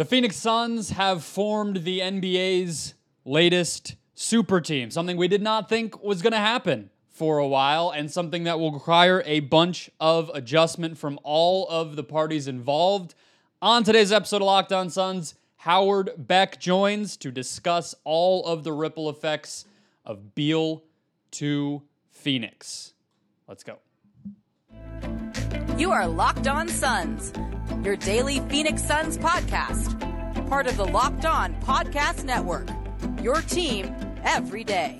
The 0.00 0.06
Phoenix 0.06 0.36
Suns 0.36 0.92
have 0.92 1.22
formed 1.22 1.84
the 1.84 2.00
NBA's 2.00 2.94
latest 3.26 3.96
super 4.14 4.58
team, 4.58 4.90
something 4.90 5.18
we 5.18 5.28
did 5.28 5.42
not 5.42 5.68
think 5.68 6.02
was 6.02 6.22
going 6.22 6.32
to 6.32 6.38
happen 6.38 6.88
for 7.10 7.36
a 7.36 7.46
while, 7.46 7.90
and 7.90 8.10
something 8.10 8.44
that 8.44 8.58
will 8.58 8.72
require 8.72 9.22
a 9.26 9.40
bunch 9.40 9.90
of 10.00 10.30
adjustment 10.32 10.96
from 10.96 11.20
all 11.22 11.68
of 11.68 11.96
the 11.96 12.02
parties 12.02 12.48
involved. 12.48 13.14
On 13.60 13.84
today's 13.84 14.10
episode 14.10 14.36
of 14.36 14.46
Locked 14.46 14.72
On 14.72 14.88
Suns, 14.88 15.34
Howard 15.56 16.12
Beck 16.16 16.58
joins 16.58 17.18
to 17.18 17.30
discuss 17.30 17.94
all 18.04 18.46
of 18.46 18.64
the 18.64 18.72
ripple 18.72 19.10
effects 19.10 19.66
of 20.06 20.34
Beal 20.34 20.82
to 21.32 21.82
Phoenix. 22.10 22.94
Let's 23.46 23.64
go. 23.64 23.76
You 25.76 25.92
are 25.92 26.08
Locked 26.08 26.48
On 26.48 26.68
Suns, 26.68 27.34
your 27.84 27.96
daily 27.96 28.40
Phoenix 28.40 28.84
Suns 28.84 29.16
podcast, 29.16 29.98
part 30.48 30.66
of 30.66 30.76
the 30.76 30.84
Locked 30.84 31.24
On 31.24 31.54
Podcast 31.62 32.24
Network. 32.24 32.68
Your 33.22 33.40
team 33.42 33.94
every 34.22 34.64
day. 34.64 34.98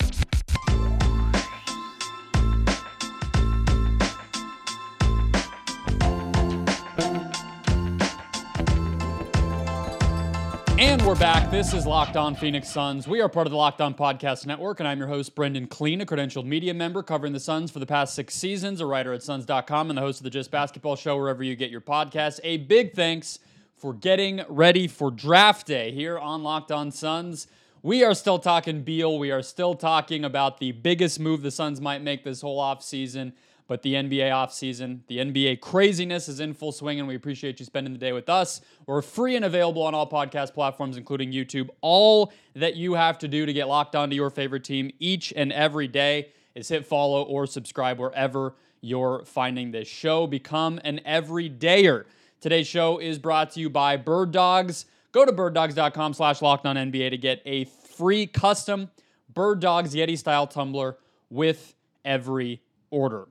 And 10.91 11.07
we're 11.07 11.15
back. 11.15 11.53
This 11.53 11.73
is 11.73 11.87
Locked 11.87 12.17
On 12.17 12.35
Phoenix 12.35 12.69
Suns. 12.69 13.07
We 13.07 13.21
are 13.21 13.29
part 13.29 13.47
of 13.47 13.53
the 13.53 13.57
Locked 13.57 13.81
On 13.81 13.95
Podcast 13.95 14.45
Network, 14.45 14.81
and 14.81 14.89
I'm 14.89 14.99
your 14.99 15.07
host, 15.07 15.37
Brendon 15.37 15.69
Kleen, 15.69 16.03
a 16.03 16.05
credentialed 16.05 16.47
media 16.47 16.75
member 16.75 17.01
covering 17.05 17.33
the 17.33 17.39
Suns 17.39 17.71
for 17.71 17.79
the 17.79 17.87
past 17.87 18.13
six 18.13 18.35
seasons, 18.35 18.81
a 18.81 18.87
writer 18.87 19.13
at 19.13 19.23
Suns.com, 19.23 19.89
and 19.89 19.97
the 19.97 20.03
host 20.03 20.19
of 20.19 20.25
the 20.25 20.31
Just 20.31 20.51
Basketball 20.51 20.97
Show 20.97 21.17
wherever 21.17 21.45
you 21.45 21.55
get 21.55 21.71
your 21.71 21.81
podcasts. 21.81 22.41
A 22.43 22.57
big 22.57 22.95
thanks 22.95 23.39
for 23.77 23.95
getting 23.95 24.43
ready 24.49 24.89
for 24.89 25.13
draft 25.13 25.69
day 25.69 25.93
here 25.93 26.19
on 26.19 26.43
Locked 26.43 26.73
On 26.73 26.91
Suns. 26.91 27.47
We 27.83 28.03
are 28.03 28.13
still 28.13 28.41
talking 28.41 28.83
Beal. 28.83 29.17
We 29.17 29.31
are 29.31 29.43
still 29.43 29.77
talking 29.77 30.25
about 30.25 30.59
the 30.59 30.73
biggest 30.73 31.21
move 31.21 31.43
the 31.43 31.53
Suns 31.53 31.81
might 31.81 32.03
make 32.03 32.25
this 32.25 32.41
whole 32.41 32.61
offseason. 32.61 33.35
But 33.71 33.83
the 33.83 33.95
NBA 33.95 34.31
offseason, 34.31 35.03
the 35.07 35.19
NBA 35.19 35.61
craziness 35.61 36.29
is 36.29 36.41
in 36.41 36.55
full 36.55 36.73
swing, 36.73 36.99
and 36.99 37.07
we 37.07 37.15
appreciate 37.15 37.61
you 37.61 37.65
spending 37.65 37.93
the 37.93 38.01
day 38.01 38.11
with 38.11 38.29
us. 38.29 38.61
We're 38.85 39.01
free 39.01 39.37
and 39.37 39.45
available 39.45 39.83
on 39.85 39.95
all 39.95 40.11
podcast 40.11 40.55
platforms, 40.55 40.97
including 40.97 41.31
YouTube. 41.31 41.69
All 41.81 42.33
that 42.57 42.75
you 42.75 42.95
have 42.95 43.17
to 43.19 43.29
do 43.29 43.47
to 43.47 43.53
get 43.53 43.69
locked 43.69 43.95
onto 43.95 44.17
your 44.17 44.29
favorite 44.29 44.65
team 44.65 44.91
each 44.99 45.33
and 45.37 45.53
every 45.53 45.87
day 45.87 46.31
is 46.57 46.67
hit 46.69 46.85
follow 46.85 47.23
or 47.23 47.47
subscribe 47.47 48.01
wherever 48.01 48.55
you're 48.81 49.25
finding 49.25 49.71
this 49.71 49.87
show. 49.87 50.27
Become 50.27 50.81
an 50.83 51.01
everydayer. 51.07 52.07
Today's 52.41 52.67
show 52.67 52.99
is 52.99 53.21
brought 53.21 53.53
to 53.53 53.61
you 53.61 53.71
by 53.71 53.97
Bird 53.97 54.33
Dogs. 54.33 54.87
Go 55.13 55.25
to 55.25 55.31
birddogs.com 55.31 56.15
slash 56.15 56.41
NBA 56.41 57.11
to 57.11 57.17
get 57.17 57.41
a 57.47 57.67
free 57.67 58.27
custom 58.27 58.91
Bird 59.33 59.61
Dogs 59.61 59.95
Yeti 59.95 60.19
style 60.19 60.49
tumbler 60.49 60.97
with 61.31 61.77
every 62.05 62.63
order. 62.91 63.29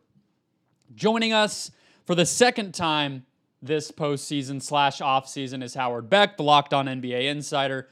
Joining 0.96 1.34
us 1.34 1.70
for 2.06 2.16
the 2.16 2.26
second 2.26 2.74
time 2.74 3.26
this 3.62 3.92
postseason 3.92 4.60
slash 4.62 5.00
offseason 5.00 5.64
is 5.64 5.76
Howard 5.76 6.10
Beck, 6.10 6.36
the 6.36 6.44
Locked 6.44 6.74
On 6.74 6.88
NBA 6.88 7.26
insider. 7.26 7.88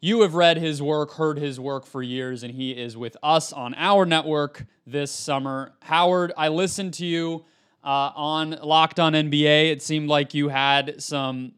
You 0.00 0.22
have 0.22 0.34
read 0.34 0.56
his 0.56 0.82
work, 0.82 1.12
heard 1.12 1.38
his 1.38 1.60
work 1.60 1.86
for 1.86 2.02
years, 2.02 2.42
and 2.42 2.52
he 2.52 2.72
is 2.72 2.96
with 2.96 3.16
us 3.22 3.52
on 3.52 3.74
our 3.76 4.04
network 4.04 4.66
this 4.86 5.12
summer. 5.12 5.72
Howard, 5.82 6.32
I 6.36 6.48
listened 6.48 6.94
to 6.94 7.06
you 7.06 7.44
uh, 7.84 8.10
on 8.16 8.58
Locked 8.62 8.98
On 8.98 9.12
NBA. 9.12 9.70
It 9.70 9.80
seemed 9.80 10.08
like 10.08 10.34
you 10.34 10.48
had 10.48 11.00
some 11.00 11.52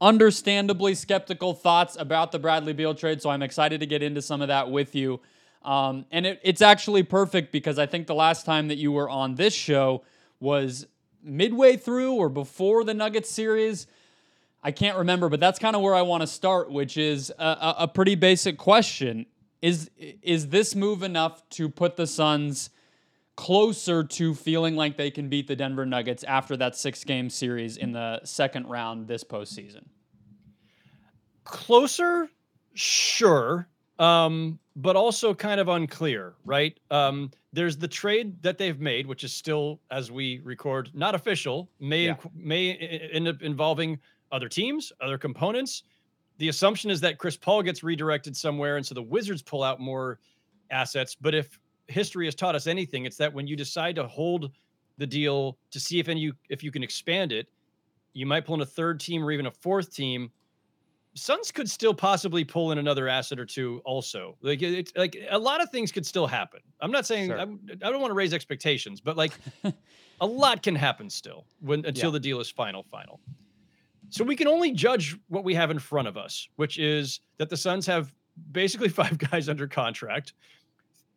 understandably 0.00 0.94
skeptical 0.94 1.52
thoughts 1.52 1.96
about 1.98 2.32
the 2.32 2.38
Bradley 2.38 2.72
Beal 2.72 2.94
trade, 2.94 3.20
so 3.20 3.28
I'm 3.28 3.42
excited 3.42 3.80
to 3.80 3.86
get 3.86 4.02
into 4.02 4.22
some 4.22 4.40
of 4.40 4.48
that 4.48 4.70
with 4.70 4.94
you. 4.94 5.20
Um, 5.62 6.06
and 6.10 6.26
it, 6.26 6.40
it's 6.42 6.62
actually 6.62 7.02
perfect 7.02 7.52
because 7.52 7.78
I 7.78 7.86
think 7.86 8.06
the 8.06 8.14
last 8.14 8.46
time 8.46 8.68
that 8.68 8.78
you 8.78 8.92
were 8.92 9.08
on 9.08 9.34
this 9.34 9.54
show 9.54 10.02
was 10.40 10.86
midway 11.22 11.76
through 11.76 12.14
or 12.14 12.28
before 12.28 12.84
the 12.84 12.94
Nuggets 12.94 13.30
series. 13.30 13.86
I 14.62 14.72
can't 14.72 14.98
remember, 14.98 15.28
but 15.28 15.40
that's 15.40 15.58
kind 15.58 15.76
of 15.76 15.82
where 15.82 15.94
I 15.94 16.02
want 16.02 16.22
to 16.22 16.26
start, 16.26 16.70
which 16.70 16.96
is 16.96 17.32
a, 17.38 17.74
a, 17.80 17.88
pretty 17.88 18.14
basic 18.14 18.58
question. 18.58 19.26
Is 19.62 19.90
is 19.98 20.48
this 20.48 20.74
move 20.74 21.02
enough 21.02 21.48
to 21.50 21.68
put 21.68 21.96
the 21.96 22.06
Suns 22.06 22.70
closer 23.36 24.02
to 24.02 24.34
feeling 24.34 24.74
like 24.74 24.96
they 24.96 25.10
can 25.10 25.28
beat 25.28 25.46
the 25.46 25.56
Denver 25.56 25.86
Nuggets 25.86 26.24
after 26.24 26.56
that 26.56 26.76
six 26.76 27.04
game 27.04 27.30
series 27.30 27.76
in 27.76 27.92
the 27.92 28.20
second 28.24 28.66
round 28.66 29.06
this 29.06 29.22
postseason? 29.24 29.84
Closer, 31.44 32.28
sure 32.74 33.68
um, 33.98 34.58
but 34.76 34.96
also 34.96 35.34
kind 35.34 35.60
of 35.60 35.68
unclear, 35.68 36.34
right? 36.44 36.78
Um, 36.90 37.30
there's 37.52 37.76
the 37.76 37.88
trade 37.88 38.40
that 38.42 38.58
they've 38.58 38.78
made, 38.78 39.06
which 39.06 39.24
is 39.24 39.32
still, 39.32 39.80
as 39.90 40.12
we 40.12 40.40
record, 40.44 40.90
not 40.94 41.14
official. 41.14 41.68
May 41.80 42.06
yeah. 42.06 42.16
may 42.34 42.74
end 43.12 43.26
up 43.28 43.42
involving 43.42 43.98
other 44.30 44.48
teams, 44.48 44.92
other 45.00 45.18
components. 45.18 45.82
The 46.38 46.48
assumption 46.48 46.90
is 46.90 47.00
that 47.00 47.18
Chris 47.18 47.36
Paul 47.36 47.62
gets 47.62 47.82
redirected 47.82 48.36
somewhere, 48.36 48.76
and 48.76 48.86
so 48.86 48.94
the 48.94 49.02
Wizards 49.02 49.42
pull 49.42 49.62
out 49.64 49.80
more 49.80 50.20
assets. 50.70 51.16
But 51.20 51.34
if 51.34 51.58
history 51.88 52.26
has 52.26 52.34
taught 52.34 52.54
us 52.54 52.66
anything, 52.66 53.06
it's 53.06 53.16
that 53.16 53.32
when 53.32 53.46
you 53.46 53.56
decide 53.56 53.96
to 53.96 54.06
hold 54.06 54.52
the 54.98 55.06
deal 55.06 55.56
to 55.70 55.80
see 55.80 55.98
if 55.98 56.08
any 56.08 56.30
if 56.48 56.62
you 56.62 56.70
can 56.70 56.82
expand 56.82 57.32
it, 57.32 57.48
you 58.12 58.26
might 58.26 58.44
pull 58.44 58.56
in 58.56 58.60
a 58.60 58.66
third 58.66 59.00
team 59.00 59.24
or 59.24 59.32
even 59.32 59.46
a 59.46 59.50
fourth 59.50 59.92
team 59.92 60.30
Suns 61.18 61.50
could 61.50 61.68
still 61.68 61.94
possibly 61.94 62.44
pull 62.44 62.72
in 62.72 62.78
another 62.78 63.08
asset 63.08 63.38
or 63.38 63.44
two. 63.44 63.80
Also, 63.84 64.36
like 64.42 64.62
it's 64.62 64.92
like 64.96 65.16
a 65.30 65.38
lot 65.38 65.62
of 65.62 65.70
things 65.70 65.92
could 65.92 66.06
still 66.06 66.26
happen. 66.26 66.60
I'm 66.80 66.90
not 66.90 67.06
saying 67.06 67.28
sure. 67.28 67.38
I'm, 67.38 67.60
I 67.70 67.74
do 67.74 67.92
not 67.92 68.00
want 68.00 68.10
to 68.10 68.14
raise 68.14 68.32
expectations, 68.32 69.00
but 69.00 69.16
like 69.16 69.32
a 70.20 70.26
lot 70.26 70.62
can 70.62 70.74
happen 70.74 71.10
still 71.10 71.46
when 71.60 71.84
until 71.84 72.10
yeah. 72.10 72.14
the 72.14 72.20
deal 72.20 72.40
is 72.40 72.50
final. 72.50 72.84
Final. 72.90 73.20
So 74.10 74.24
we 74.24 74.36
can 74.36 74.48
only 74.48 74.72
judge 74.72 75.16
what 75.28 75.44
we 75.44 75.54
have 75.54 75.70
in 75.70 75.78
front 75.78 76.08
of 76.08 76.16
us, 76.16 76.48
which 76.56 76.78
is 76.78 77.20
that 77.36 77.50
the 77.50 77.56
Suns 77.56 77.86
have 77.86 78.14
basically 78.52 78.88
five 79.00 79.18
guys 79.18 79.48
under 79.48 79.66
contract, 79.66 80.34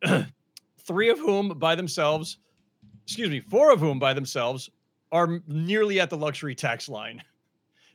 three 0.78 1.08
of 1.10 1.18
whom 1.18 1.50
by 1.58 1.74
themselves, 1.74 2.38
excuse 3.04 3.30
me, 3.30 3.40
four 3.40 3.72
of 3.72 3.80
whom 3.80 3.98
by 3.98 4.12
themselves 4.12 4.70
are 5.10 5.40
nearly 5.46 6.00
at 6.00 6.10
the 6.10 6.16
luxury 6.16 6.54
tax 6.54 6.88
line 6.88 7.22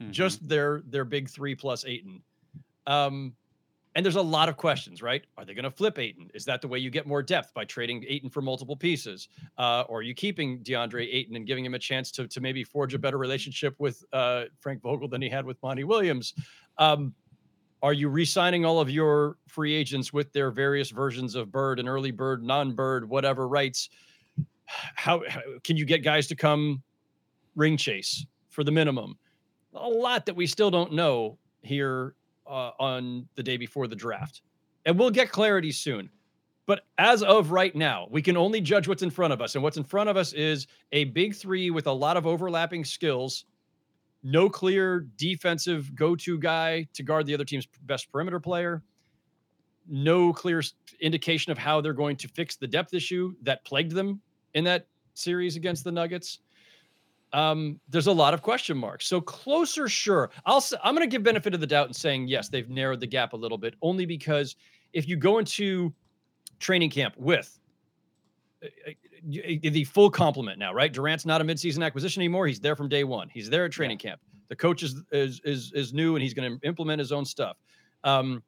mm-hmm. 0.01 0.11
just 0.11 0.47
their 0.47 0.81
their 0.87 1.05
big 1.05 1.29
three 1.29 1.55
plus 1.55 1.85
Ayton. 1.85 2.21
Um, 2.85 3.33
and 3.97 4.05
there's 4.05 4.15
a 4.15 4.21
lot 4.21 4.47
of 4.47 4.57
questions, 4.57 5.01
right? 5.01 5.25
Are 5.39 5.43
they 5.43 5.55
going 5.55 5.63
to 5.63 5.71
flip 5.71 5.97
Ayton? 5.97 6.29
Is 6.35 6.45
that 6.45 6.61
the 6.61 6.67
way 6.67 6.77
you 6.77 6.91
get 6.91 7.07
more 7.07 7.23
depth 7.23 7.51
by 7.55 7.65
trading 7.65 8.05
Ayton 8.07 8.29
for 8.29 8.43
multiple 8.43 8.77
pieces? 8.77 9.27
Uh, 9.57 9.85
or 9.89 9.99
are 9.99 10.01
you 10.03 10.13
keeping 10.13 10.59
DeAndre 10.59 11.11
Ayton 11.11 11.35
and 11.35 11.47
giving 11.47 11.65
him 11.65 11.73
a 11.73 11.79
chance 11.79 12.11
to, 12.11 12.27
to 12.27 12.39
maybe 12.39 12.63
forge 12.63 12.93
a 12.93 12.99
better 12.99 13.17
relationship 13.17 13.73
with 13.79 14.05
uh, 14.13 14.43
Frank 14.59 14.83
Vogel 14.83 15.07
than 15.07 15.19
he 15.19 15.29
had 15.29 15.47
with 15.47 15.57
Monty 15.63 15.83
Williams? 15.83 16.35
Um, 16.77 17.15
are 17.81 17.93
you 17.93 18.07
re-signing 18.09 18.65
all 18.65 18.79
of 18.79 18.87
your 18.87 19.37
free 19.47 19.73
agents 19.73 20.13
with 20.13 20.31
their 20.31 20.51
various 20.51 20.91
versions 20.91 21.33
of 21.33 21.51
bird 21.51 21.79
and 21.79 21.89
early 21.89 22.11
bird, 22.11 22.43
non-bird, 22.43 23.09
whatever 23.09 23.47
rights? 23.47 23.89
How, 24.65 25.23
how 25.27 25.41
can 25.63 25.75
you 25.75 25.85
get 25.85 26.03
guys 26.03 26.27
to 26.27 26.35
come 26.35 26.83
ring 27.55 27.77
chase 27.77 28.27
for 28.49 28.63
the 28.63 28.71
minimum? 28.71 29.17
A 29.81 29.87
lot 29.87 30.25
that 30.25 30.35
we 30.35 30.47
still 30.47 30.71
don't 30.71 30.93
know 30.93 31.37
here 31.61 32.15
uh, 32.45 32.71
on 32.79 33.27
the 33.35 33.43
day 33.43 33.57
before 33.57 33.87
the 33.87 33.95
draft. 33.95 34.41
And 34.85 34.97
we'll 34.97 35.11
get 35.11 35.31
clarity 35.31 35.71
soon. 35.71 36.09
But 36.65 36.81
as 36.97 37.23
of 37.23 37.51
right 37.51 37.73
now, 37.75 38.07
we 38.11 38.21
can 38.21 38.35
only 38.35 38.59
judge 38.59 38.87
what's 38.87 39.03
in 39.03 39.09
front 39.09 39.33
of 39.33 39.41
us. 39.41 39.55
And 39.55 39.63
what's 39.63 39.77
in 39.77 39.83
front 39.83 40.09
of 40.09 40.17
us 40.17 40.33
is 40.33 40.67
a 40.91 41.05
big 41.05 41.33
three 41.33 41.69
with 41.69 41.87
a 41.87 41.91
lot 41.91 42.17
of 42.17 42.27
overlapping 42.27 42.83
skills, 42.83 43.45
no 44.21 44.49
clear 44.49 45.07
defensive 45.15 45.95
go 45.95 46.15
to 46.17 46.37
guy 46.37 46.85
to 46.93 47.03
guard 47.03 47.25
the 47.25 47.33
other 47.33 47.45
team's 47.45 47.67
best 47.83 48.11
perimeter 48.11 48.39
player, 48.39 48.83
no 49.87 50.33
clear 50.33 50.61
indication 50.99 51.51
of 51.53 51.57
how 51.57 51.79
they're 51.79 51.93
going 51.93 52.17
to 52.17 52.27
fix 52.27 52.57
the 52.57 52.67
depth 52.67 52.93
issue 52.93 53.33
that 53.43 53.63
plagued 53.63 53.93
them 53.93 54.19
in 54.53 54.65
that 54.65 54.87
series 55.13 55.55
against 55.55 55.85
the 55.85 55.91
Nuggets 55.91 56.39
um, 57.33 57.79
there's 57.89 58.07
a 58.07 58.11
lot 58.11 58.33
of 58.33 58.41
question 58.41 58.77
marks. 58.77 59.07
So 59.07 59.19
closer, 59.19 59.87
sure. 59.87 60.29
I'll 60.45 60.63
I'm 60.83 60.95
going 60.95 61.07
to 61.07 61.11
give 61.11 61.23
benefit 61.23 61.53
of 61.53 61.59
the 61.59 61.67
doubt 61.67 61.87
and 61.87 61.95
saying 61.95 62.27
yes, 62.27 62.49
they've 62.49 62.69
narrowed 62.69 62.99
the 62.99 63.07
gap 63.07 63.33
a 63.33 63.37
little 63.37 63.57
bit, 63.57 63.75
only 63.81 64.05
because 64.05 64.55
if 64.93 65.07
you 65.07 65.15
go 65.15 65.37
into 65.39 65.93
training 66.59 66.89
camp 66.89 67.13
with 67.17 67.59
uh, 68.63 68.67
uh, 68.87 68.91
the 69.23 69.83
full 69.83 70.09
complement 70.09 70.57
now, 70.57 70.73
right? 70.73 70.91
Durant's 70.91 71.25
not 71.25 71.41
a 71.41 71.43
midseason 71.43 71.85
acquisition 71.85 72.21
anymore. 72.21 72.47
He's 72.47 72.59
there 72.59 72.75
from 72.75 72.87
day 72.87 73.03
one. 73.03 73.29
He's 73.29 73.49
there 73.49 73.65
at 73.65 73.71
training 73.71 73.99
yeah. 74.01 74.11
camp. 74.11 74.21
The 74.47 74.55
coach 74.55 74.83
is 74.83 75.03
is 75.11 75.41
is, 75.43 75.71
is 75.73 75.93
new 75.93 76.15
and 76.15 76.23
he's 76.23 76.33
going 76.33 76.59
to 76.59 76.67
implement 76.67 76.99
his 76.99 77.11
own 77.11 77.25
stuff. 77.25 77.57
Um, 78.03 78.41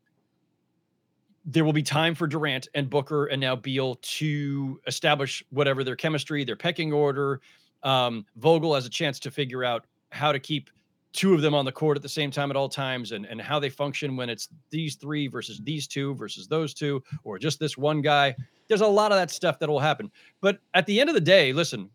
there 1.46 1.66
will 1.66 1.74
be 1.74 1.84
time 1.84 2.16
for 2.16 2.28
Durant 2.28 2.68
and 2.76 2.90
Booker 2.90 3.26
and 3.26 3.42
now 3.42 3.56
Beal 3.56 3.96
to 3.96 4.80
establish 4.88 5.44
whatever 5.50 5.84
their 5.84 5.96
chemistry, 5.96 6.44
their 6.44 6.56
pecking 6.56 6.94
order, 6.94 7.42
um, 7.84 8.26
Vogel 8.38 8.76
has 8.76 8.86
a 8.86 8.90
chance 8.90 9.20
to 9.20 9.32
figure 9.32 9.64
out 9.64 9.86
how 10.12 10.32
to 10.32 10.40
keep 10.40 10.70
two 11.12 11.34
of 11.34 11.42
them 11.42 11.56
on 11.56 11.66
the 11.66 11.72
court 11.72 11.98
at 11.98 12.04
the 12.04 12.10
same 12.10 12.30
time 12.30 12.52
at 12.52 12.56
all 12.56 12.70
times 12.70 13.12
and, 13.14 13.26
and 13.26 13.42
how 13.42 13.60
they 13.60 13.70
function 13.70 14.16
when 14.16 14.30
it's 14.30 14.50
these 14.70 14.96
three 14.96 15.28
versus 15.28 15.60
these 15.64 15.88
two 15.88 16.14
versus 16.16 16.48
those 16.48 16.74
two 16.74 17.02
or 17.24 17.40
just 17.40 17.60
this 17.60 17.78
one 17.78 18.02
guy. 18.02 18.36
There's 18.68 18.82
a 18.82 18.88
lot 18.88 19.12
of 19.12 19.18
that 19.18 19.32
stuff 19.32 19.60
that 19.60 19.70
will 19.70 19.80
happen. 19.80 20.12
But 20.42 20.60
at 20.76 20.86
the 20.86 21.00
end 21.00 21.10
of 21.10 21.16
the 21.16 21.22
day, 21.22 21.52
listen, 21.52 21.90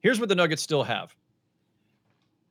here's 0.00 0.20
what 0.20 0.28
the 0.28 0.34
Nuggets 0.34 0.62
still 0.62 0.82
have. 0.82 1.14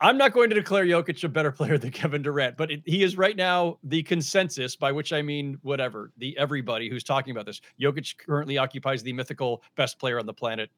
I'm 0.01 0.17
not 0.17 0.31
going 0.31 0.49
to 0.49 0.55
declare 0.55 0.85
Jokic 0.85 1.23
a 1.25 1.29
better 1.29 1.51
player 1.53 1.77
than 1.77 1.91
Kevin 1.91 2.21
Durant, 2.21 2.57
but 2.57 2.71
it, 2.71 2.81
he 2.85 3.03
is 3.03 3.17
right 3.17 3.35
now 3.35 3.77
the 3.83 4.01
consensus, 4.01 4.75
by 4.75 4.91
which 4.91 5.11
I 5.13 5.21
mean 5.21 5.59
whatever, 5.61 6.11
the 6.17 6.37
everybody 6.37 6.89
who's 6.89 7.03
talking 7.03 7.31
about 7.31 7.45
this. 7.45 7.61
Jokic 7.79 8.17
currently 8.17 8.57
occupies 8.57 9.03
the 9.03 9.13
mythical 9.13 9.61
best 9.75 9.99
player 9.99 10.17
on 10.17 10.25
the 10.25 10.33
planet 10.33 10.69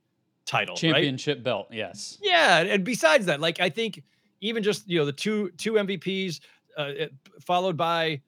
title. 0.45 0.75
Championship 0.75 1.37
right? 1.37 1.43
belt, 1.43 1.67
yes. 1.71 2.17
Yeah. 2.21 2.59
And 2.61 2.83
besides 2.83 3.25
that, 3.27 3.39
like 3.39 3.59
I 3.59 3.69
think 3.69 4.03
even 4.41 4.63
just 4.63 4.87
you 4.89 4.99
know 4.99 5.05
the 5.05 5.13
two 5.13 5.51
two 5.57 5.73
MVPs, 5.73 6.39
uh, 6.77 6.91
followed 7.39 7.77
by 7.77 8.21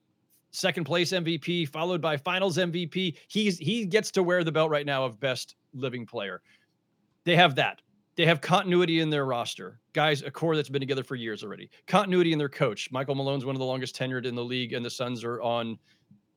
second 0.52 0.86
place 0.86 1.12
MVP, 1.12 1.68
followed 1.68 2.02
by 2.02 2.16
Finals 2.16 2.58
MVP. 2.58 3.16
He's 3.28 3.58
he 3.58 3.86
gets 3.86 4.12
to 4.12 4.24
wear 4.24 4.44
the 4.44 4.52
belt 4.52 4.70
right 4.70 4.86
now 4.86 5.04
of 5.04 5.20
best 5.20 5.56
living 5.74 6.06
player. 6.06 6.42
They 7.26 7.36
have 7.36 7.56
that. 7.56 7.82
They 8.16 8.26
have 8.28 8.42
continuity 8.42 9.00
in 9.00 9.10
their 9.10 9.26
roster. 9.26 9.80
Guys, 9.94 10.22
a 10.22 10.30
core 10.30 10.56
that's 10.56 10.70
been 10.70 10.80
together 10.80 11.04
for 11.04 11.16
years 11.16 11.44
already. 11.44 11.70
Continuity 11.88 12.32
in 12.32 12.38
their 12.38 12.50
coach. 12.50 12.92
Michael 12.92 13.16
Malone's 13.16 13.44
one 13.44 13.56
of 13.56 13.60
the 13.60 13.66
longest 13.66 13.96
tenured 13.96 14.26
in 14.26 14.36
the 14.36 14.44
league, 14.44 14.74
and 14.74 14.86
the 14.86 14.90
Suns 14.90 15.24
are 15.24 15.42
on, 15.42 15.80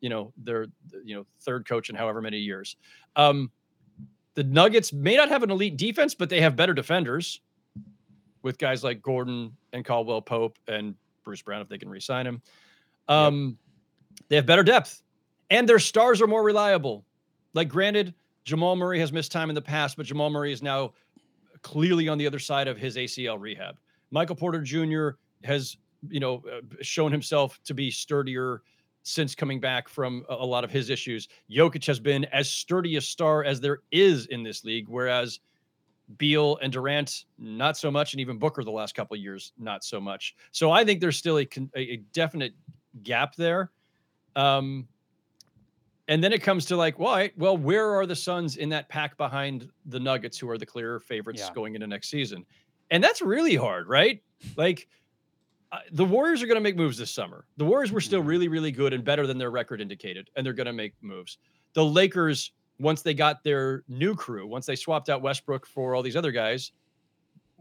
you 0.00 0.08
know, 0.08 0.32
their 0.38 0.66
you 1.04 1.14
know 1.14 1.26
third 1.42 1.68
coach 1.68 1.90
in 1.90 1.96
however 1.96 2.22
many 2.22 2.38
years. 2.38 2.76
Um, 3.14 3.50
the 4.36 4.44
Nuggets 4.44 4.92
may 4.92 5.16
not 5.16 5.30
have 5.30 5.42
an 5.42 5.50
elite 5.50 5.76
defense, 5.76 6.14
but 6.14 6.28
they 6.28 6.40
have 6.40 6.54
better 6.54 6.74
defenders 6.74 7.40
with 8.42 8.58
guys 8.58 8.84
like 8.84 9.02
Gordon 9.02 9.56
and 9.72 9.84
Caldwell 9.84 10.22
Pope 10.22 10.58
and 10.68 10.94
Bruce 11.24 11.42
Brown 11.42 11.62
if 11.62 11.68
they 11.68 11.78
can 11.78 11.88
re-sign 11.88 12.26
him. 12.26 12.42
Um, 13.08 13.58
yep. 14.14 14.20
They 14.28 14.36
have 14.36 14.46
better 14.46 14.62
depth, 14.62 15.02
and 15.50 15.68
their 15.68 15.78
stars 15.78 16.20
are 16.20 16.26
more 16.26 16.42
reliable. 16.42 17.04
Like, 17.54 17.68
granted, 17.68 18.14
Jamal 18.44 18.76
Murray 18.76 19.00
has 19.00 19.10
missed 19.10 19.32
time 19.32 19.48
in 19.48 19.54
the 19.54 19.62
past, 19.62 19.96
but 19.96 20.06
Jamal 20.06 20.30
Murray 20.30 20.52
is 20.52 20.62
now 20.62 20.92
clearly 21.62 22.06
on 22.08 22.18
the 22.18 22.26
other 22.26 22.38
side 22.38 22.68
of 22.68 22.76
his 22.76 22.96
ACL 22.96 23.40
rehab. 23.40 23.76
Michael 24.10 24.36
Porter 24.36 24.60
Jr. 24.60 25.10
has, 25.44 25.76
you 26.08 26.20
know, 26.20 26.42
uh, 26.50 26.60
shown 26.82 27.10
himself 27.10 27.58
to 27.64 27.74
be 27.74 27.90
sturdier 27.90 28.62
since 29.06 29.36
coming 29.36 29.60
back 29.60 29.88
from 29.88 30.24
a, 30.28 30.44
lot 30.44 30.64
of 30.64 30.70
his 30.70 30.90
issues. 30.90 31.28
Jokic 31.48 31.86
has 31.86 32.00
been 32.00 32.24
as 32.26 32.50
sturdy 32.50 32.96
a 32.96 33.00
star 33.00 33.44
as 33.44 33.60
there 33.60 33.80
is 33.92 34.26
in 34.26 34.42
this 34.42 34.64
league, 34.64 34.86
whereas 34.88 35.38
Beal 36.18 36.58
and 36.60 36.72
Durant, 36.72 37.24
not 37.38 37.76
so 37.76 37.88
much, 37.88 38.14
and 38.14 38.20
even 38.20 38.36
Booker 38.36 38.64
the 38.64 38.70
last 38.72 38.96
couple 38.96 39.14
of 39.14 39.20
years, 39.20 39.52
not 39.58 39.84
so 39.84 40.00
much. 40.00 40.34
So 40.50 40.72
I 40.72 40.84
think 40.84 41.00
there's 41.00 41.16
still 41.16 41.38
a, 41.38 41.48
a 41.76 41.98
definite 42.12 42.52
gap 43.04 43.36
there. 43.36 43.70
Um, 44.34 44.88
and 46.08 46.22
then 46.22 46.32
it 46.32 46.42
comes 46.42 46.66
to 46.66 46.76
like, 46.76 46.98
why? 46.98 47.30
Well, 47.36 47.56
where 47.56 47.94
are 47.94 48.06
the 48.06 48.16
Suns 48.16 48.56
in 48.56 48.68
that 48.70 48.88
pack 48.88 49.16
behind 49.16 49.70
the 49.86 50.00
Nuggets, 50.00 50.36
who 50.36 50.50
are 50.50 50.58
the 50.58 50.66
clear 50.66 50.98
favorites 50.98 51.42
yeah. 51.46 51.54
going 51.54 51.76
into 51.76 51.86
next 51.86 52.08
season? 52.08 52.44
And 52.90 53.02
that's 53.02 53.22
really 53.22 53.54
hard, 53.54 53.88
right? 53.88 54.20
Like, 54.56 54.88
uh, 55.72 55.78
the 55.92 56.04
Warriors 56.04 56.42
are 56.42 56.46
going 56.46 56.56
to 56.56 56.62
make 56.62 56.76
moves 56.76 56.96
this 56.96 57.10
summer. 57.10 57.44
The 57.56 57.64
Warriors 57.64 57.92
were 57.92 58.00
still 58.00 58.20
mm-hmm. 58.20 58.28
really, 58.28 58.48
really 58.48 58.72
good 58.72 58.92
and 58.92 59.04
better 59.04 59.26
than 59.26 59.38
their 59.38 59.50
record 59.50 59.80
indicated, 59.80 60.30
and 60.36 60.44
they're 60.44 60.52
going 60.52 60.66
to 60.66 60.72
make 60.72 60.94
moves. 61.02 61.38
The 61.74 61.84
Lakers 61.84 62.52
once 62.78 63.02
they 63.02 63.14
got 63.14 63.42
their 63.42 63.84
new 63.88 64.14
crew, 64.14 64.46
once 64.46 64.66
they 64.66 64.76
swapped 64.76 65.08
out 65.08 65.22
Westbrook 65.22 65.66
for 65.66 65.94
all 65.94 66.02
these 66.02 66.16
other 66.16 66.32
guys, 66.32 66.72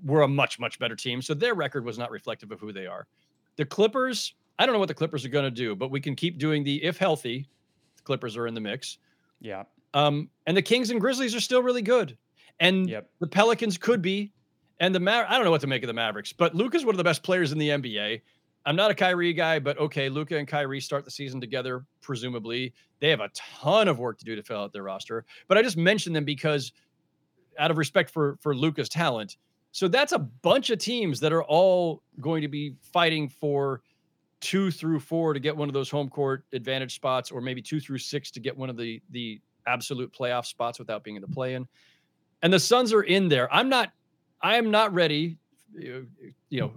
were 0.04 0.24
a 0.24 0.28
much, 0.28 0.60
much 0.60 0.78
better 0.78 0.96
team. 0.96 1.22
So 1.22 1.34
their 1.34 1.54
record 1.54 1.86
was 1.86 1.98
not 1.98 2.12
reflective 2.12 2.52
of 2.52 2.60
who 2.60 2.74
they 2.74 2.86
are. 2.86 3.08
The 3.56 3.66
Clippers, 3.66 4.34
I 4.60 4.66
don't 4.66 4.74
know 4.74 4.80
what 4.80 4.90
the 4.90 4.94
Clippers 4.94 5.24
are 5.26 5.30
going 5.30 5.46
to 5.46 5.52
do, 5.52 5.76
but 5.76 5.90
we 5.90 6.02
can 6.02 6.16
keep 6.16 6.38
doing 6.38 6.64
the 6.64 6.84
if 6.84 6.98
healthy, 6.98 7.48
the 7.96 8.04
Clippers 8.04 8.36
are 8.36 8.48
in 8.48 8.54
the 8.54 8.62
mix. 8.62 8.98
Yeah. 9.40 9.64
Um, 9.94 10.30
and 10.48 10.58
the 10.58 10.62
Kings 10.62 10.92
and 10.92 11.00
Grizzlies 11.00 11.34
are 11.34 11.40
still 11.40 11.64
really 11.64 11.82
good. 11.82 12.18
And 12.60 12.90
yep. 12.90 13.10
the 13.20 13.28
Pelicans 13.28 13.78
could 13.78 14.02
be. 14.02 14.34
And 14.80 14.94
the 14.94 15.00
Ma- 15.00 15.26
I 15.28 15.36
don't 15.36 15.46
know 15.46 15.52
what 15.52 15.62
to 15.62 15.68
make 15.68 15.84
of 15.84 15.88
the 15.88 15.94
Mavericks, 15.94 16.34
but 16.34 16.54
Luka's 16.54 16.84
one 16.84 16.94
of 16.94 16.98
the 16.98 17.04
best 17.04 17.24
players 17.24 17.52
in 17.52 17.58
the 17.58 17.70
NBA. 17.70 18.22
I'm 18.66 18.76
not 18.76 18.90
a 18.92 18.96
Kyrie 18.96 19.34
guy, 19.34 19.60
but 19.60 19.78
okay, 19.78 20.10
Luka 20.10 20.38
and 20.38 20.48
Kyrie 20.48 20.82
start 20.82 21.06
the 21.06 21.12
season 21.12 21.40
together, 21.40 21.86
presumably. 22.02 22.74
They 23.00 23.10
have 23.10 23.20
a 23.20 23.30
ton 23.36 23.88
of 23.88 24.00
work 24.00 24.18
to 24.20 24.26
do 24.26 24.36
to 24.36 24.42
fill 24.42 24.62
out 24.62 24.74
their 24.74 24.84
roster. 24.84 25.24
But 25.48 25.58
I 25.58 25.62
just 25.62 25.78
mentioned 25.78 26.16
them 26.16 26.26
because 26.26 26.72
out 27.60 27.72
of 27.72 27.78
respect 27.78 28.10
for 28.10 28.38
for 28.42 28.56
Luka's 28.56 28.90
talent. 28.90 29.38
So 29.72 29.88
that's 29.88 30.14
a 30.14 30.20
bunch 30.20 30.70
of 30.70 30.80
teams 30.80 31.20
that 31.20 31.34
are 31.34 31.44
all 31.44 32.02
going 32.22 32.42
to 32.42 32.48
be 32.48 32.76
fighting 32.94 33.28
for 33.30 33.82
two 34.40 34.72
through 34.72 35.00
four 35.00 35.34
to 35.34 35.40
get 35.40 35.56
one 35.56 35.68
of 35.70 35.74
those 35.74 35.90
home 35.90 36.10
court 36.10 36.46
advantage 36.54 36.96
spots, 36.96 37.32
or 37.32 37.42
maybe 37.42 37.62
two 37.62 37.80
through 37.80 37.98
six 37.98 38.32
to 38.32 38.40
get 38.40 38.58
one 38.58 38.70
of 38.70 38.78
the 38.78 39.02
the 39.12 39.40
absolute 39.68 40.14
playoff 40.14 40.46
spots 40.46 40.80
without 40.80 41.04
being 41.04 41.16
in 41.16 41.22
the 41.22 41.28
play-in. 41.28 41.68
And 42.42 42.54
the 42.54 42.60
Suns 42.60 42.94
are 42.94 43.04
in 43.04 43.28
there. 43.28 43.52
I'm 43.54 43.70
not 43.70 43.92
I 44.42 44.58
am 44.58 44.72
not 44.72 44.94
ready, 44.94 45.38
you 45.78 46.08
know, 46.52 46.74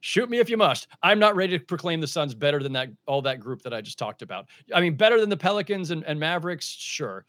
shoot 0.00 0.30
me 0.30 0.38
if 0.38 0.48
you 0.48 0.56
must. 0.56 0.88
I'm 1.02 1.18
not 1.18 1.36
ready 1.36 1.58
to 1.58 1.64
proclaim 1.64 2.00
the 2.00 2.06
Suns 2.06 2.34
better 2.34 2.62
than 2.62 2.72
that 2.72 2.88
all 3.06 3.22
that 3.22 3.40
group 3.40 3.62
that 3.62 3.74
I 3.74 3.80
just 3.80 3.98
talked 3.98 4.22
about. 4.22 4.46
I 4.74 4.80
mean, 4.80 4.96
better 4.96 5.20
than 5.20 5.28
the 5.28 5.36
Pelicans 5.36 5.90
and, 5.90 6.04
and 6.04 6.18
Mavericks, 6.18 6.66
sure. 6.66 7.24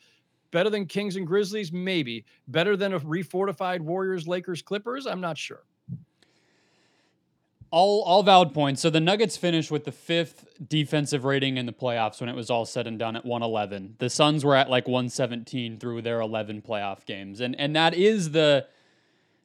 Better 0.52 0.70
than 0.70 0.86
Kings 0.86 1.16
and 1.16 1.28
Grizzlies, 1.28 1.72
maybe. 1.72 2.26
Better 2.48 2.76
than 2.76 2.94
a 2.94 3.00
refortified 3.00 3.82
Warriors, 3.82 4.28
Lakers, 4.28 4.62
Clippers, 4.62 5.06
I'm 5.06 5.22
not 5.22 5.38
sure. 5.38 5.64
All 7.72 8.02
all 8.02 8.24
valid 8.24 8.52
points. 8.52 8.82
So 8.82 8.90
the 8.90 9.00
Nuggets 9.00 9.38
finished 9.38 9.70
with 9.70 9.86
the 9.86 9.92
fifth 9.92 10.48
defensive 10.68 11.24
rating 11.24 11.58
in 11.58 11.68
the 11.68 11.72
playoffs 11.72 12.20
when 12.20 12.28
it 12.28 12.36
was 12.36 12.50
all 12.50 12.66
said 12.66 12.88
and 12.88 12.98
done 12.98 13.16
at 13.16 13.24
111. 13.24 13.96
The 14.00 14.10
Suns 14.10 14.44
were 14.44 14.56
at 14.56 14.72
like 14.72 14.88
117 14.88 15.78
through 15.78 16.02
their 16.02 16.20
11 16.20 16.64
playoff 16.64 17.06
games, 17.06 17.42
and 17.42 17.56
and 17.60 17.76
that 17.76 17.94
is 17.94 18.32
the 18.32 18.66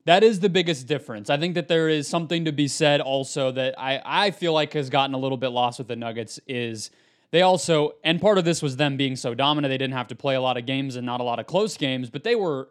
that 0.06 0.22
is 0.22 0.40
the 0.40 0.48
biggest 0.48 0.86
difference. 0.86 1.30
I 1.30 1.38
think 1.38 1.54
that 1.54 1.68
there 1.68 1.88
is 1.88 2.06
something 2.06 2.44
to 2.44 2.52
be 2.52 2.68
said 2.68 3.00
also 3.00 3.50
that 3.52 3.78
I, 3.78 4.02
I 4.04 4.30
feel 4.30 4.52
like 4.52 4.74
has 4.74 4.90
gotten 4.90 5.14
a 5.14 5.18
little 5.18 5.38
bit 5.38 5.48
lost 5.48 5.78
with 5.78 5.88
the 5.88 5.96
Nuggets 5.96 6.38
is 6.46 6.90
they 7.30 7.42
also, 7.42 7.94
and 8.04 8.20
part 8.20 8.38
of 8.38 8.44
this 8.44 8.62
was 8.62 8.76
them 8.76 8.96
being 8.96 9.16
so 9.16 9.34
dominant, 9.34 9.70
they 9.70 9.78
didn't 9.78 9.94
have 9.94 10.08
to 10.08 10.14
play 10.14 10.34
a 10.34 10.40
lot 10.40 10.56
of 10.56 10.66
games 10.66 10.94
and 10.96 11.06
not 11.06 11.20
a 11.20 11.24
lot 11.24 11.38
of 11.38 11.46
close 11.46 11.76
games, 11.76 12.10
but 12.10 12.22
they 12.22 12.36
were 12.36 12.68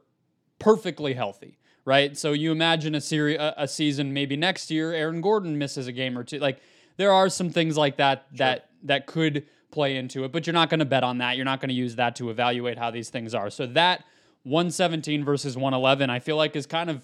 perfectly 0.59 1.13
healthy, 1.13 1.57
right? 1.85 2.15
So 2.17 2.33
you 2.33 2.51
imagine 2.51 2.95
a 2.95 3.01
series, 3.01 3.37
a, 3.39 3.53
a 3.57 3.67
season 3.67 4.13
maybe 4.13 4.37
next 4.37 4.71
year, 4.71 4.93
Aaron 4.93 5.19
Gordon 5.19 5.57
misses 5.57 5.87
a 5.87 5.91
game 5.91 6.17
or 6.17 6.23
two. 6.23 6.39
Like 6.39 6.61
there 6.97 7.11
are 7.11 7.29
some 7.29 7.49
things 7.49 7.77
like 7.77 7.97
that 7.97 8.27
sure. 8.29 8.37
that 8.37 8.69
that 8.83 9.07
could 9.07 9.47
play 9.71 9.97
into 9.97 10.23
it, 10.23 10.31
but 10.31 10.45
you're 10.45 10.53
not 10.53 10.69
going 10.69 10.79
to 10.79 10.85
bet 10.85 11.03
on 11.03 11.17
that. 11.17 11.35
You're 11.35 11.45
not 11.45 11.59
going 11.59 11.69
to 11.69 11.75
use 11.75 11.95
that 11.95 12.15
to 12.17 12.29
evaluate 12.29 12.77
how 12.77 12.91
these 12.91 13.09
things 13.09 13.33
are. 13.33 13.49
So 13.49 13.65
that 13.67 14.05
117 14.43 15.25
versus 15.25 15.57
111, 15.57 16.09
I 16.09 16.19
feel 16.19 16.37
like 16.37 16.55
is 16.55 16.65
kind 16.67 16.89
of 16.89 17.03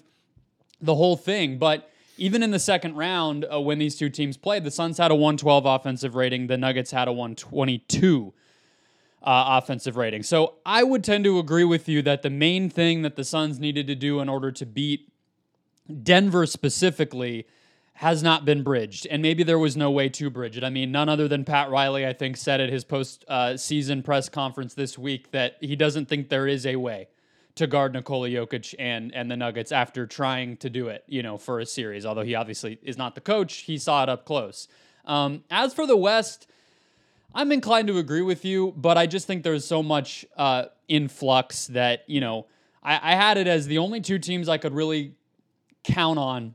the 0.80 0.94
whole 0.94 1.16
thing. 1.16 1.58
But 1.58 1.90
even 2.16 2.42
in 2.42 2.50
the 2.50 2.58
second 2.58 2.96
round, 2.96 3.46
uh, 3.50 3.60
when 3.60 3.78
these 3.78 3.96
two 3.96 4.10
teams 4.10 4.36
played, 4.36 4.64
the 4.64 4.70
Suns 4.70 4.98
had 4.98 5.10
a 5.10 5.14
112 5.14 5.64
offensive 5.64 6.14
rating, 6.14 6.46
the 6.46 6.58
Nuggets 6.58 6.90
had 6.90 7.08
a 7.08 7.12
122 7.12 8.32
uh, 9.22 9.60
offensive 9.62 9.96
rating. 9.96 10.22
So 10.22 10.54
I 10.64 10.82
would 10.82 11.02
tend 11.02 11.24
to 11.24 11.38
agree 11.38 11.64
with 11.64 11.88
you 11.88 12.02
that 12.02 12.22
the 12.22 12.30
main 12.30 12.70
thing 12.70 13.02
that 13.02 13.16
the 13.16 13.24
Suns 13.24 13.58
needed 13.58 13.86
to 13.86 13.94
do 13.94 14.20
in 14.20 14.28
order 14.28 14.52
to 14.52 14.66
beat 14.66 15.10
Denver 16.02 16.46
specifically 16.46 17.46
has 17.94 18.22
not 18.22 18.44
been 18.44 18.62
bridged. 18.62 19.06
And 19.10 19.20
maybe 19.20 19.42
there 19.42 19.58
was 19.58 19.76
no 19.76 19.90
way 19.90 20.08
to 20.10 20.30
bridge 20.30 20.56
it. 20.56 20.64
I 20.64 20.70
mean, 20.70 20.92
none 20.92 21.08
other 21.08 21.28
than 21.28 21.44
Pat 21.44 21.68
Riley, 21.68 22.06
I 22.06 22.12
think, 22.12 22.36
said 22.36 22.60
at 22.60 22.70
his 22.70 22.84
post 22.84 23.24
uh, 23.28 23.56
season 23.56 24.02
press 24.02 24.28
conference 24.28 24.74
this 24.74 24.96
week 24.96 25.32
that 25.32 25.56
he 25.60 25.76
doesn't 25.76 26.08
think 26.08 26.28
there 26.28 26.46
is 26.46 26.64
a 26.64 26.76
way 26.76 27.08
to 27.56 27.66
guard 27.66 27.92
Nikola 27.92 28.28
Jokic 28.28 28.74
and 28.78 29.14
and 29.14 29.30
the 29.30 29.36
Nuggets 29.36 29.72
after 29.72 30.06
trying 30.06 30.56
to 30.58 30.70
do 30.70 30.88
it, 30.88 31.04
you 31.06 31.22
know, 31.22 31.38
for 31.38 31.60
a 31.60 31.66
series. 31.66 32.06
Although 32.06 32.22
he 32.22 32.34
obviously 32.34 32.78
is 32.82 32.96
not 32.96 33.14
the 33.14 33.20
coach, 33.20 33.58
he 33.58 33.78
saw 33.78 34.02
it 34.02 34.08
up 34.08 34.24
close. 34.24 34.68
Um, 35.04 35.44
as 35.50 35.74
for 35.74 35.86
the 35.86 35.96
West, 35.96 36.46
I'm 37.34 37.52
inclined 37.52 37.88
to 37.88 37.98
agree 37.98 38.22
with 38.22 38.44
you, 38.44 38.74
but 38.76 38.98
I 38.98 39.06
just 39.06 39.26
think 39.26 39.42
there's 39.42 39.64
so 39.64 39.82
much 39.82 40.24
uh, 40.36 40.66
influx 40.88 41.66
that 41.68 42.04
you 42.06 42.20
know 42.20 42.46
I, 42.82 43.12
I 43.12 43.14
had 43.16 43.36
it 43.36 43.46
as 43.46 43.66
the 43.66 43.78
only 43.78 44.00
two 44.00 44.18
teams 44.18 44.48
I 44.48 44.58
could 44.58 44.74
really 44.74 45.14
count 45.84 46.18
on 46.18 46.54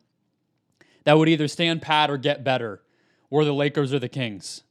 that 1.04 1.18
would 1.18 1.30
either 1.30 1.48
stand 1.48 1.82
pat 1.82 2.10
or 2.10 2.18
get 2.18 2.44
better 2.44 2.82
were 3.30 3.46
the 3.46 3.54
Lakers 3.54 3.94
or 3.94 4.00
the 4.00 4.10
Kings. 4.10 4.64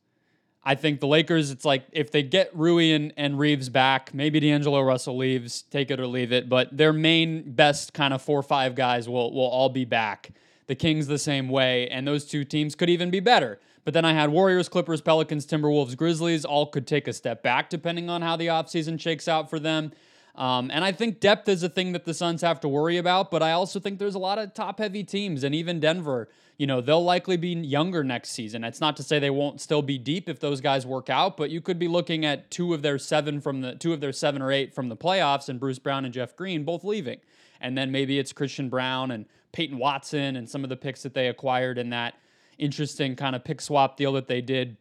I 0.67 0.75
think 0.75 1.01
the 1.01 1.07
Lakers, 1.07 1.51
it's 1.51 1.65
like 1.65 1.85
if 1.93 2.11
they 2.11 2.23
get 2.23 2.51
Rui 2.57 2.93
and, 2.93 3.13
and 3.17 3.39
Reaves 3.39 3.69
back, 3.69 4.15
maybe 4.15 4.41
D'Angelo 4.41 4.81
Russell 4.81 5.17
leaves, 5.17 5.63
take 5.63 5.91
it 5.91 6.01
or 6.01 6.07
leave 6.07 6.33
it, 6.33 6.49
but 6.49 6.75
their 6.75 6.93
main 6.93 7.53
best 7.53 7.93
kind 7.93 8.15
of 8.15 8.23
four 8.23 8.39
or 8.39 8.43
five 8.43 8.75
guys 8.75 9.09
will, 9.09 9.33
will 9.33 9.47
all 9.47 9.69
be 9.69 9.85
back. 9.85 10.31
The 10.67 10.75
Kings 10.75 11.07
the 11.07 11.19
same 11.19 11.51
way, 11.51 11.89
and 11.89 12.09
those 12.09 12.25
two 12.25 12.45
teams 12.45 12.75
could 12.75 12.89
even 12.89 13.11
be 13.11 13.21
better. 13.21 13.59
But 13.85 13.93
then 13.93 14.07
I 14.07 14.15
had 14.15 14.31
Warriors, 14.31 14.71
Clippers, 14.71 15.03
Pelicans, 15.03 15.47
Timberwolves, 15.47 15.95
Grizzlies, 15.95 16.47
all 16.47 16.67
could 16.67 16.87
take 16.87 17.07
a 17.07 17.13
step 17.13 17.43
back 17.43 17.69
depending 17.69 18.09
on 18.09 18.23
how 18.23 18.37
the 18.37 18.47
offseason 18.47 18.99
shakes 18.99 19.29
out 19.29 19.51
for 19.51 19.61
them. 19.61 19.93
Um, 20.35 20.71
and 20.73 20.85
I 20.85 20.91
think 20.91 21.21
depth 21.21 21.49
is 21.49 21.63
a 21.63 21.69
thing 21.69 21.93
that 21.93 22.05
the 22.05 22.15
Suns 22.15 22.43
have 22.43 22.61
to 22.61 22.69
worry 22.69 22.97
about, 22.97 23.31
but 23.31 23.43
I 23.43 23.53
also 23.53 23.79
think 23.79 23.99
there's 23.99 24.17
a 24.17 24.21
lot 24.21 24.39
of 24.39 24.53
top 24.53 24.79
heavy 24.79 25.05
teams, 25.05 25.45
and 25.45 25.55
even 25.55 25.79
Denver, 25.79 26.29
you 26.59 26.67
know, 26.67 26.81
they'll 26.81 27.05
likely 27.05 27.37
be 27.37 27.51
younger 27.51 28.03
next 28.03 28.31
season. 28.31 28.65
It's 28.65 28.81
not 28.81 28.97
to 28.97 29.05
say 29.05 29.21
they 29.21 29.31
won't 29.31 29.61
still 29.61 29.83
be 29.83 29.97
deep 29.97 30.29
if 30.29 30.41
those 30.41 30.61
guys 30.61 30.85
work 30.85 31.09
out, 31.09 31.37
but 31.37 31.51
you 31.51 31.61
could 31.61 31.79
be 31.79 31.87
looking 31.87 32.25
at 32.25 32.51
two 32.51 32.75
of 32.75 32.83
their 32.83 32.99
seven 32.99 33.41
from 33.41 33.61
the 33.61 33.77
two 33.77 33.93
of 33.93 34.01
their 34.01 34.13
seven 34.13 34.43
or 34.43 34.51
eight 34.51 34.75
from 34.75 34.89
the 34.89 34.97
playoffs, 34.97 35.49
and 35.49 35.61
Bruce 35.61 35.79
Brown 35.79 36.05
and 36.05 36.13
Jeff 36.13 36.35
Green 36.35 36.65
both 36.65 36.83
leaving. 36.83 37.21
And 37.61 37.79
then 37.79 37.93
maybe 37.93 38.19
it's 38.19 38.33
Christian 38.33 38.69
Braun 38.69 39.11
and 39.13 39.27
Peyton 39.53 39.79
Watson 39.79 40.37
and 40.37 40.51
some 40.51 40.65
of 40.65 40.71
the 40.71 40.77
picks 40.77 41.03
that 41.05 41.15
they 41.15 41.29
acquired 41.29 41.79
in 41.79 41.91
that 41.91 42.15
interesting 42.59 43.15
kind 43.17 43.37
of 43.37 43.45
pick 43.45 43.61
swap 43.61 43.97
deal 43.97 44.13
that 44.13 44.27
they 44.27 44.41
did 44.41 44.77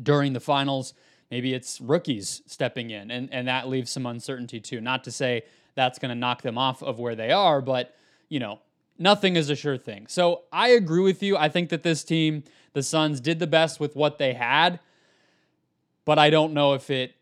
during 0.00 0.32
the 0.32 0.40
finals. 0.40 0.94
Maybe 1.30 1.54
it's 1.54 1.80
rookies 1.80 2.42
stepping 2.46 2.90
in, 2.90 3.10
and, 3.10 3.28
and 3.32 3.48
that 3.48 3.68
leaves 3.68 3.90
some 3.90 4.06
uncertainty 4.06 4.60
too. 4.60 4.80
Not 4.80 5.04
to 5.04 5.10
say 5.10 5.42
that's 5.74 5.98
going 5.98 6.10
to 6.10 6.14
knock 6.14 6.42
them 6.42 6.58
off 6.58 6.82
of 6.82 6.98
where 6.98 7.16
they 7.16 7.32
are, 7.32 7.60
but, 7.60 7.94
you 8.28 8.38
know, 8.38 8.60
nothing 8.98 9.34
is 9.36 9.50
a 9.50 9.56
sure 9.56 9.76
thing. 9.76 10.06
So 10.06 10.42
I 10.52 10.68
agree 10.68 11.02
with 11.02 11.22
you. 11.22 11.36
I 11.36 11.48
think 11.48 11.70
that 11.70 11.82
this 11.82 12.04
team, 12.04 12.44
the 12.72 12.82
Suns, 12.82 13.20
did 13.20 13.38
the 13.38 13.46
best 13.46 13.80
with 13.80 13.96
what 13.96 14.18
they 14.18 14.34
had, 14.34 14.78
but 16.04 16.18
I 16.18 16.30
don't 16.30 16.52
know 16.52 16.74
if 16.74 16.90
it 16.90 17.14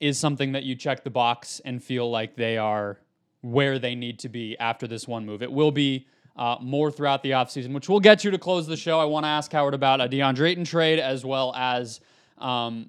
is 0.00 0.18
something 0.18 0.52
that 0.52 0.62
you 0.62 0.74
check 0.74 1.04
the 1.04 1.10
box 1.10 1.60
and 1.64 1.82
feel 1.82 2.10
like 2.10 2.36
they 2.36 2.56
are 2.56 2.98
where 3.42 3.78
they 3.78 3.94
need 3.94 4.18
to 4.20 4.28
be 4.28 4.56
after 4.58 4.86
this 4.86 5.06
one 5.06 5.26
move. 5.26 5.42
It 5.42 5.52
will 5.52 5.70
be 5.70 6.06
uh, 6.36 6.56
more 6.60 6.90
throughout 6.90 7.22
the 7.22 7.32
offseason, 7.32 7.72
which 7.72 7.88
we'll 7.88 8.00
get 8.00 8.24
you 8.24 8.30
to 8.30 8.38
close 8.38 8.66
the 8.66 8.76
show. 8.76 8.98
I 8.98 9.04
want 9.04 9.24
to 9.24 9.28
ask 9.28 9.52
Howard 9.52 9.74
about 9.74 10.00
a 10.00 10.08
DeAndre 10.08 10.50
Ayton 10.50 10.64
trade 10.64 10.98
as 10.98 11.24
well 11.24 11.54
as 11.54 12.00
um, 12.38 12.88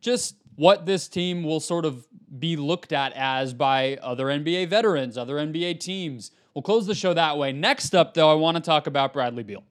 just 0.00 0.36
what 0.56 0.86
this 0.86 1.08
team 1.08 1.42
will 1.42 1.60
sort 1.60 1.84
of 1.84 2.06
be 2.38 2.56
looked 2.56 2.92
at 2.92 3.12
as 3.14 3.54
by 3.54 3.96
other 4.02 4.26
NBA 4.26 4.68
veterans, 4.68 5.16
other 5.16 5.36
NBA 5.36 5.80
teams. 5.80 6.30
We'll 6.54 6.62
close 6.62 6.86
the 6.86 6.94
show 6.94 7.14
that 7.14 7.38
way. 7.38 7.52
Next 7.52 7.94
up, 7.94 8.14
though, 8.14 8.30
I 8.30 8.34
want 8.34 8.56
to 8.56 8.62
talk 8.62 8.86
about 8.86 9.12
Bradley 9.12 9.42
Beal. 9.42 9.64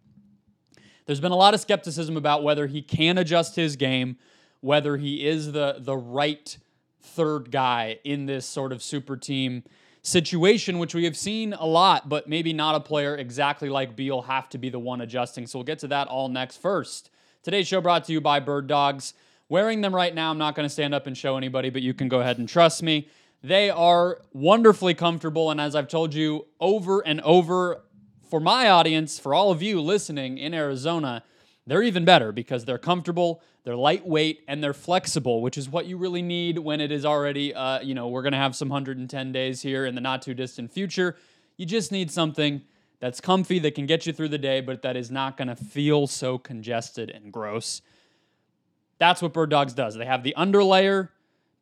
There's 1.05 1.19
been 1.19 1.31
a 1.31 1.37
lot 1.37 1.53
of 1.53 1.59
skepticism 1.59 2.17
about 2.17 2.43
whether 2.43 2.67
he 2.67 2.81
can 2.81 3.17
adjust 3.17 3.55
his 3.55 3.75
game, 3.75 4.17
whether 4.61 4.97
he 4.97 5.25
is 5.25 5.51
the 5.51 5.77
the 5.79 5.97
right 5.97 6.57
third 7.01 7.51
guy 7.51 7.99
in 8.03 8.25
this 8.27 8.45
sort 8.45 8.71
of 8.71 8.83
super 8.83 9.17
team 9.17 9.63
situation, 10.01 10.79
which 10.79 10.93
we 10.93 11.05
have 11.05 11.17
seen 11.17 11.53
a 11.53 11.65
lot, 11.65 12.09
but 12.09 12.27
maybe 12.29 12.53
not 12.53 12.75
a 12.75 12.79
player 12.79 13.15
exactly 13.15 13.69
like 13.69 13.95
Beal 13.95 14.21
have 14.23 14.49
to 14.49 14.57
be 14.57 14.69
the 14.69 14.79
one 14.79 15.01
adjusting. 15.01 15.47
So 15.47 15.59
we'll 15.59 15.65
get 15.65 15.79
to 15.79 15.87
that 15.87 16.07
all 16.07 16.29
next. 16.29 16.57
First, 16.57 17.09
today's 17.43 17.67
show 17.67 17.81
brought 17.81 18.05
to 18.05 18.13
you 18.13 18.21
by 18.21 18.39
Bird 18.39 18.67
Dogs. 18.67 19.13
Wearing 19.49 19.81
them 19.81 19.95
right 19.95 20.13
now, 20.13 20.29
I'm 20.29 20.37
not 20.37 20.53
going 20.53 20.67
to 20.67 20.69
stand 20.71 20.93
up 20.93 21.07
and 21.07 21.17
show 21.17 21.35
anybody, 21.35 21.71
but 21.71 21.81
you 21.81 21.95
can 21.95 22.07
go 22.07 22.21
ahead 22.21 22.37
and 22.37 22.47
trust 22.47 22.83
me. 22.83 23.09
They 23.41 23.71
are 23.71 24.21
wonderfully 24.31 24.93
comfortable. 24.93 25.49
And 25.49 25.59
as 25.59 25.75
I've 25.75 25.87
told 25.87 26.13
you 26.13 26.45
over 26.59 26.99
and 27.01 27.19
over, 27.21 27.81
for 28.29 28.39
my 28.39 28.69
audience, 28.69 29.17
for 29.17 29.33
all 29.33 29.49
of 29.49 29.63
you 29.63 29.81
listening 29.81 30.37
in 30.37 30.53
Arizona, 30.53 31.23
they're 31.65 31.81
even 31.81 32.05
better 32.05 32.31
because 32.31 32.63
they're 32.65 32.77
comfortable, 32.77 33.41
they're 33.63 33.75
lightweight, 33.75 34.43
and 34.47 34.63
they're 34.63 34.73
flexible, 34.73 35.41
which 35.41 35.57
is 35.57 35.67
what 35.67 35.87
you 35.87 35.97
really 35.97 36.21
need 36.21 36.59
when 36.59 36.79
it 36.79 36.91
is 36.91 37.03
already, 37.03 37.51
uh, 37.53 37.81
you 37.81 37.95
know, 37.95 38.07
we're 38.07 38.21
going 38.21 38.33
to 38.33 38.37
have 38.37 38.55
some 38.55 38.69
110 38.69 39.31
days 39.31 39.63
here 39.63 39.85
in 39.85 39.95
the 39.95 40.01
not 40.01 40.21
too 40.21 40.35
distant 40.35 40.71
future. 40.71 41.15
You 41.57 41.65
just 41.65 41.91
need 41.91 42.11
something 42.11 42.61
that's 42.99 43.19
comfy, 43.19 43.57
that 43.59 43.73
can 43.73 43.87
get 43.87 44.05
you 44.05 44.13
through 44.13 44.29
the 44.29 44.37
day, 44.37 44.61
but 44.61 44.83
that 44.83 44.95
is 44.95 45.09
not 45.09 45.37
going 45.37 45.47
to 45.47 45.55
feel 45.55 46.05
so 46.05 46.37
congested 46.37 47.09
and 47.09 47.33
gross. 47.33 47.81
That's 48.99 49.21
what 49.21 49.33
Bird 49.33 49.49
Dogs 49.49 49.73
does. 49.73 49.95
They 49.95 50.05
have 50.05 50.23
the 50.23 50.35
underlayer 50.37 51.09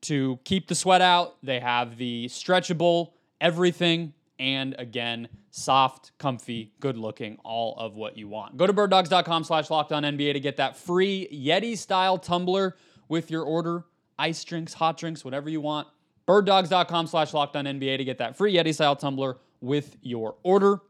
to 0.01 0.39
keep 0.43 0.67
the 0.67 0.75
sweat 0.75 1.01
out, 1.01 1.37
they 1.41 1.59
have 1.59 1.97
the 1.97 2.27
stretchable 2.27 3.13
everything, 3.41 4.13
and 4.39 4.75
again, 4.77 5.29
soft, 5.51 6.11
comfy, 6.17 6.73
good 6.79 6.97
looking, 6.97 7.37
all 7.43 7.75
of 7.77 7.95
what 7.95 8.17
you 8.17 8.27
want. 8.27 8.57
Go 8.57 8.67
to 8.67 8.73
birddogs.com 8.73 9.43
slash 9.43 9.67
NBA 9.67 10.33
to 10.33 10.39
get 10.39 10.57
that 10.57 10.77
free 10.77 11.27
Yeti 11.31 11.77
style 11.77 12.17
tumbler 12.17 12.75
with 13.07 13.31
your 13.31 13.43
order. 13.43 13.85
Ice 14.19 14.43
drinks, 14.43 14.73
hot 14.73 14.97
drinks, 14.97 15.23
whatever 15.23 15.49
you 15.49 15.61
want. 15.61 15.87
Birddogs.com 16.27 17.07
slash 17.07 17.31
NBA 17.31 17.97
to 17.97 18.03
get 18.03 18.17
that 18.19 18.37
free 18.37 18.55
Yeti 18.55 18.73
style 18.73 18.95
tumbler 18.95 19.37
with 19.61 19.97
your 20.01 20.35
order. 20.43 20.81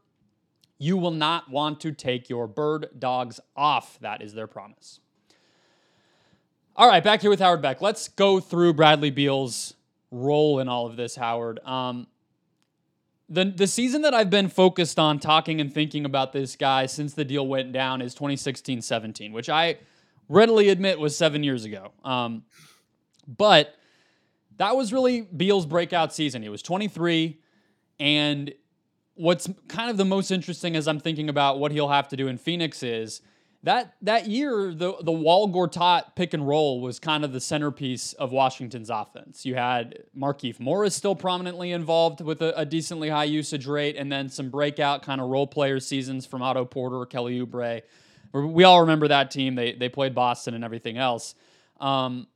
You 0.78 0.96
will 0.96 1.10
not 1.10 1.50
want 1.50 1.80
to 1.80 1.92
take 1.92 2.28
your 2.28 2.46
bird 2.46 2.88
dogs 2.98 3.40
off. 3.56 3.98
That 4.00 4.22
is 4.22 4.34
their 4.34 4.46
promise. 4.46 5.00
All 6.78 6.86
right, 6.86 7.02
back 7.02 7.22
here 7.22 7.30
with 7.30 7.40
Howard 7.40 7.60
Beck. 7.60 7.82
Let's 7.82 8.06
go 8.06 8.38
through 8.38 8.74
Bradley 8.74 9.10
Beal's 9.10 9.74
role 10.12 10.60
in 10.60 10.68
all 10.68 10.86
of 10.86 10.94
this, 10.94 11.16
Howard. 11.16 11.58
Um, 11.64 12.06
the 13.28 13.46
the 13.46 13.66
season 13.66 14.02
that 14.02 14.14
I've 14.14 14.30
been 14.30 14.48
focused 14.48 14.96
on 14.96 15.18
talking 15.18 15.60
and 15.60 15.74
thinking 15.74 16.04
about 16.04 16.32
this 16.32 16.54
guy 16.54 16.86
since 16.86 17.14
the 17.14 17.24
deal 17.24 17.44
went 17.48 17.72
down 17.72 18.00
is 18.00 18.14
2016-17, 18.14 19.32
which 19.32 19.48
I 19.48 19.78
readily 20.28 20.68
admit 20.68 21.00
was 21.00 21.16
seven 21.16 21.42
years 21.42 21.64
ago. 21.64 21.90
Um, 22.04 22.44
but 23.26 23.74
that 24.58 24.76
was 24.76 24.92
really 24.92 25.22
Beal's 25.22 25.66
breakout 25.66 26.14
season. 26.14 26.44
He 26.44 26.48
was 26.48 26.62
23, 26.62 27.40
and 27.98 28.54
what's 29.14 29.48
kind 29.66 29.90
of 29.90 29.96
the 29.96 30.04
most 30.04 30.30
interesting 30.30 30.76
as 30.76 30.86
I'm 30.86 31.00
thinking 31.00 31.28
about 31.28 31.58
what 31.58 31.72
he'll 31.72 31.88
have 31.88 32.06
to 32.10 32.16
do 32.16 32.28
in 32.28 32.38
Phoenix 32.38 32.84
is 32.84 33.20
that 33.64 33.94
that 34.02 34.28
year, 34.28 34.72
the 34.72 34.94
the 35.02 35.12
Wall 35.12 35.48
Gortat 35.48 36.14
pick 36.14 36.32
and 36.32 36.46
roll 36.46 36.80
was 36.80 37.00
kind 37.00 37.24
of 37.24 37.32
the 37.32 37.40
centerpiece 37.40 38.12
of 38.12 38.30
Washington's 38.30 38.88
offense. 38.88 39.44
You 39.44 39.56
had 39.56 40.04
Markieff 40.16 40.60
Morris 40.60 40.94
still 40.94 41.16
prominently 41.16 41.72
involved 41.72 42.20
with 42.20 42.40
a, 42.40 42.56
a, 42.56 42.64
decently 42.64 43.08
high 43.08 43.24
usage 43.24 43.66
rate, 43.66 43.96
and 43.96 44.12
then 44.12 44.28
some 44.28 44.48
breakout 44.48 45.02
kind 45.02 45.20
of 45.20 45.28
role 45.28 45.46
player 45.46 45.80
seasons 45.80 46.24
from 46.24 46.40
Otto 46.40 46.64
Porter, 46.64 47.04
Kelly 47.04 47.40
Oubre. 47.40 47.82
We 48.32 48.62
all 48.62 48.82
remember 48.82 49.08
that 49.08 49.32
team. 49.32 49.56
They 49.56 49.72
they 49.72 49.88
played 49.88 50.14
Boston 50.14 50.54
and 50.54 50.62
everything 50.62 50.96
else. 50.96 51.34
Um, 51.80 52.28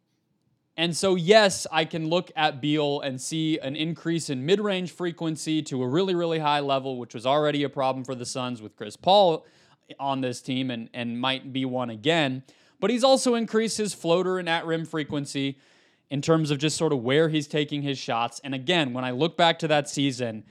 and 0.77 0.97
so, 0.97 1.15
yes, 1.15 1.67
I 1.71 1.85
can 1.85 2.09
look 2.09 2.33
at 2.35 2.61
Beal 2.61 3.01
and 3.01 3.21
see 3.21 3.59
an 3.59 3.77
increase 3.77 4.31
in 4.31 4.45
mid 4.45 4.59
range 4.59 4.91
frequency 4.91 5.63
to 5.63 5.83
a 5.83 5.87
really, 5.87 6.15
really 6.15 6.39
high 6.41 6.61
level, 6.61 6.99
which 6.99 7.15
was 7.15 7.27
already 7.27 7.63
a 7.63 7.69
problem 7.69 8.05
for 8.05 8.15
the 8.15 8.27
Suns 8.27 8.63
with 8.63 8.75
Chris 8.75 8.97
Paul 8.97 9.47
on 9.99 10.21
this 10.21 10.41
team 10.41 10.71
and, 10.71 10.89
and 10.93 11.21
might 11.21 11.53
be 11.53 11.65
one 11.65 11.91
again. 11.91 12.43
But 12.81 12.91
he's 12.91 13.05
also 13.05 13.35
increased 13.35 13.79
his 13.79 13.95
floater 13.95 14.39
and 14.39 14.49
at 14.49 14.67
rim 14.67 14.85
frequency 14.85 15.59
in 16.11 16.21
terms 16.21 16.51
of 16.51 16.59
just 16.59 16.77
sort 16.77 16.93
of 16.93 17.03
where 17.03 17.29
he's 17.29 17.47
taking 17.47 17.83
his 17.83 17.97
shots. 17.97 18.41
And 18.45 18.55
again, 18.55 18.93
when 18.93 19.05
I 19.05 19.13
look 19.13 19.37
back 19.37 19.59
to 19.61 19.69
that 19.69 19.89
season, 19.89 20.45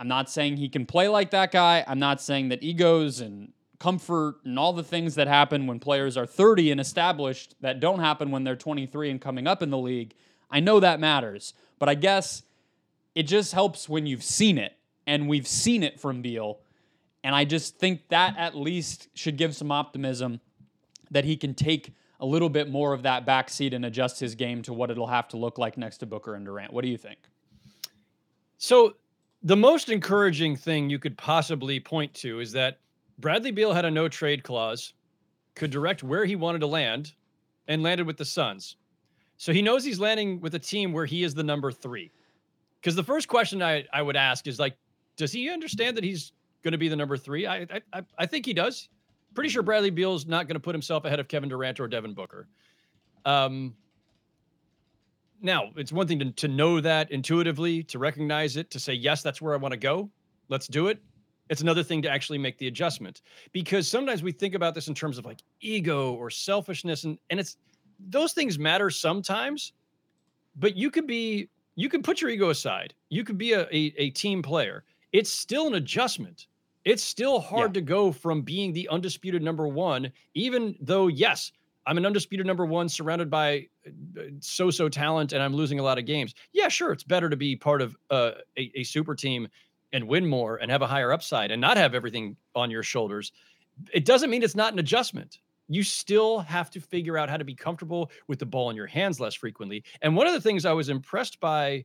I'm 0.00 0.08
not 0.08 0.30
saying 0.30 0.56
he 0.56 0.68
can 0.68 0.86
play 0.86 1.08
like 1.08 1.30
that 1.32 1.52
guy. 1.52 1.84
I'm 1.86 1.98
not 1.98 2.20
saying 2.20 2.48
that 2.48 2.62
egos 2.62 3.20
and 3.20 3.52
comfort 3.78 4.36
and 4.44 4.58
all 4.58 4.72
the 4.72 4.82
things 4.82 5.16
that 5.16 5.26
happen 5.26 5.66
when 5.66 5.80
players 5.80 6.16
are 6.16 6.24
30 6.24 6.70
and 6.70 6.80
established 6.80 7.56
that 7.60 7.80
don't 7.80 7.98
happen 7.98 8.30
when 8.30 8.44
they're 8.44 8.56
23 8.56 9.10
and 9.10 9.20
coming 9.20 9.46
up 9.46 9.62
in 9.62 9.70
the 9.70 9.78
league. 9.78 10.14
I 10.50 10.60
know 10.60 10.80
that 10.80 11.00
matters, 11.00 11.52
but 11.78 11.88
I 11.88 11.94
guess 11.94 12.42
it 13.14 13.24
just 13.24 13.52
helps 13.52 13.88
when 13.88 14.06
you've 14.06 14.22
seen 14.22 14.56
it. 14.56 14.76
And 15.06 15.28
we've 15.28 15.48
seen 15.48 15.82
it 15.82 16.00
from 16.00 16.22
Beal. 16.22 16.60
And 17.24 17.34
I 17.34 17.44
just 17.44 17.78
think 17.78 18.08
that 18.08 18.36
at 18.36 18.56
least 18.56 19.08
should 19.14 19.36
give 19.36 19.54
some 19.54 19.70
optimism 19.70 20.40
that 21.10 21.24
he 21.24 21.36
can 21.36 21.54
take 21.54 21.92
a 22.20 22.26
little 22.26 22.48
bit 22.48 22.70
more 22.70 22.92
of 22.92 23.02
that 23.02 23.26
backseat 23.26 23.74
and 23.74 23.84
adjust 23.84 24.18
his 24.20 24.34
game 24.34 24.62
to 24.62 24.72
what 24.72 24.90
it'll 24.90 25.06
have 25.06 25.28
to 25.28 25.36
look 25.36 25.58
like 25.58 25.76
next 25.76 25.98
to 25.98 26.06
Booker 26.06 26.34
and 26.34 26.44
Durant. 26.44 26.72
What 26.72 26.82
do 26.82 26.88
you 26.88 26.96
think? 26.96 27.18
So, 28.58 28.96
the 29.44 29.56
most 29.56 29.88
encouraging 29.88 30.54
thing 30.54 30.88
you 30.88 31.00
could 31.00 31.18
possibly 31.18 31.80
point 31.80 32.14
to 32.14 32.38
is 32.38 32.52
that 32.52 32.78
Bradley 33.18 33.50
Beal 33.50 33.72
had 33.72 33.84
a 33.84 33.90
no 33.90 34.08
trade 34.08 34.44
clause, 34.44 34.92
could 35.56 35.70
direct 35.70 36.04
where 36.04 36.24
he 36.24 36.36
wanted 36.36 36.60
to 36.60 36.68
land, 36.68 37.12
and 37.66 37.82
landed 37.82 38.06
with 38.06 38.16
the 38.16 38.24
Suns. 38.24 38.76
So 39.36 39.52
he 39.52 39.62
knows 39.62 39.84
he's 39.84 39.98
landing 39.98 40.40
with 40.40 40.54
a 40.54 40.58
team 40.58 40.92
where 40.92 41.06
he 41.06 41.24
is 41.24 41.34
the 41.34 41.42
number 41.42 41.72
three. 41.72 42.12
Because 42.80 42.94
the 42.94 43.02
first 43.02 43.26
question 43.26 43.62
I, 43.62 43.84
I 43.92 44.00
would 44.02 44.16
ask 44.16 44.46
is 44.46 44.58
like, 44.60 44.76
does 45.16 45.32
he 45.32 45.50
understand 45.50 45.96
that 45.96 46.04
he's 46.04 46.32
going 46.62 46.72
to 46.72 46.78
be 46.78 46.88
the 46.88 46.96
number 46.96 47.16
three? 47.16 47.46
I, 47.46 47.66
I 47.92 48.02
I 48.18 48.26
think 48.26 48.46
he 48.46 48.52
does. 48.52 48.88
Pretty 49.34 49.50
sure 49.50 49.62
Bradley 49.62 49.90
Beal's 49.90 50.26
not 50.26 50.46
going 50.46 50.54
to 50.54 50.60
put 50.60 50.74
himself 50.74 51.04
ahead 51.04 51.20
of 51.20 51.28
Kevin 51.28 51.48
Durant 51.48 51.80
or 51.80 51.88
Devin 51.88 52.14
Booker. 52.14 52.48
Um, 53.24 53.74
now 55.40 55.70
it's 55.76 55.92
one 55.92 56.06
thing 56.06 56.18
to, 56.20 56.30
to 56.30 56.48
know 56.48 56.80
that 56.80 57.10
intuitively, 57.10 57.82
to 57.84 57.98
recognize 57.98 58.56
it, 58.56 58.70
to 58.70 58.80
say 58.80 58.92
yes, 58.92 59.22
that's 59.22 59.40
where 59.40 59.54
I 59.54 59.56
want 59.56 59.72
to 59.72 59.78
go. 59.78 60.10
Let's 60.48 60.66
do 60.66 60.88
it. 60.88 61.00
It's 61.48 61.60
another 61.60 61.82
thing 61.82 62.02
to 62.02 62.08
actually 62.08 62.38
make 62.38 62.56
the 62.58 62.68
adjustment 62.68 63.22
because 63.52 63.88
sometimes 63.88 64.22
we 64.22 64.32
think 64.32 64.54
about 64.54 64.74
this 64.74 64.88
in 64.88 64.94
terms 64.94 65.18
of 65.18 65.24
like 65.24 65.40
ego 65.60 66.12
or 66.14 66.30
selfishness, 66.30 67.04
and 67.04 67.18
and 67.30 67.40
it's 67.40 67.56
those 67.98 68.32
things 68.32 68.58
matter 68.58 68.90
sometimes, 68.90 69.72
but 70.56 70.76
you 70.76 70.90
could 70.90 71.06
be 71.06 71.48
you 71.74 71.88
can 71.88 72.02
put 72.02 72.20
your 72.20 72.30
ego 72.30 72.50
aside. 72.50 72.94
You 73.08 73.24
could 73.24 73.38
be 73.38 73.52
a, 73.52 73.62
a, 73.62 73.94
a 73.96 74.10
team 74.10 74.42
player. 74.42 74.84
It's 75.12 75.30
still 75.30 75.66
an 75.66 75.74
adjustment 75.74 76.46
it's 76.84 77.02
still 77.02 77.40
hard 77.40 77.70
yeah. 77.70 77.80
to 77.80 77.80
go 77.82 78.12
from 78.12 78.42
being 78.42 78.72
the 78.72 78.88
undisputed 78.88 79.42
number 79.42 79.68
one, 79.68 80.12
even 80.34 80.76
though, 80.80 81.06
yes, 81.06 81.52
I'm 81.86 81.98
an 81.98 82.06
undisputed 82.06 82.46
number 82.46 82.64
one, 82.64 82.88
surrounded 82.88 83.30
by 83.30 83.66
uh, 83.86 84.22
so-so 84.40 84.88
talent, 84.88 85.32
and 85.32 85.42
I'm 85.42 85.54
losing 85.54 85.80
a 85.80 85.82
lot 85.82 85.98
of 85.98 86.06
games. 86.06 86.34
Yeah, 86.52 86.68
sure, 86.68 86.92
it's 86.92 87.04
better 87.04 87.28
to 87.28 87.36
be 87.36 87.56
part 87.56 87.82
of 87.82 87.96
uh, 88.10 88.32
a, 88.56 88.70
a 88.80 88.84
super 88.84 89.14
team 89.14 89.48
and 89.92 90.06
win 90.08 90.26
more 90.26 90.56
and 90.56 90.70
have 90.70 90.82
a 90.82 90.86
higher 90.86 91.12
upside 91.12 91.50
and 91.50 91.60
not 91.60 91.76
have 91.76 91.94
everything 91.94 92.36
on 92.54 92.70
your 92.70 92.82
shoulders. 92.82 93.32
It 93.92 94.04
doesn't 94.04 94.30
mean 94.30 94.42
it's 94.42 94.54
not 94.54 94.72
an 94.72 94.78
adjustment. 94.78 95.38
You 95.68 95.82
still 95.82 96.40
have 96.40 96.70
to 96.70 96.80
figure 96.80 97.16
out 97.16 97.30
how 97.30 97.36
to 97.36 97.44
be 97.44 97.54
comfortable 97.54 98.10
with 98.26 98.38
the 98.38 98.46
ball 98.46 98.70
in 98.70 98.76
your 98.76 98.86
hands 98.86 99.20
less 99.20 99.34
frequently. 99.34 99.84
And 100.02 100.16
one 100.16 100.26
of 100.26 100.32
the 100.32 100.40
things 100.40 100.64
I 100.64 100.72
was 100.72 100.88
impressed 100.88 101.40
by, 101.40 101.84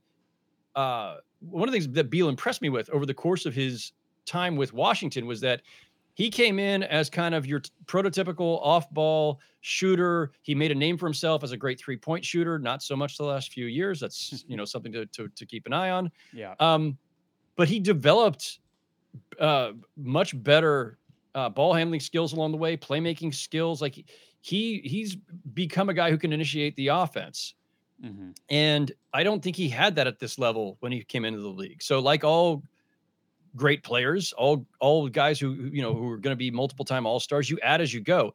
uh, 0.75 1.17
one 1.39 1.67
of 1.67 1.73
the 1.73 1.79
things 1.79 1.93
that 1.93 2.09
Beal 2.09 2.29
impressed 2.29 2.61
me 2.61 2.69
with 2.69 2.89
over 2.89 3.05
the 3.05 3.13
course 3.13 3.45
of 3.45 3.53
his 3.53 3.93
time 4.27 4.55
with 4.55 4.73
Washington 4.73 5.25
was 5.25 5.41
that 5.41 5.61
he 6.13 6.29
came 6.29 6.57
in 6.57 6.83
as 6.83 7.09
kind 7.09 7.35
of 7.35 7.45
your 7.45 7.61
prototypical 7.85 8.59
off-ball 8.63 9.39
shooter. 9.61 10.31
He 10.41 10.55
made 10.55 10.71
a 10.71 10.75
name 10.75 10.97
for 10.97 11.05
himself 11.05 11.43
as 11.43 11.51
a 11.51 11.57
great 11.57 11.79
three-point 11.79 12.25
shooter. 12.25 12.57
Not 12.57 12.81
so 12.81 12.95
much 12.95 13.17
the 13.17 13.23
last 13.23 13.53
few 13.53 13.67
years. 13.67 13.99
That's 13.99 14.43
you 14.47 14.57
know 14.57 14.65
something 14.65 14.91
to 14.91 15.05
to, 15.05 15.27
to 15.29 15.45
keep 15.45 15.65
an 15.65 15.73
eye 15.73 15.91
on. 15.91 16.11
Yeah. 16.33 16.55
Um, 16.59 16.97
but 17.55 17.67
he 17.67 17.79
developed 17.79 18.59
uh, 19.39 19.71
much 19.95 20.41
better 20.43 20.97
uh, 21.35 21.49
ball 21.49 21.73
handling 21.73 21.99
skills 21.99 22.33
along 22.33 22.51
the 22.51 22.57
way, 22.57 22.77
playmaking 22.77 23.33
skills. 23.33 23.81
Like 23.81 24.03
he 24.41 24.81
he's 24.83 25.17
become 25.53 25.89
a 25.89 25.93
guy 25.93 26.09
who 26.09 26.17
can 26.17 26.33
initiate 26.33 26.75
the 26.75 26.87
offense. 26.87 27.53
Mm-hmm. 28.03 28.31
And 28.49 28.91
I 29.13 29.23
don't 29.23 29.41
think 29.41 29.55
he 29.55 29.69
had 29.69 29.95
that 29.95 30.07
at 30.07 30.19
this 30.19 30.37
level 30.37 30.77
when 30.79 30.91
he 30.91 31.03
came 31.03 31.25
into 31.25 31.41
the 31.41 31.47
league. 31.47 31.81
So, 31.81 31.99
like 31.99 32.23
all 32.23 32.63
great 33.57 33.83
players, 33.83 34.31
all 34.33 34.65
all 34.79 35.09
guys 35.09 35.39
who 35.39 35.53
you 35.53 35.81
know 35.81 35.93
who 35.93 36.09
are 36.11 36.17
going 36.17 36.31
to 36.31 36.37
be 36.37 36.49
multiple 36.49 36.85
time 36.85 37.05
All 37.05 37.19
Stars. 37.19 37.49
You 37.49 37.59
add 37.61 37.81
as 37.81 37.93
you 37.93 37.99
go. 37.99 38.33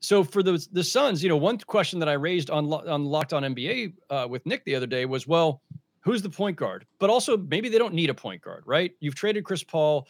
So 0.00 0.24
for 0.24 0.42
the 0.42 0.66
the 0.72 0.82
Suns, 0.82 1.22
you 1.22 1.28
know, 1.28 1.36
one 1.36 1.58
question 1.58 1.98
that 1.98 2.08
I 2.08 2.14
raised 2.14 2.50
on 2.50 2.72
on 2.72 3.04
Locked 3.04 3.34
On 3.34 3.42
NBA 3.42 3.92
uh, 4.08 4.26
with 4.30 4.46
Nick 4.46 4.64
the 4.64 4.74
other 4.74 4.86
day 4.86 5.04
was, 5.04 5.26
well, 5.26 5.60
who's 6.00 6.22
the 6.22 6.30
point 6.30 6.56
guard? 6.56 6.86
But 6.98 7.10
also 7.10 7.36
maybe 7.36 7.68
they 7.68 7.78
don't 7.78 7.92
need 7.94 8.08
a 8.08 8.14
point 8.14 8.40
guard, 8.40 8.62
right? 8.64 8.92
You've 9.00 9.14
traded 9.14 9.44
Chris 9.44 9.62
Paul. 9.62 10.08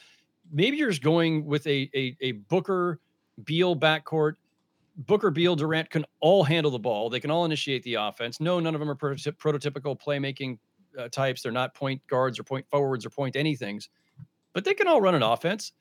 Maybe 0.53 0.77
you're 0.77 0.91
just 0.91 1.03
going 1.03 1.45
with 1.45 1.67
a 1.67 1.91
a, 1.95 2.17
a 2.21 2.33
Booker 2.33 3.01
Beal 3.45 3.75
backcourt. 3.75 4.35
Booker, 5.07 5.31
Beal, 5.31 5.57
Durant 5.57 5.89
can 5.89 6.05
all 6.21 6.45
handle 6.45 6.71
the 6.71 6.79
ball. 6.79 7.09
They 7.09 7.21
can 7.21 7.31
all 7.31 7.47
initiate 7.47 7.83
the 7.85 7.95
offense. 7.95 8.39
No, 8.39 8.61
none 8.61 8.75
of 8.75 8.81
them 8.81 8.91
are 8.91 8.95
prototypical 8.97 9.99
playmaking 9.99 10.59
uh, 10.99 11.09
types. 11.09 11.41
They're 11.41 11.53
not 11.53 11.75
point 11.75 12.07
guards 12.07 12.39
or 12.39 12.43
point 12.43 12.67
forwards 12.69 13.07
or 13.07 13.11
point 13.11 13.35
anythings 13.35 13.89
but 14.53 14.65
they 14.65 14.75
can 14.75 14.89
all 14.89 15.01
run 15.01 15.15
an 15.15 15.23
offense. 15.23 15.73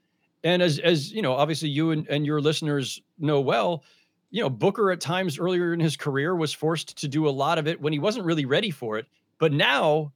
And 0.43 0.61
as 0.61 0.79
as 0.79 1.11
you 1.11 1.21
know, 1.21 1.33
obviously 1.33 1.69
you 1.69 1.91
and, 1.91 2.07
and 2.07 2.25
your 2.25 2.41
listeners 2.41 3.01
know 3.17 3.41
well, 3.41 3.83
you 4.31 4.41
know, 4.41 4.49
Booker 4.49 4.91
at 4.91 5.01
times 5.01 5.39
earlier 5.39 5.73
in 5.73 5.79
his 5.79 5.97
career 5.97 6.35
was 6.35 6.53
forced 6.53 6.97
to 6.97 7.07
do 7.07 7.27
a 7.27 7.31
lot 7.31 7.57
of 7.57 7.67
it 7.67 7.79
when 7.81 7.93
he 7.93 7.99
wasn't 7.99 8.25
really 8.25 8.45
ready 8.45 8.71
for 8.71 8.97
it. 8.97 9.05
But 9.37 9.51
now 9.51 10.13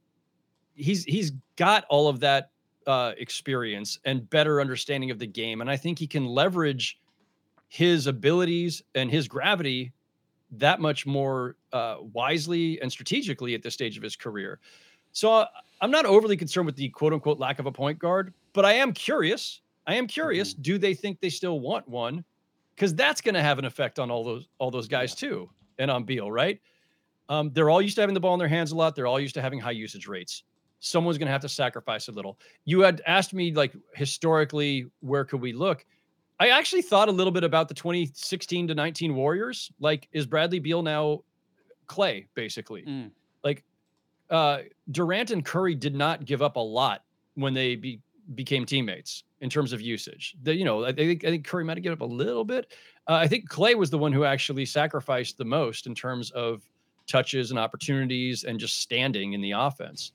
he's 0.74 1.04
he's 1.04 1.32
got 1.56 1.84
all 1.88 2.08
of 2.08 2.20
that 2.20 2.50
uh, 2.86 3.12
experience 3.18 3.98
and 4.04 4.28
better 4.30 4.60
understanding 4.60 5.10
of 5.10 5.18
the 5.18 5.26
game, 5.26 5.60
and 5.60 5.70
I 5.70 5.76
think 5.76 5.98
he 5.98 6.06
can 6.06 6.26
leverage 6.26 6.98
his 7.68 8.06
abilities 8.06 8.82
and 8.94 9.10
his 9.10 9.26
gravity 9.26 9.92
that 10.52 10.80
much 10.80 11.06
more 11.06 11.56
uh, 11.72 11.96
wisely 12.12 12.80
and 12.80 12.90
strategically 12.90 13.54
at 13.54 13.62
this 13.62 13.74
stage 13.74 13.96
of 13.96 14.02
his 14.02 14.14
career. 14.14 14.60
So 15.12 15.32
uh, 15.32 15.46
I'm 15.80 15.90
not 15.90 16.06
overly 16.06 16.36
concerned 16.36 16.66
with 16.66 16.76
the 16.76 16.88
quote 16.90 17.12
unquote 17.12 17.38
lack 17.38 17.58
of 17.58 17.66
a 17.66 17.72
point 17.72 17.98
guard, 17.98 18.32
but 18.54 18.64
I 18.64 18.72
am 18.72 18.92
curious. 18.92 19.60
I 19.86 19.96
am 19.96 20.06
curious. 20.06 20.54
Mm-hmm. 20.54 20.62
Do 20.62 20.78
they 20.78 20.94
think 20.94 21.20
they 21.20 21.28
still 21.28 21.60
want 21.60 21.86
one? 21.86 22.24
Because 22.74 22.94
that's 22.94 23.20
going 23.20 23.34
to 23.34 23.42
have 23.42 23.58
an 23.58 23.66
effect 23.66 23.98
on 23.98 24.10
all 24.10 24.24
those 24.24 24.48
all 24.58 24.70
those 24.70 24.88
guys 24.88 25.14
yeah. 25.14 25.28
too, 25.28 25.50
and 25.78 25.90
on 25.90 26.04
Beal, 26.04 26.32
right? 26.32 26.58
Um, 27.28 27.50
they're 27.52 27.70
all 27.70 27.82
used 27.82 27.96
to 27.96 28.00
having 28.00 28.14
the 28.14 28.20
ball 28.20 28.34
in 28.34 28.38
their 28.38 28.48
hands 28.48 28.72
a 28.72 28.76
lot. 28.76 28.96
They're 28.96 29.06
all 29.06 29.20
used 29.20 29.34
to 29.34 29.42
having 29.42 29.60
high 29.60 29.70
usage 29.72 30.06
rates. 30.06 30.44
Someone's 30.80 31.16
going 31.16 31.26
to 31.26 31.32
have 31.32 31.40
to 31.42 31.48
sacrifice 31.48 32.08
a 32.08 32.12
little. 32.12 32.38
You 32.64 32.80
had 32.80 33.02
asked 33.06 33.32
me 33.32 33.52
like 33.54 33.74
historically, 33.94 34.86
where 35.00 35.24
could 35.24 35.40
we 35.40 35.52
look? 35.52 35.84
I 36.40 36.48
actually 36.48 36.82
thought 36.82 37.08
a 37.08 37.12
little 37.12 37.32
bit 37.32 37.44
about 37.44 37.68
the 37.68 37.74
2016 37.74 38.68
to 38.68 38.74
19 38.74 39.14
Warriors. 39.14 39.70
Like, 39.78 40.08
is 40.12 40.26
Bradley 40.26 40.58
Beal 40.58 40.82
now 40.82 41.20
Clay 41.86 42.26
basically? 42.34 42.82
Mm. 42.82 43.10
Like, 43.44 43.62
uh, 44.30 44.60
Durant 44.90 45.30
and 45.30 45.44
Curry 45.44 45.74
did 45.74 45.94
not 45.94 46.24
give 46.24 46.42
up 46.42 46.56
a 46.56 46.60
lot 46.60 47.02
when 47.34 47.54
they 47.54 47.76
be, 47.76 48.00
became 48.34 48.64
teammates 48.64 49.24
in 49.40 49.50
terms 49.50 49.72
of 49.72 49.80
usage. 49.80 50.34
The, 50.42 50.54
you 50.54 50.64
know, 50.64 50.84
I 50.84 50.92
think 50.92 51.24
I 51.24 51.28
think 51.28 51.46
Curry 51.46 51.64
might 51.64 51.76
have 51.76 51.82
given 51.82 51.98
up 51.98 52.02
a 52.02 52.12
little 52.12 52.44
bit. 52.44 52.72
Uh, 53.06 53.14
I 53.14 53.28
think 53.28 53.48
Clay 53.48 53.74
was 53.74 53.90
the 53.90 53.98
one 53.98 54.12
who 54.12 54.24
actually 54.24 54.64
sacrificed 54.64 55.36
the 55.36 55.44
most 55.44 55.86
in 55.86 55.94
terms 55.94 56.30
of 56.30 56.62
touches 57.06 57.50
and 57.50 57.58
opportunities 57.58 58.44
and 58.44 58.58
just 58.58 58.80
standing 58.80 59.34
in 59.34 59.40
the 59.40 59.52
offense. 59.52 60.12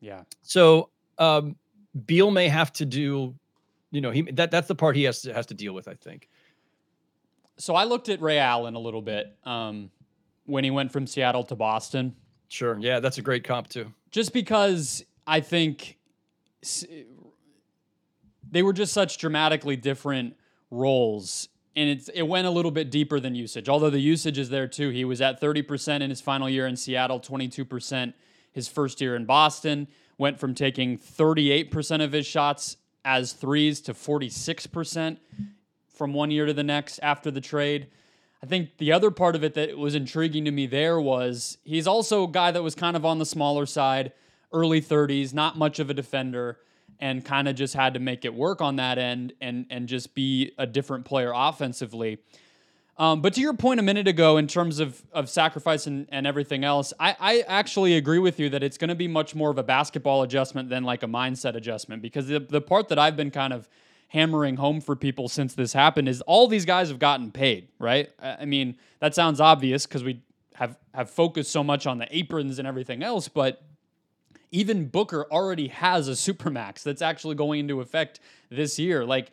Yeah. 0.00 0.22
So 0.42 0.90
um, 1.18 1.56
Beal 2.06 2.30
may 2.30 2.48
have 2.48 2.72
to 2.74 2.84
do, 2.84 3.34
you 3.90 4.00
know, 4.00 4.10
he 4.10 4.22
that 4.32 4.50
that's 4.50 4.68
the 4.68 4.74
part 4.74 4.96
he 4.96 5.04
has 5.04 5.22
to 5.22 5.32
has 5.32 5.46
to 5.46 5.54
deal 5.54 5.72
with. 5.72 5.88
I 5.88 5.94
think. 5.94 6.28
So 7.56 7.74
I 7.74 7.84
looked 7.84 8.08
at 8.08 8.20
Ray 8.20 8.38
Allen 8.38 8.74
a 8.74 8.78
little 8.78 9.02
bit 9.02 9.34
um, 9.44 9.90
when 10.44 10.62
he 10.62 10.70
went 10.70 10.92
from 10.92 11.06
Seattle 11.06 11.42
to 11.44 11.56
Boston. 11.56 12.14
Sure. 12.48 12.78
Yeah, 12.78 13.00
that's 13.00 13.18
a 13.18 13.22
great 13.22 13.44
comp 13.44 13.68
too. 13.68 13.92
Just 14.10 14.32
because 14.32 15.04
I 15.26 15.40
think 15.40 15.98
they 18.50 18.62
were 18.62 18.72
just 18.72 18.92
such 18.92 19.18
dramatically 19.18 19.76
different 19.76 20.36
roles 20.70 21.48
and 21.78 21.88
it's 21.88 22.08
it 22.08 22.22
went 22.22 22.46
a 22.46 22.50
little 22.50 22.72
bit 22.72 22.90
deeper 22.90 23.20
than 23.20 23.36
usage. 23.36 23.68
Although 23.68 23.90
the 23.90 24.00
usage 24.00 24.36
is 24.36 24.50
there 24.50 24.66
too. 24.66 24.90
He 24.90 25.04
was 25.04 25.20
at 25.20 25.40
30% 25.40 26.00
in 26.00 26.10
his 26.10 26.20
final 26.20 26.50
year 26.50 26.66
in 26.66 26.76
Seattle, 26.76 27.20
22% 27.20 28.14
his 28.52 28.66
first 28.66 29.00
year 29.00 29.14
in 29.14 29.24
Boston, 29.24 29.86
went 30.18 30.40
from 30.40 30.54
taking 30.54 30.98
38% 30.98 32.02
of 32.02 32.10
his 32.10 32.26
shots 32.26 32.78
as 33.04 33.32
threes 33.32 33.80
to 33.82 33.94
46% 33.94 35.18
from 35.94 36.12
one 36.12 36.32
year 36.32 36.46
to 36.46 36.52
the 36.52 36.64
next 36.64 36.98
after 36.98 37.30
the 37.30 37.40
trade. 37.40 37.86
I 38.42 38.46
think 38.46 38.78
the 38.78 38.90
other 38.90 39.12
part 39.12 39.36
of 39.36 39.44
it 39.44 39.54
that 39.54 39.78
was 39.78 39.94
intriguing 39.94 40.44
to 40.46 40.50
me 40.50 40.66
there 40.66 41.00
was 41.00 41.58
he's 41.62 41.86
also 41.86 42.24
a 42.24 42.28
guy 42.28 42.50
that 42.50 42.62
was 42.62 42.74
kind 42.74 42.96
of 42.96 43.04
on 43.04 43.20
the 43.20 43.26
smaller 43.26 43.66
side, 43.66 44.12
early 44.52 44.80
30s, 44.80 45.32
not 45.32 45.56
much 45.56 45.78
of 45.78 45.90
a 45.90 45.94
defender, 45.94 46.58
and 47.00 47.24
kind 47.24 47.48
of 47.48 47.56
just 47.56 47.74
had 47.74 47.94
to 47.94 48.00
make 48.00 48.24
it 48.24 48.34
work 48.34 48.60
on 48.60 48.76
that 48.76 48.98
end 48.98 49.32
and 49.40 49.66
and 49.70 49.88
just 49.88 50.14
be 50.14 50.52
a 50.58 50.66
different 50.66 51.04
player 51.04 51.32
offensively. 51.34 52.18
Um, 52.96 53.22
but 53.22 53.32
to 53.34 53.40
your 53.40 53.54
point 53.54 53.78
a 53.78 53.82
minute 53.82 54.08
ago, 54.08 54.36
in 54.38 54.48
terms 54.48 54.80
of 54.80 55.02
of 55.12 55.28
sacrifice 55.28 55.86
and, 55.86 56.08
and 56.10 56.26
everything 56.26 56.64
else, 56.64 56.92
I, 56.98 57.16
I 57.20 57.40
actually 57.46 57.96
agree 57.96 58.18
with 58.18 58.40
you 58.40 58.48
that 58.50 58.62
it's 58.62 58.76
going 58.76 58.88
to 58.88 58.96
be 58.96 59.08
much 59.08 59.34
more 59.34 59.50
of 59.50 59.58
a 59.58 59.62
basketball 59.62 60.22
adjustment 60.22 60.68
than 60.68 60.84
like 60.84 61.02
a 61.02 61.06
mindset 61.06 61.54
adjustment 61.54 62.02
because 62.02 62.26
the, 62.26 62.40
the 62.40 62.60
part 62.60 62.88
that 62.88 62.98
I've 62.98 63.16
been 63.16 63.30
kind 63.30 63.52
of 63.52 63.68
hammering 64.08 64.56
home 64.56 64.80
for 64.80 64.96
people 64.96 65.28
since 65.28 65.54
this 65.54 65.72
happened 65.72 66.08
is 66.08 66.20
all 66.22 66.48
these 66.48 66.64
guys 66.64 66.88
have 66.88 66.98
gotten 66.98 67.30
paid, 67.30 67.68
right? 67.78 68.08
I 68.20 68.46
mean, 68.46 68.76
that 69.00 69.14
sounds 69.14 69.40
obvious 69.40 69.86
because 69.86 70.02
we 70.02 70.22
have 70.54 70.76
have 70.92 71.08
focused 71.08 71.52
so 71.52 71.62
much 71.62 71.86
on 71.86 71.98
the 71.98 72.16
aprons 72.16 72.58
and 72.58 72.66
everything 72.66 73.04
else, 73.04 73.28
but 73.28 73.62
even 74.50 74.86
Booker 74.86 75.26
already 75.30 75.68
has 75.68 76.08
a 76.08 76.12
supermax 76.12 76.82
that's 76.82 77.02
actually 77.02 77.34
going 77.34 77.60
into 77.60 77.80
effect 77.80 78.20
this 78.50 78.78
year. 78.78 79.04
Like 79.04 79.30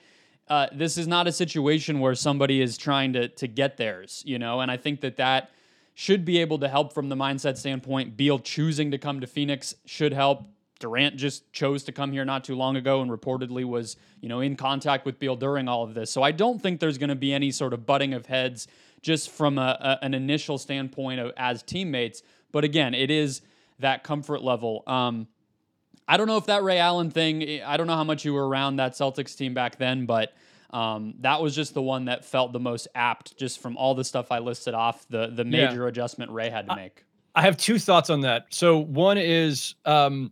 uh, 0.47 0.67
this 0.73 0.97
is 0.97 1.08
not 1.08 1.28
a 1.28 1.32
situation 1.32 1.99
where 1.99 2.15
somebody 2.15 2.62
is 2.62 2.78
trying 2.78 3.13
to 3.13 3.28
to 3.30 3.47
get 3.47 3.78
theirs, 3.78 4.23
you 4.25 4.38
know. 4.38 4.62
And 4.62 4.69
I 4.69 4.78
think 4.78 5.01
that 5.01 5.17
that 5.17 5.51
should 5.95 6.25
be 6.25 6.39
able 6.39 6.60
to 6.60 6.67
help 6.67 6.93
from 6.93 7.10
the 7.10 7.15
mindset 7.15 7.58
standpoint. 7.58 8.17
Beal 8.17 8.38
choosing 8.38 8.91
to 8.91 8.97
come 8.97 9.21
to 9.21 9.28
Phoenix 9.28 9.75
should 9.86 10.13
help. 10.13 10.45
Durant 10.80 11.15
just 11.15 11.51
chose 11.54 11.84
to 11.86 11.93
come 11.93 12.12
here 12.12 12.25
not 12.25 12.43
too 12.43 12.56
long 12.56 12.75
ago 12.75 13.01
and 13.01 13.10
reportedly 13.10 13.63
was, 13.63 13.95
you 14.19 14.28
know, 14.28 14.41
in 14.41 14.58
contact 14.58 15.06
with 15.06 15.17
Beal 15.19 15.38
during 15.38 15.69
all 15.69 15.84
of 15.84 15.93
this. 15.93 16.12
So 16.12 16.21
I 16.21 16.32
don't 16.32 16.62
think 16.62 16.82
there's 16.82 16.97
going 16.97 17.10
to 17.10 17.15
be 17.15 17.34
any 17.34 17.49
sort 17.49 17.71
of 17.71 17.86
butting 17.86 18.13
of 18.13 18.25
heads 18.25 18.67
just 19.01 19.30
from 19.30 19.58
a, 19.58 19.78
a, 19.80 20.06
an 20.06 20.13
initial 20.13 20.58
standpoint 20.58 21.21
of, 21.21 21.32
as 21.38 21.63
teammates. 21.63 22.23
But 22.51 22.65
again, 22.65 22.93
it 22.93 23.10
is 23.10 23.41
that 23.79 24.03
comfort 24.03 24.43
level. 24.43 24.83
Um, 24.88 25.27
I 26.07 26.17
don't 26.17 26.27
know 26.27 26.38
if 26.38 26.45
that 26.45 26.63
Ray 26.63 26.77
Allen 26.79 27.09
thing, 27.09 27.61
I 27.63 27.77
don't 27.77 27.88
know 27.88 27.95
how 27.95 28.03
much 28.03 28.25
you 28.25 28.33
were 28.33 28.47
around 28.47 28.77
that 28.77 28.93
Celtics 28.93 29.35
team 29.35 29.53
back 29.53 29.77
then, 29.77 30.05
but 30.05 30.33
um, 30.71 31.15
that 31.21 31.41
was 31.41 31.55
just 31.55 31.73
the 31.73 31.81
one 31.81 32.05
that 32.05 32.25
felt 32.25 32.53
the 32.53 32.59
most 32.59 32.88
apt 32.93 33.38
just 33.38 33.59
from 33.59 33.77
all 33.77 33.95
the 33.95 34.03
stuff 34.03 34.31
I 34.31 34.39
listed 34.39 34.73
off, 34.73 35.07
the 35.09 35.27
the 35.27 35.45
major 35.45 35.83
yeah. 35.83 35.88
adjustment 35.88 36.31
Ray 36.31 36.49
had 36.49 36.67
to 36.67 36.75
make. 36.75 37.03
I 37.33 37.41
have 37.41 37.57
two 37.57 37.79
thoughts 37.79 38.09
on 38.09 38.21
that. 38.21 38.47
So 38.49 38.77
one 38.77 39.17
is 39.17 39.75
um, 39.85 40.31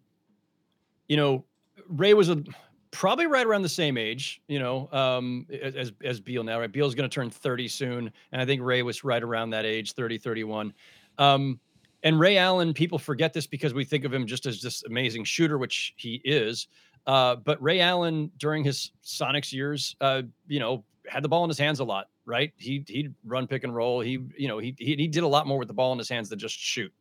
you 1.07 1.17
know, 1.17 1.45
Ray 1.87 2.13
was 2.13 2.29
a 2.29 2.43
probably 2.91 3.25
right 3.25 3.45
around 3.45 3.63
the 3.63 3.69
same 3.69 3.97
age, 3.97 4.41
you 4.47 4.59
know, 4.59 4.89
um, 4.91 5.47
as 5.61 5.91
as 6.03 6.19
Beal 6.19 6.43
now. 6.43 6.59
Right, 6.59 6.71
Beal's 6.71 6.95
going 6.95 7.09
to 7.09 7.13
turn 7.13 7.29
30 7.29 7.67
soon, 7.67 8.11
and 8.31 8.41
I 8.41 8.45
think 8.45 8.61
Ray 8.61 8.83
was 8.83 9.03
right 9.03 9.21
around 9.21 9.51
that 9.51 9.65
age, 9.65 9.93
30, 9.93 10.17
31. 10.17 10.73
Um, 11.17 11.59
and 12.03 12.19
Ray 12.19 12.37
Allen, 12.37 12.73
people 12.73 12.99
forget 12.99 13.33
this 13.33 13.47
because 13.47 13.73
we 13.73 13.85
think 13.85 14.03
of 14.03 14.13
him 14.13 14.27
just 14.27 14.45
as 14.45 14.61
this 14.61 14.83
amazing 14.83 15.23
shooter, 15.23 15.57
which 15.57 15.93
he 15.95 16.21
is. 16.25 16.67
Uh, 17.07 17.37
but 17.37 17.61
Ray 17.61 17.79
Allen, 17.79 18.29
during 18.37 18.63
his 18.63 18.91
Sonics 19.03 19.51
years, 19.51 19.95
uh, 20.01 20.21
you 20.47 20.59
know, 20.59 20.83
had 21.07 21.23
the 21.23 21.29
ball 21.29 21.43
in 21.43 21.49
his 21.49 21.57
hands 21.57 21.79
a 21.79 21.83
lot, 21.83 22.07
right? 22.25 22.53
He 22.57 22.83
he'd 22.87 23.13
run 23.25 23.47
pick 23.47 23.63
and 23.63 23.75
roll. 23.75 24.01
He 24.01 24.19
you 24.37 24.47
know 24.47 24.57
he 24.57 24.75
he, 24.77 24.95
he 24.95 25.07
did 25.07 25.23
a 25.23 25.27
lot 25.27 25.47
more 25.47 25.57
with 25.57 25.67
the 25.67 25.73
ball 25.73 25.91
in 25.91 25.97
his 25.97 26.09
hands 26.09 26.29
than 26.29 26.39
just 26.39 26.57
shoot. 26.57 26.93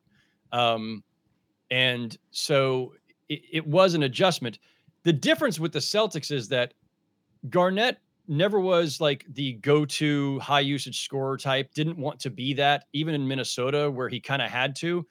Um, 0.53 1.03
and 1.71 2.17
so 2.31 2.95
it, 3.29 3.43
it 3.53 3.67
was 3.67 3.95
an 3.95 4.05
adjustment. 4.05 4.59
The 5.05 5.13
difference 5.13 5.59
with 5.59 5.73
the 5.73 5.79
Celtics 5.79 6.31
is 6.31 6.49
that 6.49 6.75
Garnett 7.49 7.99
never 8.29 8.61
was 8.61 9.01
like 9.01 9.27
the 9.35 9.55
go-to 9.55 10.39
high 10.41 10.61
usage 10.61 11.05
scorer 11.05 11.37
type. 11.37 11.73
Didn't 11.75 11.99
want 11.99 12.21
to 12.21 12.31
be 12.31 12.55
that, 12.55 12.85
even 12.93 13.15
in 13.15 13.27
Minnesota 13.27 13.91
where 13.91 14.09
he 14.09 14.21
kind 14.21 14.43
of 14.43 14.51
had 14.51 14.77
to. 14.77 15.07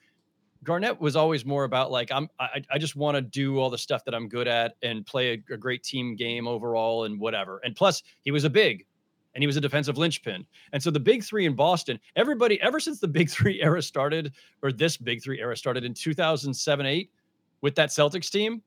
Garnett 0.64 1.00
was 1.00 1.16
always 1.16 1.44
more 1.44 1.64
about 1.64 1.90
like 1.90 2.10
I'm 2.12 2.28
I, 2.38 2.62
I 2.70 2.78
just 2.78 2.94
want 2.94 3.16
to 3.16 3.20
do 3.20 3.58
all 3.58 3.68
the 3.68 3.78
stuff 3.78 4.04
that 4.04 4.14
I'm 4.14 4.28
good 4.28 4.46
at 4.46 4.76
and 4.82 5.04
play 5.04 5.30
a, 5.30 5.54
a, 5.54 5.56
great 5.56 5.82
team 5.82 6.14
game 6.14 6.46
overall 6.46 7.04
and 7.04 7.18
whatever. 7.18 7.60
And 7.64 7.74
plus 7.74 8.02
he 8.22 8.30
was 8.30 8.44
a 8.44 8.50
big 8.50 8.86
and 9.34 9.42
he 9.42 9.46
was 9.46 9.56
a 9.56 9.60
defensive 9.60 9.98
linchpin. 9.98 10.46
And 10.72 10.82
so 10.82 10.90
the 10.90 11.00
big 11.00 11.24
3 11.24 11.46
in 11.46 11.54
Boston, 11.54 11.98
everybody 12.16 12.60
ever 12.60 12.78
since 12.78 13.00
the 13.00 13.08
big 13.08 13.28
3 13.30 13.60
era 13.60 13.82
started 13.82 14.32
or 14.62 14.72
this 14.72 14.96
big 14.96 15.22
3 15.22 15.40
era 15.40 15.56
started 15.56 15.84
in 15.84 15.94
2007-8 15.94 17.08
with 17.60 17.74
that 17.74 17.88
Celtics 17.88 18.30
team, 18.30 18.62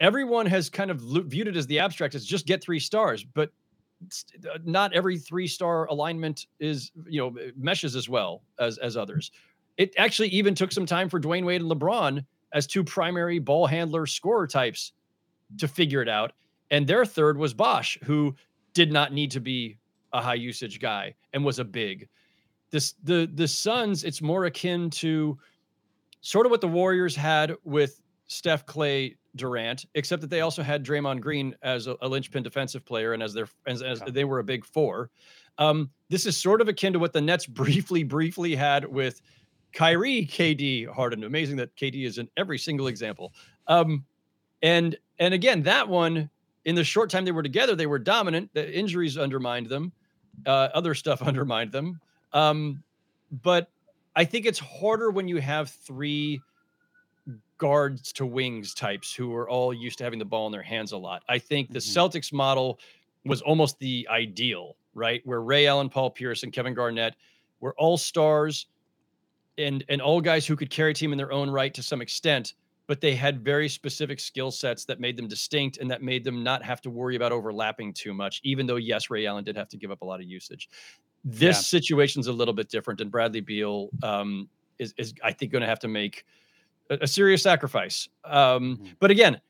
everyone 0.00 0.46
has 0.46 0.68
kind 0.68 0.90
of 0.90 1.00
viewed 1.00 1.46
it 1.46 1.56
as 1.56 1.66
the 1.66 1.78
abstract 1.78 2.14
as 2.14 2.24
just 2.24 2.46
get 2.46 2.62
3 2.62 2.80
stars, 2.80 3.22
but 3.22 3.52
Uh, 4.02 4.58
not 4.64 4.92
every 4.92 5.18
3-star 5.18 5.86
alignment 5.86 6.46
is, 6.58 6.90
you 7.06 7.20
know, 7.20 7.36
meshes 7.56 7.94
as 7.96 8.08
well 8.08 8.42
as 8.58 8.78
as 8.78 8.96
others. 8.96 9.30
It 9.76 9.94
actually 9.98 10.28
even 10.28 10.54
took 10.54 10.72
some 10.72 10.86
time 10.86 11.08
for 11.08 11.20
Dwyane 11.20 11.44
Wade 11.44 11.62
and 11.62 11.70
LeBron 11.70 12.24
as 12.52 12.66
two 12.66 12.84
primary 12.84 13.38
ball 13.38 13.66
handler 13.66 14.06
scorer 14.06 14.46
types 14.46 14.92
to 15.58 15.68
figure 15.68 16.02
it 16.02 16.08
out. 16.08 16.32
And 16.70 16.86
their 16.86 17.04
third 17.04 17.36
was 17.36 17.54
Bosh, 17.54 17.98
who 18.04 18.34
did 18.74 18.92
not 18.92 19.12
need 19.12 19.30
to 19.32 19.40
be 19.40 19.78
a 20.12 20.20
high 20.20 20.34
usage 20.34 20.80
guy 20.80 21.14
and 21.32 21.44
was 21.44 21.58
a 21.58 21.64
big. 21.64 22.08
This 22.70 22.94
the 23.02 23.30
the 23.34 23.48
Suns, 23.48 24.04
it's 24.04 24.22
more 24.22 24.44
akin 24.44 24.90
to 24.90 25.38
sort 26.20 26.46
of 26.46 26.50
what 26.50 26.60
the 26.60 26.68
Warriors 26.68 27.16
had 27.16 27.54
with 27.64 28.00
Steph 28.28 28.66
Klay 28.66 29.16
Durant, 29.36 29.86
except 29.94 30.20
that 30.22 30.30
they 30.30 30.40
also 30.40 30.62
had 30.62 30.84
Draymond 30.84 31.20
Green 31.20 31.54
as 31.62 31.86
a, 31.86 31.96
a 32.02 32.08
linchpin 32.08 32.42
defensive 32.42 32.84
player 32.84 33.12
and 33.12 33.22
as 33.22 33.32
their 33.32 33.48
as, 33.66 33.82
as 33.82 34.00
they 34.08 34.24
were 34.24 34.40
a 34.40 34.44
big 34.44 34.64
four. 34.64 35.10
Um, 35.58 35.90
this 36.08 36.26
is 36.26 36.36
sort 36.36 36.60
of 36.60 36.68
akin 36.68 36.92
to 36.94 36.98
what 36.98 37.12
the 37.12 37.20
Nets 37.20 37.46
briefly, 37.46 38.02
briefly 38.02 38.54
had 38.54 38.84
with 38.84 39.20
Kyrie, 39.72 40.26
KD, 40.26 40.88
Harden. 40.88 41.24
Amazing 41.24 41.56
that 41.56 41.74
KD 41.76 42.04
is 42.06 42.18
in 42.18 42.28
every 42.36 42.58
single 42.58 42.88
example. 42.88 43.32
Um, 43.66 44.04
and 44.62 44.96
and 45.18 45.34
again, 45.34 45.62
that 45.62 45.88
one 45.88 46.30
in 46.64 46.74
the 46.74 46.84
short 46.84 47.10
time 47.10 47.24
they 47.24 47.32
were 47.32 47.42
together, 47.42 47.74
they 47.74 47.86
were 47.86 47.98
dominant. 47.98 48.50
The 48.52 48.76
injuries 48.76 49.16
undermined 49.16 49.68
them. 49.68 49.92
Uh, 50.46 50.68
other 50.74 50.94
stuff 50.94 51.22
undermined 51.26 51.72
them. 51.72 52.00
Um, 52.32 52.82
but 53.42 53.70
I 54.16 54.24
think 54.24 54.46
it's 54.46 54.58
harder 54.58 55.10
when 55.10 55.28
you 55.28 55.40
have 55.40 55.70
three 55.70 56.40
guards 57.60 58.10
to 58.14 58.24
wings 58.24 58.72
types 58.72 59.14
who 59.14 59.36
are 59.36 59.48
all 59.48 59.72
used 59.72 59.98
to 59.98 60.04
having 60.04 60.18
the 60.18 60.24
ball 60.24 60.46
in 60.46 60.52
their 60.52 60.62
hands 60.62 60.92
a 60.92 60.96
lot. 60.96 61.22
I 61.28 61.38
think 61.38 61.70
the 61.70 61.78
mm-hmm. 61.78 62.00
Celtics 62.00 62.32
model 62.32 62.80
was 63.26 63.42
almost 63.42 63.78
the 63.78 64.08
ideal, 64.10 64.76
right? 64.94 65.20
Where 65.26 65.42
Ray 65.42 65.66
Allen, 65.66 65.90
Paul 65.90 66.10
Pierce, 66.10 66.42
and 66.42 66.52
Kevin 66.54 66.72
Garnett 66.72 67.14
were 67.60 67.74
all 67.76 67.98
stars 67.98 68.66
and 69.58 69.84
and 69.90 70.00
all 70.00 70.22
guys 70.22 70.46
who 70.46 70.56
could 70.56 70.70
carry 70.70 70.92
a 70.92 70.94
team 70.94 71.12
in 71.12 71.18
their 71.18 71.32
own 71.32 71.50
right 71.50 71.74
to 71.74 71.82
some 71.82 72.00
extent, 72.00 72.54
but 72.86 73.02
they 73.02 73.14
had 73.14 73.44
very 73.44 73.68
specific 73.68 74.20
skill 74.20 74.50
sets 74.50 74.86
that 74.86 74.98
made 74.98 75.18
them 75.18 75.28
distinct 75.28 75.76
and 75.76 75.90
that 75.90 76.02
made 76.02 76.24
them 76.24 76.42
not 76.42 76.64
have 76.64 76.80
to 76.80 76.88
worry 76.88 77.14
about 77.14 77.30
overlapping 77.30 77.92
too 77.92 78.14
much. 78.14 78.40
Even 78.42 78.66
though 78.66 78.76
yes, 78.76 79.10
Ray 79.10 79.26
Allen 79.26 79.44
did 79.44 79.56
have 79.56 79.68
to 79.68 79.76
give 79.76 79.90
up 79.90 80.00
a 80.00 80.04
lot 80.06 80.20
of 80.20 80.26
usage. 80.26 80.70
This 81.22 81.58
yeah. 81.58 81.78
situation's 81.78 82.26
a 82.26 82.32
little 82.32 82.54
bit 82.54 82.70
different, 82.70 83.02
and 83.02 83.10
Bradley 83.10 83.42
Beal 83.42 83.90
um, 84.02 84.48
is 84.78 84.94
is 84.96 85.12
I 85.22 85.32
think 85.32 85.52
going 85.52 85.60
to 85.60 85.68
have 85.68 85.80
to 85.80 85.88
make 85.88 86.24
a, 86.90 86.98
a 87.02 87.06
serious 87.06 87.42
sacrifice. 87.42 88.08
Um, 88.24 88.76
mm-hmm. 88.76 88.86
But 88.98 89.10
again, 89.10 89.40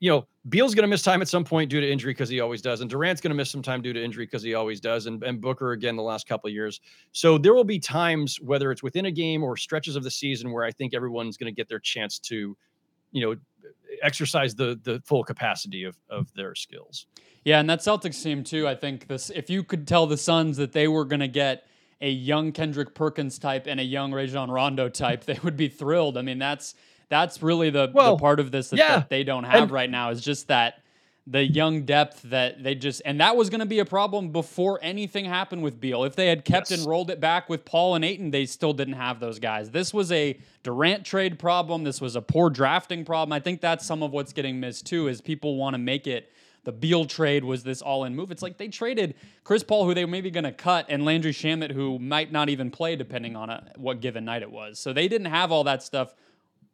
you 0.00 0.10
know, 0.10 0.26
Beal's 0.48 0.74
going 0.74 0.82
to 0.82 0.88
miss 0.88 1.02
time 1.02 1.22
at 1.22 1.28
some 1.28 1.44
point 1.44 1.70
due 1.70 1.80
to 1.80 1.90
injury 1.90 2.12
because 2.12 2.28
he 2.28 2.40
always 2.40 2.60
does, 2.62 2.80
and 2.80 2.90
Durant's 2.90 3.20
going 3.20 3.30
to 3.30 3.36
miss 3.36 3.50
some 3.50 3.62
time 3.62 3.82
due 3.82 3.92
to 3.92 4.02
injury 4.02 4.26
because 4.26 4.42
he 4.42 4.54
always 4.54 4.80
does, 4.80 5.06
and, 5.06 5.22
and 5.22 5.40
Booker 5.40 5.72
again 5.72 5.96
the 5.96 6.02
last 6.02 6.26
couple 6.26 6.48
of 6.48 6.54
years. 6.54 6.80
So 7.12 7.38
there 7.38 7.54
will 7.54 7.64
be 7.64 7.78
times, 7.78 8.40
whether 8.40 8.70
it's 8.70 8.82
within 8.82 9.06
a 9.06 9.10
game 9.10 9.42
or 9.42 9.56
stretches 9.56 9.96
of 9.96 10.02
the 10.02 10.10
season, 10.10 10.52
where 10.52 10.64
I 10.64 10.70
think 10.70 10.94
everyone's 10.94 11.36
going 11.36 11.52
to 11.52 11.56
get 11.56 11.68
their 11.68 11.78
chance 11.78 12.18
to, 12.20 12.56
you 13.12 13.26
know, 13.26 13.36
exercise 14.02 14.54
the 14.54 14.78
the 14.82 15.00
full 15.04 15.24
capacity 15.24 15.84
of 15.84 15.96
of 16.10 16.32
their 16.34 16.54
skills. 16.54 17.06
Yeah, 17.44 17.60
and 17.60 17.68
that 17.68 17.80
Celtics 17.80 18.22
team 18.22 18.42
too. 18.42 18.66
I 18.66 18.74
think 18.74 19.06
this, 19.06 19.30
if 19.30 19.50
you 19.50 19.62
could 19.62 19.86
tell 19.86 20.06
the 20.06 20.16
Suns 20.16 20.56
that 20.56 20.72
they 20.72 20.88
were 20.88 21.04
going 21.04 21.20
to 21.20 21.28
get 21.28 21.64
a 22.00 22.10
young 22.10 22.52
Kendrick 22.52 22.94
Perkins 22.94 23.38
type 23.38 23.66
and 23.66 23.80
a 23.80 23.84
young 23.84 24.12
Rajon 24.12 24.50
Rondo 24.50 24.88
type, 24.88 25.24
they 25.24 25.38
would 25.42 25.56
be 25.56 25.68
thrilled. 25.68 26.16
I 26.16 26.22
mean, 26.22 26.38
that's 26.38 26.74
that's 27.08 27.42
really 27.42 27.70
the, 27.70 27.90
well, 27.92 28.16
the 28.16 28.20
part 28.20 28.40
of 28.40 28.50
this 28.50 28.70
that, 28.70 28.76
yeah. 28.78 28.96
that 28.96 29.08
they 29.08 29.24
don't 29.24 29.44
have 29.44 29.64
and, 29.64 29.70
right 29.70 29.90
now 29.90 30.10
is 30.10 30.20
just 30.20 30.48
that 30.48 30.80
the 31.26 31.42
young 31.42 31.84
depth 31.84 32.20
that 32.22 32.62
they 32.62 32.74
just 32.74 33.00
and 33.04 33.20
that 33.20 33.34
was 33.34 33.48
going 33.48 33.60
to 33.60 33.66
be 33.66 33.78
a 33.78 33.84
problem 33.84 34.28
before 34.30 34.78
anything 34.82 35.24
happened 35.24 35.62
with 35.62 35.80
Beal. 35.80 36.04
If 36.04 36.16
they 36.16 36.26
had 36.26 36.44
kept 36.44 36.70
yes. 36.70 36.80
and 36.80 36.88
rolled 36.88 37.10
it 37.10 37.18
back 37.18 37.48
with 37.48 37.64
Paul 37.64 37.94
and 37.94 38.04
Ayton, 38.04 38.30
they 38.30 38.44
still 38.44 38.74
didn't 38.74 38.94
have 38.94 39.20
those 39.20 39.38
guys. 39.38 39.70
This 39.70 39.94
was 39.94 40.12
a 40.12 40.38
Durant 40.62 41.04
trade 41.04 41.38
problem. 41.38 41.84
This 41.84 42.00
was 42.00 42.14
a 42.14 42.20
poor 42.20 42.50
drafting 42.50 43.04
problem. 43.04 43.32
I 43.32 43.40
think 43.40 43.60
that's 43.60 43.86
some 43.86 44.02
of 44.02 44.12
what's 44.12 44.34
getting 44.34 44.60
missed 44.60 44.86
too. 44.86 45.08
Is 45.08 45.20
people 45.22 45.56
want 45.56 45.74
to 45.74 45.78
make 45.78 46.06
it 46.06 46.30
the 46.64 46.72
Beal 46.72 47.04
trade 47.04 47.44
was 47.44 47.62
this 47.62 47.82
all-in 47.82 48.14
move. 48.16 48.30
It's 48.30 48.42
like 48.42 48.56
they 48.56 48.68
traded 48.68 49.14
Chris 49.44 49.62
Paul, 49.62 49.84
who 49.84 49.94
they 49.94 50.04
were 50.04 50.10
maybe 50.10 50.30
going 50.30 50.44
to 50.44 50.52
cut, 50.52 50.86
and 50.88 51.04
Landry 51.04 51.32
Shamet, 51.32 51.70
who 51.70 51.98
might 51.98 52.32
not 52.32 52.48
even 52.48 52.70
play 52.70 52.96
depending 52.96 53.36
on 53.36 53.50
a, 53.50 53.72
what 53.76 54.00
given 54.00 54.24
night 54.24 54.42
it 54.42 54.50
was. 54.50 54.78
So 54.78 54.92
they 54.92 55.08
didn't 55.08 55.26
have 55.26 55.52
all 55.52 55.64
that 55.64 55.82
stuff 55.82 56.14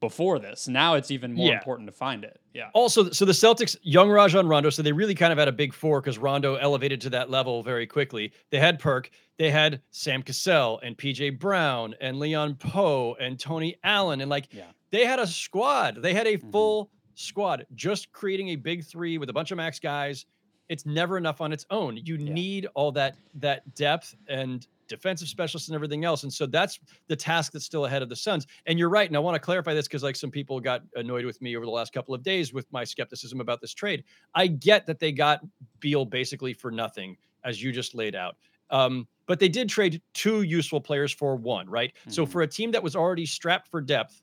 before 0.01 0.39
this. 0.39 0.67
Now 0.67 0.95
it's 0.95 1.11
even 1.11 1.33
more 1.33 1.49
yeah. 1.49 1.59
important 1.59 1.87
to 1.89 1.93
find 1.93 2.25
it. 2.25 2.41
Yeah. 2.55 2.71
Also, 2.73 3.11
so 3.11 3.25
the 3.25 3.33
Celtics, 3.33 3.77
young 3.83 4.11
Rajon 4.11 4.49
Rondo, 4.49 4.71
so 4.71 4.83
they 4.83 4.93
really 4.93 5.15
kind 5.15 5.33
of 5.33 5.39
had 5.39 5.47
a 5.47 5.53
big 5.53 5.75
four 5.75 6.01
because 6.01 6.19
Rondo 6.19 6.57
elevated 6.57 7.01
to 7.03 7.11
that 7.11 7.31
level 7.31 7.63
very 7.63 7.87
quickly. 7.87 8.33
They 8.51 8.59
had 8.59 8.79
Perk, 8.79 9.11
they 9.37 9.51
had 9.51 9.83
Sam 9.91 10.23
Cassell 10.23 10.81
and 10.83 10.97
PJ 10.97 11.39
Brown 11.39 11.95
and 12.01 12.19
Leon 12.19 12.55
Powe 12.55 13.15
and 13.21 13.39
Tony 13.39 13.77
Allen. 13.85 14.21
And 14.21 14.31
like 14.31 14.49
yeah. 14.53 14.65
they 14.91 15.05
had 15.05 15.19
a 15.19 15.27
squad. 15.27 16.03
They 16.03 16.15
had 16.15 16.27
a 16.27 16.39
mm-hmm. 16.39 16.51
full 16.51 16.91
squad 17.21 17.67
just 17.75 18.11
creating 18.13 18.51
a 18.51 18.57
big 18.57 18.85
three 18.85 19.19
with 19.19 19.31
a 19.31 19.33
bunch 19.33 19.51
of 19.51 19.57
max 19.57 19.79
guys. 19.79 20.27
It's 20.69 20.87
never 20.87 21.17
enough 21.17 21.41
on 21.41 21.53
its 21.53 21.67
own. 21.71 21.99
You 22.05 22.17
yeah. 22.17 22.33
need 22.33 22.67
all 22.75 22.93
that 22.93 23.17
that 23.35 23.75
depth 23.75 24.15
and 24.29 24.67
defensive 24.91 25.29
specialists 25.29 25.69
and 25.69 25.75
everything 25.75 26.05
else. 26.05 26.25
And 26.25 26.33
so 26.33 26.47
that's 26.47 26.81
the 27.07 27.17
task 27.17 27.53
that's 27.53 27.65
still 27.65 27.87
ahead 27.87 28.03
of 28.03 28.09
the 28.09 28.17
Suns. 28.17 28.47
And 28.67 28.79
you're 28.79 28.89
right. 28.89 29.09
And 29.09 29.17
I 29.17 29.21
want 29.21 29.37
to 29.37 29.41
clarify 29.41 29.73
this 29.73 29.87
because 29.87 30.03
like 30.03 30.17
some 30.17 30.31
people 30.31 30.61
got 30.61 30.83
annoyed 30.97 31.25
with 31.25 31.41
me 31.41 31.57
over 31.57 31.65
the 31.65 31.71
last 31.71 31.93
couple 31.93 32.13
of 32.15 32.23
days 32.23 32.53
with 32.53 32.71
my 32.73 32.85
skepticism 32.85 33.41
about 33.41 33.61
this 33.61 33.73
trade. 33.73 34.05
I 34.35 34.49
get 34.49 34.87
that 34.87 34.99
they 34.99 35.13
got 35.13 35.41
Beal 35.79 36.05
basically 36.05 36.53
for 36.53 36.71
nothing, 36.71 37.17
as 37.45 37.63
you 37.63 37.73
just 37.73 37.95
laid 37.95 38.17
out. 38.17 38.37
Um, 38.71 39.07
but 39.27 39.39
they 39.39 39.49
did 39.49 39.69
trade 39.69 40.03
two 40.13 40.43
useful 40.43 40.81
players 40.81 41.13
for 41.13 41.37
one, 41.37 41.71
right? 41.71 41.93
Mm-hmm. 42.01 42.11
So 42.11 42.27
for 42.27 42.43
a 42.43 42.47
team 42.47 42.73
that 42.73 42.83
was 42.83 42.97
already 42.97 43.27
strapped 43.27 43.69
for 43.69 43.81
depth, 43.81 44.23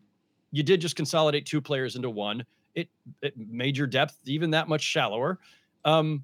you 0.51 0.63
did 0.63 0.81
just 0.81 0.95
consolidate 0.95 1.45
two 1.45 1.61
players 1.61 1.95
into 1.95 2.09
one. 2.09 2.45
It, 2.77 2.89
it 3.23 3.33
made 3.35 3.75
your 3.75 3.87
depth 3.87 4.19
even 4.25 4.51
that 4.51 4.69
much 4.69 4.81
shallower. 4.81 5.39
Um, 5.83 6.23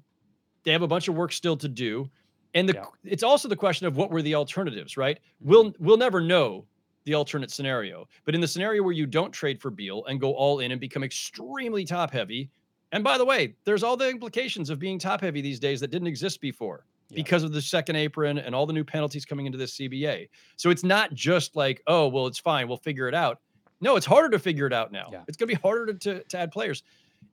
they 0.62 0.72
have 0.72 0.82
a 0.82 0.86
bunch 0.86 1.08
of 1.08 1.16
work 1.16 1.32
still 1.32 1.56
to 1.56 1.68
do. 1.68 2.08
And 2.54 2.68
the, 2.68 2.74
yeah. 2.74 2.84
it's 3.04 3.24
also 3.24 3.48
the 3.48 3.56
question 3.56 3.86
of 3.86 3.96
what 3.96 4.10
were 4.10 4.22
the 4.22 4.36
alternatives, 4.36 4.96
right? 4.96 5.18
We'll 5.40 5.74
we'll 5.80 5.96
never 5.96 6.20
know 6.20 6.64
the 7.04 7.14
alternate 7.14 7.50
scenario. 7.50 8.06
But 8.24 8.36
in 8.36 8.40
the 8.40 8.48
scenario 8.48 8.82
where 8.84 8.92
you 8.92 9.06
don't 9.06 9.32
trade 9.32 9.60
for 9.60 9.70
Beal 9.70 10.04
and 10.06 10.20
go 10.20 10.32
all 10.32 10.60
in 10.60 10.70
and 10.70 10.80
become 10.80 11.02
extremely 11.02 11.84
top 11.84 12.12
heavy, 12.12 12.48
and 12.92 13.02
by 13.02 13.18
the 13.18 13.24
way, 13.24 13.56
there's 13.64 13.82
all 13.82 13.96
the 13.96 14.08
implications 14.08 14.70
of 14.70 14.78
being 14.78 15.00
top 15.00 15.20
heavy 15.20 15.40
these 15.40 15.58
days 15.58 15.80
that 15.80 15.90
didn't 15.90 16.06
exist 16.06 16.40
before 16.40 16.86
yeah. 17.10 17.16
because 17.16 17.42
of 17.42 17.52
the 17.52 17.60
second 17.60 17.96
apron 17.96 18.38
and 18.38 18.54
all 18.54 18.66
the 18.66 18.72
new 18.72 18.84
penalties 18.84 19.24
coming 19.24 19.46
into 19.46 19.58
this 19.58 19.76
CBA. 19.76 20.28
So 20.56 20.70
it's 20.70 20.84
not 20.84 21.12
just 21.12 21.56
like, 21.56 21.82
oh, 21.88 22.06
well, 22.06 22.28
it's 22.28 22.38
fine, 22.38 22.68
we'll 22.68 22.76
figure 22.76 23.08
it 23.08 23.14
out. 23.14 23.40
No, 23.80 23.96
it's 23.96 24.06
harder 24.06 24.30
to 24.30 24.38
figure 24.38 24.66
it 24.66 24.72
out 24.72 24.92
now. 24.92 25.08
Yeah. 25.12 25.22
It's 25.28 25.36
going 25.36 25.48
to 25.48 25.54
be 25.54 25.60
harder 25.60 25.86
to, 25.86 25.94
to, 25.94 26.24
to, 26.24 26.38
add 26.38 26.50
players. 26.52 26.82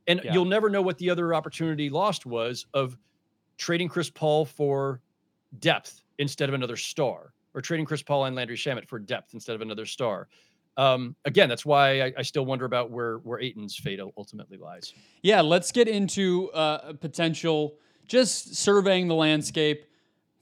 And 0.07 0.21
you'll 0.31 0.45
never 0.45 0.69
know 0.69 0.81
what 0.81 0.97
the 0.97 1.09
other 1.09 1.33
opportunity 1.33 1.89
lost 1.89 2.25
was 2.25 2.65
of 2.73 2.97
trading 3.57 3.87
Chris 3.87 4.09
Paul 4.09 4.45
for 4.45 5.01
depth 5.59 6.01
instead 6.17 6.49
of 6.49 6.55
another 6.55 6.77
star, 6.77 7.33
or 7.53 7.61
trading 7.61 7.85
Chris 7.85 8.01
Paul 8.01 8.25
and 8.25 8.35
Landry 8.35 8.57
Shamet 8.57 8.87
for 8.87 8.99
depth 8.99 9.33
instead 9.33 9.55
of 9.55 9.61
another 9.61 9.85
star. 9.85 10.27
Um, 10.77 11.15
again, 11.25 11.49
that's 11.49 11.65
why 11.65 12.01
I, 12.01 12.13
I, 12.19 12.21
still 12.21 12.45
wonder 12.45 12.63
about 12.65 12.91
where 12.91 13.17
where 13.19 13.39
Ayton's 13.39 13.75
fate 13.75 13.99
ultimately 14.17 14.57
lies. 14.57 14.93
Yeah, 15.21 15.41
let's 15.41 15.71
get 15.71 15.89
into 15.89 16.49
uh, 16.51 16.93
potential 16.93 17.75
just 18.07 18.55
surveying 18.55 19.07
the 19.07 19.15
landscape 19.15 19.85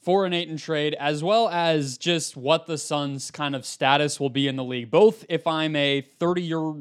for 0.02 0.26
an 0.26 0.34
Ayton 0.34 0.58
trade, 0.58 0.96
as 1.00 1.24
well 1.24 1.50
as 1.50 1.98
just 1.98 2.38
what 2.38 2.66
the 2.66 2.78
Suns' 2.78 3.32
kind 3.32 3.56
of 3.56 3.66
status 3.66 4.20
will 4.20 4.30
be 4.30 4.48
in 4.48 4.56
the 4.56 4.64
league. 4.64 4.90
Both 4.90 5.26
if 5.28 5.46
I'm 5.46 5.76
a 5.76 6.02
30 6.02 6.42
year, 6.42 6.74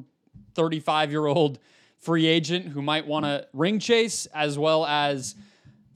35 0.54 1.11
year 1.11 1.26
old 1.26 1.59
free 1.98 2.26
agent 2.26 2.68
who 2.68 2.81
might 2.81 3.07
want 3.07 3.24
to 3.24 3.46
ring 3.52 3.81
chase, 3.81 4.26
as 4.26 4.59
well 4.59 4.87
as 4.87 5.35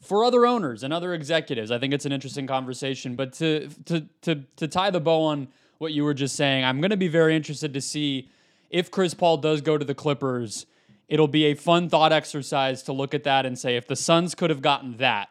for 0.00 0.24
other 0.24 0.44
owners 0.44 0.82
and 0.82 0.92
other 0.92 1.14
executives, 1.14 1.70
I 1.70 1.78
think 1.78 1.94
it's 1.94 2.04
an 2.04 2.12
interesting 2.12 2.46
conversation. 2.46 3.14
But 3.14 3.32
to 3.34 3.68
to 3.86 4.06
to 4.22 4.42
to 4.56 4.68
tie 4.68 4.90
the 4.90 5.00
bow 5.00 5.22
on 5.22 5.48
what 5.78 5.92
you 5.92 6.04
were 6.04 6.14
just 6.14 6.34
saying, 6.34 6.64
I'm 6.64 6.80
going 6.80 6.90
to 6.90 6.96
be 6.96 7.08
very 7.08 7.36
interested 7.36 7.72
to 7.74 7.80
see 7.80 8.28
if 8.68 8.90
Chris 8.90 9.14
Paul 9.14 9.36
does 9.36 9.60
go 9.60 9.78
to 9.78 9.84
the 9.84 9.94
Clippers. 9.94 10.66
It'll 11.08 11.28
be 11.28 11.44
a 11.46 11.54
fun 11.54 11.88
thought 11.88 12.12
exercise 12.12 12.82
to 12.84 12.92
look 12.92 13.14
at 13.14 13.24
that 13.24 13.46
and 13.46 13.58
say 13.58 13.76
if 13.76 13.86
the 13.86 13.96
Suns 13.96 14.34
could 14.34 14.50
have 14.50 14.62
gotten 14.62 14.96
that 14.96 15.28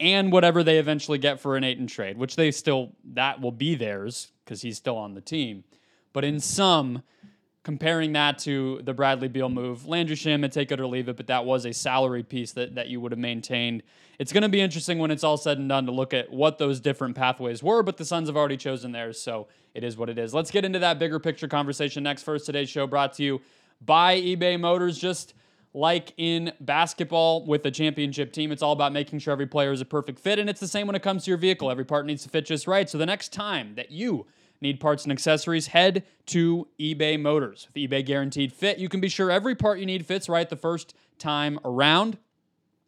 and 0.00 0.32
whatever 0.32 0.64
they 0.64 0.78
eventually 0.78 1.18
get 1.18 1.38
for 1.38 1.56
an 1.56 1.62
Ayton 1.62 1.86
trade, 1.86 2.16
which 2.16 2.34
they 2.34 2.50
still 2.50 2.92
that 3.12 3.40
will 3.40 3.52
be 3.52 3.74
theirs 3.74 4.32
because 4.44 4.62
he's 4.62 4.78
still 4.78 4.96
on 4.96 5.14
the 5.14 5.20
team. 5.20 5.62
But 6.12 6.24
in 6.24 6.40
some, 6.40 7.02
comparing 7.62 8.14
that 8.14 8.38
to 8.38 8.80
the 8.82 8.94
Bradley 8.94 9.28
Beal 9.28 9.50
move, 9.50 9.86
Landry 9.86 10.16
Shamet, 10.16 10.50
take 10.50 10.72
it 10.72 10.80
or 10.80 10.86
leave 10.86 11.08
it, 11.08 11.16
but 11.16 11.26
that 11.26 11.44
was 11.44 11.66
a 11.66 11.72
salary 11.72 12.22
piece 12.22 12.52
that, 12.52 12.74
that 12.74 12.88
you 12.88 13.00
would 13.00 13.12
have 13.12 13.18
maintained. 13.18 13.82
It's 14.18 14.32
going 14.32 14.42
to 14.42 14.48
be 14.48 14.60
interesting 14.60 14.98
when 14.98 15.10
it's 15.10 15.22
all 15.22 15.36
said 15.36 15.58
and 15.58 15.68
done 15.68 15.86
to 15.86 15.92
look 15.92 16.12
at 16.12 16.32
what 16.32 16.58
those 16.58 16.80
different 16.80 17.14
pathways 17.14 17.62
were, 17.62 17.82
but 17.82 17.96
the 17.96 18.04
Suns 18.04 18.28
have 18.28 18.36
already 18.36 18.56
chosen 18.56 18.92
theirs, 18.92 19.20
so 19.20 19.46
it 19.74 19.84
is 19.84 19.96
what 19.96 20.08
it 20.08 20.18
is. 20.18 20.34
Let's 20.34 20.50
get 20.50 20.64
into 20.64 20.78
that 20.80 20.98
bigger 20.98 21.20
picture 21.20 21.46
conversation 21.46 22.02
next. 22.02 22.22
First, 22.22 22.46
today's 22.46 22.68
show 22.68 22.86
brought 22.86 23.12
to 23.14 23.22
you 23.22 23.40
by 23.80 24.20
eBay 24.20 24.58
Motors. 24.58 24.98
Just 24.98 25.34
like 25.72 26.12
in 26.16 26.52
basketball 26.60 27.46
with 27.46 27.64
a 27.66 27.70
championship 27.70 28.32
team, 28.32 28.52
it's 28.52 28.62
all 28.62 28.72
about 28.72 28.92
making 28.92 29.20
sure 29.20 29.32
every 29.32 29.46
player 29.46 29.72
is 29.72 29.80
a 29.80 29.84
perfect 29.84 30.18
fit, 30.18 30.38
and 30.38 30.50
it's 30.50 30.60
the 30.60 30.68
same 30.68 30.86
when 30.86 30.96
it 30.96 31.02
comes 31.02 31.24
to 31.24 31.30
your 31.30 31.38
vehicle. 31.38 31.70
Every 31.70 31.84
part 31.84 32.06
needs 32.06 32.22
to 32.24 32.28
fit 32.28 32.46
just 32.46 32.66
right. 32.66 32.88
So 32.88 32.98
the 32.98 33.06
next 33.06 33.32
time 33.32 33.74
that 33.76 33.90
you 33.90 34.26
Need 34.62 34.78
parts 34.78 35.04
and 35.04 35.12
accessories? 35.12 35.68
Head 35.68 36.04
to 36.26 36.68
eBay 36.78 37.18
Motors. 37.18 37.66
With 37.68 37.90
eBay 37.90 38.04
Guaranteed 38.04 38.52
Fit, 38.52 38.78
you 38.78 38.90
can 38.90 39.00
be 39.00 39.08
sure 39.08 39.30
every 39.30 39.54
part 39.54 39.78
you 39.78 39.86
need 39.86 40.04
fits 40.04 40.28
right 40.28 40.48
the 40.48 40.56
first 40.56 40.94
time 41.18 41.58
around. 41.64 42.18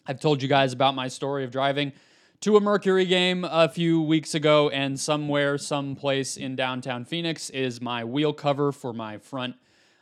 I've 0.07 0.21
told 0.21 0.43
you 0.43 0.49
guys 0.49 0.75
about 0.75 0.95
my 0.95 1.09
story 1.09 1.45
of 1.45 1.51
driving 1.51 1.93
to 2.41 2.59
a 2.59 2.61
Mercury 2.61 3.07
game 3.07 3.45
a 3.45 3.71
few 3.71 4.03
weeks 4.03 4.35
ago, 4.35 4.69
and 4.69 5.01
somewhere, 5.01 5.57
someplace 5.57 6.37
in 6.37 6.57
downtown 6.57 7.07
Phoenix 7.07 7.49
is 7.49 7.81
my 7.81 8.05
wheel 8.05 8.35
cover 8.35 8.71
for 8.71 8.93
my 8.93 9.17
front 9.17 9.55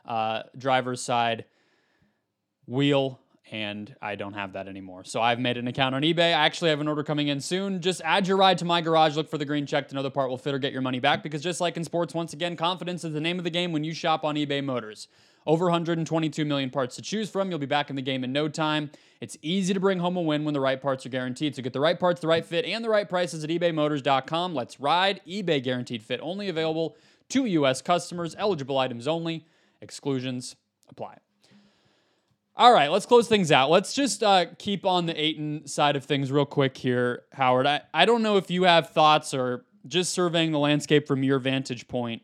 uh, 0.05 0.43
driver's 0.59 1.01
side 1.01 1.45
wheel 2.71 3.21
and 3.53 3.95
I 4.01 4.15
don't 4.15 4.35
have 4.35 4.53
that 4.53 4.69
anymore. 4.69 5.03
So 5.03 5.21
I've 5.21 5.41
made 5.41 5.57
an 5.57 5.67
account 5.67 5.95
on 5.95 6.03
eBay. 6.03 6.29
I 6.29 6.31
actually 6.47 6.71
have 6.71 6.81
an 6.81 6.87
order 6.87 7.03
coming 7.03 7.29
in 7.29 7.41
soon. 7.41 7.81
Just 7.81 8.01
add 8.05 8.29
your 8.29 8.37
ride 8.37 8.59
to 8.59 8.65
my 8.65 8.81
garage, 8.81 9.17
look 9.17 9.29
for 9.29 9.39
the 9.39 9.45
green 9.45 9.67
check 9.67 9.89
to 9.89 9.95
know 9.95 10.03
the 10.03 10.11
part 10.11 10.31
will 10.31 10.39
fit 10.39 10.55
or 10.55 10.59
get 10.59 10.73
your 10.73 10.83
money 10.83 11.01
back 11.01 11.23
because 11.23 11.43
just 11.43 11.61
like 11.61 11.77
in 11.77 11.83
sports, 11.83 12.15
once 12.15 12.33
again, 12.33 12.57
confidence 12.57 13.05
is 13.05 13.13
the 13.13 13.21
name 13.21 13.39
of 13.39 13.45
the 13.45 13.51
game 13.51 13.73
when 13.73 13.83
you 13.83 13.93
shop 13.93 14.25
on 14.25 14.37
eBay 14.37 14.63
Motors. 14.63 15.09
Over 15.47 15.65
122 15.65 16.45
million 16.45 16.71
parts 16.71 16.97
to 16.97 17.03
choose 17.03 17.29
from. 17.29 17.51
You'll 17.51 17.59
be 17.59 17.67
back 17.67 17.91
in 17.91 17.97
the 17.97 18.03
game 18.03 18.23
in 18.23 18.33
no 18.33 18.47
time. 18.47 18.91
It's 19.21 19.37
easy 19.43 19.75
to 19.75 19.81
bring 19.81 19.99
home 19.99 20.17
a 20.17 20.21
win 20.21 20.45
when 20.45 20.55
the 20.55 20.61
right 20.61 20.81
parts 20.81 21.05
are 21.07 21.09
guaranteed. 21.09 21.57
So 21.57 21.63
get 21.63 21.73
the 21.73 21.81
right 21.81 21.99
parts, 21.99 22.21
the 22.21 22.29
right 22.29 22.45
fit, 22.45 22.65
and 22.67 22.85
the 22.85 22.91
right 22.91 23.09
prices 23.09 23.43
at 23.43 23.51
ebaymotors.com. 23.51 24.55
Let's 24.55 24.79
ride. 24.79 25.23
eBay 25.27 25.63
guaranteed 25.63 26.03
fit 26.03 26.21
only 26.23 26.49
available 26.49 26.95
to 27.31 27.47
U.S. 27.47 27.83
customers. 27.83 28.37
Eligible 28.39 28.79
items 28.79 29.09
only. 29.09 29.47
Exclusions 29.81 30.57
apply. 30.89 31.19
All 32.61 32.75
right, 32.75 32.91
let's 32.93 33.07
close 33.07 33.27
things 33.27 33.51
out. 33.51 33.71
Let's 33.71 33.95
just 33.95 34.23
uh, 34.23 34.45
keep 34.59 34.85
on 34.85 35.07
the 35.07 35.19
Ayton 35.19 35.67
side 35.67 35.97
of 35.97 36.05
things 36.05 36.31
real 36.31 36.45
quick 36.45 36.77
here, 36.77 37.23
Howard. 37.33 37.67
I, 37.67 37.81
I 37.95 38.05
don't 38.05 38.23
know 38.23 38.37
if 38.37 38.51
you 38.51 38.65
have 38.65 38.91
thoughts 38.91 39.33
or 39.33 39.65
just 39.87 40.13
surveying 40.13 40.53
the 40.53 40.59
landscape 40.59 41.09
from 41.09 41.23
your 41.23 41.39
vantage 41.39 41.89
point. 41.89 42.21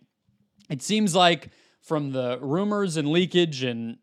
It 0.68 0.82
seems 0.82 1.14
like 1.14 1.48
from 1.80 2.12
the 2.12 2.38
rumors 2.42 2.98
and 2.98 3.08
leakage 3.08 3.62
and 3.62 3.96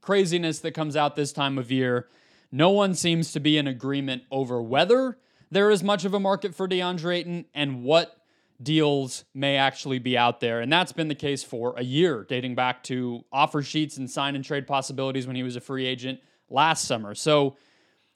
craziness 0.00 0.60
that 0.60 0.74
comes 0.74 0.94
out 0.94 1.16
this 1.16 1.32
time 1.32 1.58
of 1.58 1.72
year, 1.72 2.06
no 2.52 2.70
one 2.70 2.94
seems 2.94 3.32
to 3.32 3.40
be 3.40 3.58
in 3.58 3.66
agreement 3.66 4.22
over 4.30 4.62
whether 4.62 5.18
there 5.50 5.72
is 5.72 5.82
much 5.82 6.04
of 6.04 6.14
a 6.14 6.20
market 6.20 6.54
for 6.54 6.68
DeAndre 6.68 7.16
Ayton 7.16 7.46
and 7.52 7.82
what 7.82 8.16
deals 8.62 9.24
may 9.34 9.56
actually 9.56 9.98
be 9.98 10.16
out 10.16 10.40
there. 10.40 10.60
And 10.60 10.72
that's 10.72 10.92
been 10.92 11.08
the 11.08 11.14
case 11.14 11.42
for 11.42 11.74
a 11.76 11.82
year, 11.82 12.24
dating 12.28 12.54
back 12.54 12.82
to 12.84 13.24
offer 13.32 13.62
sheets 13.62 13.96
and 13.96 14.10
sign 14.10 14.36
and 14.36 14.44
trade 14.44 14.66
possibilities 14.66 15.26
when 15.26 15.36
he 15.36 15.42
was 15.42 15.56
a 15.56 15.60
free 15.60 15.86
agent 15.86 16.20
last 16.48 16.84
summer. 16.84 17.14
So 17.14 17.56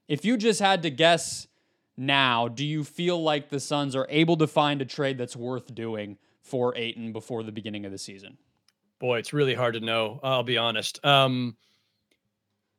if 0.08 0.24
you 0.24 0.36
just 0.36 0.60
had 0.60 0.82
to 0.82 0.90
guess 0.90 1.46
now, 1.96 2.48
do 2.48 2.64
you 2.64 2.84
feel 2.84 3.22
like 3.22 3.48
the 3.48 3.60
Suns 3.60 3.96
are 3.96 4.06
able 4.08 4.36
to 4.36 4.46
find 4.46 4.82
a 4.82 4.84
trade 4.84 5.18
that's 5.18 5.36
worth 5.36 5.74
doing 5.74 6.18
for 6.42 6.76
Ayton 6.76 7.12
before 7.12 7.42
the 7.42 7.52
beginning 7.52 7.84
of 7.86 7.92
the 7.92 7.98
season? 7.98 8.36
Boy, 8.98 9.18
it's 9.18 9.32
really 9.32 9.54
hard 9.54 9.74
to 9.74 9.80
know. 9.80 10.20
I'll 10.22 10.42
be 10.42 10.58
honest. 10.58 11.04
Um, 11.04 11.56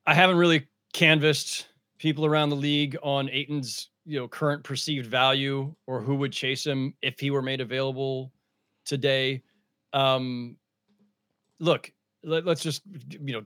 I 0.06 0.14
haven't 0.14 0.38
really 0.38 0.68
canvassed 0.94 1.68
people 1.98 2.26
around 2.26 2.50
the 2.50 2.56
league 2.56 2.96
on 3.04 3.30
Ayton's 3.30 3.90
you 4.08 4.18
know 4.18 4.28
current 4.28 4.64
perceived 4.64 5.06
value 5.06 5.76
or 5.86 6.02
who 6.02 6.16
would 6.16 6.32
chase 6.32 6.66
him 6.66 6.94
if 7.02 7.20
he 7.20 7.30
were 7.30 7.42
made 7.42 7.60
available 7.60 8.32
today. 8.86 9.44
Um, 9.92 10.56
look, 11.60 11.92
let, 12.24 12.48
us 12.48 12.62
just 12.62 12.84
you 13.10 13.34
know 13.34 13.44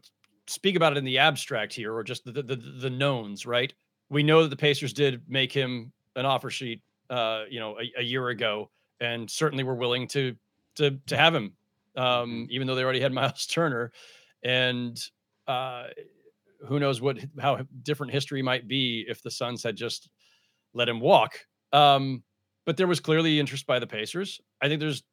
speak 0.48 0.76
about 0.76 0.94
it 0.94 0.98
in 0.98 1.04
the 1.04 1.18
abstract 1.18 1.74
here, 1.74 1.94
or 1.94 2.04
just 2.04 2.24
the, 2.26 2.44
the 2.44 2.56
the 2.56 2.90
knowns, 2.90 3.46
right? 3.46 3.74
We 4.10 4.22
know 4.22 4.44
that 4.44 4.50
the 4.50 4.56
Pacers 4.56 4.94
did 4.94 5.22
make 5.28 5.52
him 5.52 5.92
an 6.16 6.26
offer 6.26 6.50
sheet, 6.50 6.82
uh, 7.10 7.46
you 7.50 7.60
know, 7.60 7.80
a, 7.80 7.92
a 8.00 8.04
year 8.04 8.30
ago, 8.30 8.70
and 9.00 9.30
certainly 9.30 9.64
were 9.64 9.76
willing 9.76 10.08
to 10.10 10.36
to 10.76 10.92
to 11.08 11.18
have 11.18 11.34
him, 11.34 11.54
um, 11.96 12.06
mm-hmm. 12.06 12.44
even 12.50 12.68
though 12.68 12.76
they 12.76 12.84
already 12.84 13.02
had 13.02 13.14
Miles 13.14 13.48
Turner, 13.48 13.92
and 14.44 15.04
uh, 15.48 15.86
who 16.68 16.80
knows 16.80 17.02
what 17.02 17.18
how 17.40 17.66
different 17.82 18.14
history 18.14 18.44
might 18.44 18.68
be 18.68 19.06
if 19.08 19.24
the 19.24 19.32
Suns 19.32 19.64
had 19.64 19.76
just 19.76 20.10
let 20.74 20.90
him 20.90 21.00
walk. 21.00 21.40
Um, 21.74 22.24
but 22.66 22.78
there 22.78 22.88
was 22.88 23.00
clearly 23.00 23.40
interest 23.40 23.66
by 23.66 23.80
the 23.80 23.88
Pacers. 23.88 24.40
I 24.62 24.68
think 24.68 24.80
there's 24.80 25.04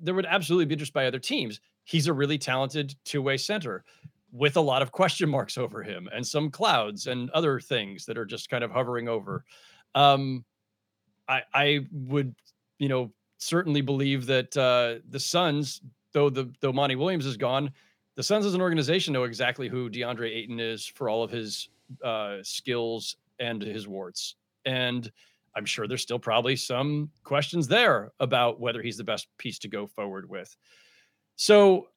there 0.00 0.14
would 0.14 0.26
absolutely 0.26 0.66
be 0.66 0.74
interest 0.74 0.92
by 0.92 1.06
other 1.06 1.18
teams. 1.18 1.60
He's 1.84 2.06
a 2.06 2.12
really 2.12 2.38
talented 2.38 2.94
two-way 3.04 3.36
center 3.36 3.84
with 4.32 4.56
a 4.56 4.60
lot 4.60 4.82
of 4.82 4.90
question 4.90 5.28
marks 5.28 5.56
over 5.58 5.82
him 5.82 6.08
and 6.12 6.26
some 6.26 6.50
clouds 6.50 7.06
and 7.06 7.30
other 7.30 7.60
things 7.60 8.04
that 8.06 8.18
are 8.18 8.24
just 8.24 8.50
kind 8.50 8.64
of 8.64 8.70
hovering 8.70 9.08
over. 9.08 9.44
Um, 9.94 10.44
I 11.28 11.42
I 11.52 11.86
would, 11.92 12.34
you 12.78 12.88
know, 12.88 13.12
certainly 13.38 13.80
believe 13.80 14.26
that 14.26 14.56
uh, 14.56 15.00
the 15.10 15.20
Suns, 15.20 15.80
though 16.12 16.30
the 16.30 16.50
though 16.60 16.72
Monty 16.72 16.96
Williams 16.96 17.26
is 17.26 17.36
gone, 17.36 17.72
the 18.16 18.22
Suns 18.22 18.46
as 18.46 18.54
an 18.54 18.60
organization 18.60 19.12
know 19.12 19.24
exactly 19.24 19.68
who 19.68 19.90
DeAndre 19.90 20.34
Ayton 20.34 20.60
is 20.60 20.86
for 20.86 21.08
all 21.08 21.22
of 21.22 21.30
his 21.30 21.68
uh, 22.02 22.38
skills 22.42 23.16
and 23.38 23.62
his 23.62 23.86
warts. 23.86 24.36
And 24.64 25.10
I'm 25.56 25.64
sure 25.64 25.86
there's 25.86 26.02
still 26.02 26.18
probably 26.18 26.56
some 26.56 27.10
questions 27.22 27.68
there 27.68 28.12
about 28.20 28.60
whether 28.60 28.82
he's 28.82 28.96
the 28.96 29.04
best 29.04 29.28
piece 29.38 29.58
to 29.60 29.68
go 29.68 29.86
forward 29.86 30.28
with. 30.28 30.54
So 31.36 31.88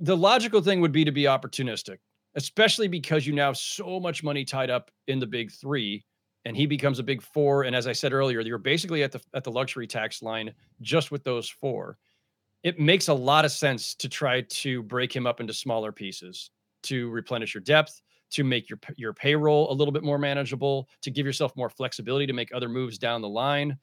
the 0.00 0.16
logical 0.16 0.60
thing 0.60 0.80
would 0.80 0.92
be 0.92 1.04
to 1.04 1.12
be 1.12 1.24
opportunistic, 1.24 1.98
especially 2.34 2.88
because 2.88 3.26
you 3.26 3.32
now 3.32 3.46
have 3.46 3.56
so 3.56 4.00
much 4.00 4.22
money 4.22 4.44
tied 4.44 4.70
up 4.70 4.90
in 5.06 5.18
the 5.18 5.26
big 5.26 5.50
three 5.50 6.04
and 6.44 6.56
he 6.56 6.66
becomes 6.66 6.98
a 6.98 7.04
big 7.04 7.22
four. 7.22 7.64
And 7.64 7.76
as 7.76 7.86
I 7.86 7.92
said 7.92 8.12
earlier, 8.12 8.40
you're 8.40 8.58
basically 8.58 9.02
at 9.02 9.12
the 9.12 9.20
at 9.34 9.44
the 9.44 9.50
luxury 9.50 9.86
tax 9.86 10.22
line 10.22 10.52
just 10.80 11.10
with 11.10 11.22
those 11.24 11.48
four. 11.48 11.98
It 12.62 12.78
makes 12.78 13.08
a 13.08 13.14
lot 13.14 13.44
of 13.44 13.52
sense 13.52 13.94
to 13.96 14.08
try 14.08 14.42
to 14.42 14.82
break 14.82 15.14
him 15.14 15.26
up 15.26 15.40
into 15.40 15.52
smaller 15.52 15.92
pieces 15.92 16.50
to 16.84 17.10
replenish 17.10 17.54
your 17.54 17.60
depth, 17.60 18.00
to 18.32 18.44
make 18.44 18.68
your 18.68 18.78
your 18.96 19.12
payroll 19.12 19.70
a 19.70 19.74
little 19.74 19.92
bit 19.92 20.02
more 20.02 20.18
manageable, 20.18 20.88
to 21.02 21.10
give 21.10 21.26
yourself 21.26 21.56
more 21.56 21.70
flexibility 21.70 22.26
to 22.26 22.32
make 22.32 22.50
other 22.54 22.68
moves 22.68 22.98
down 22.98 23.22
the 23.22 23.28
line. 23.28 23.78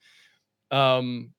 Um, 0.70 1.32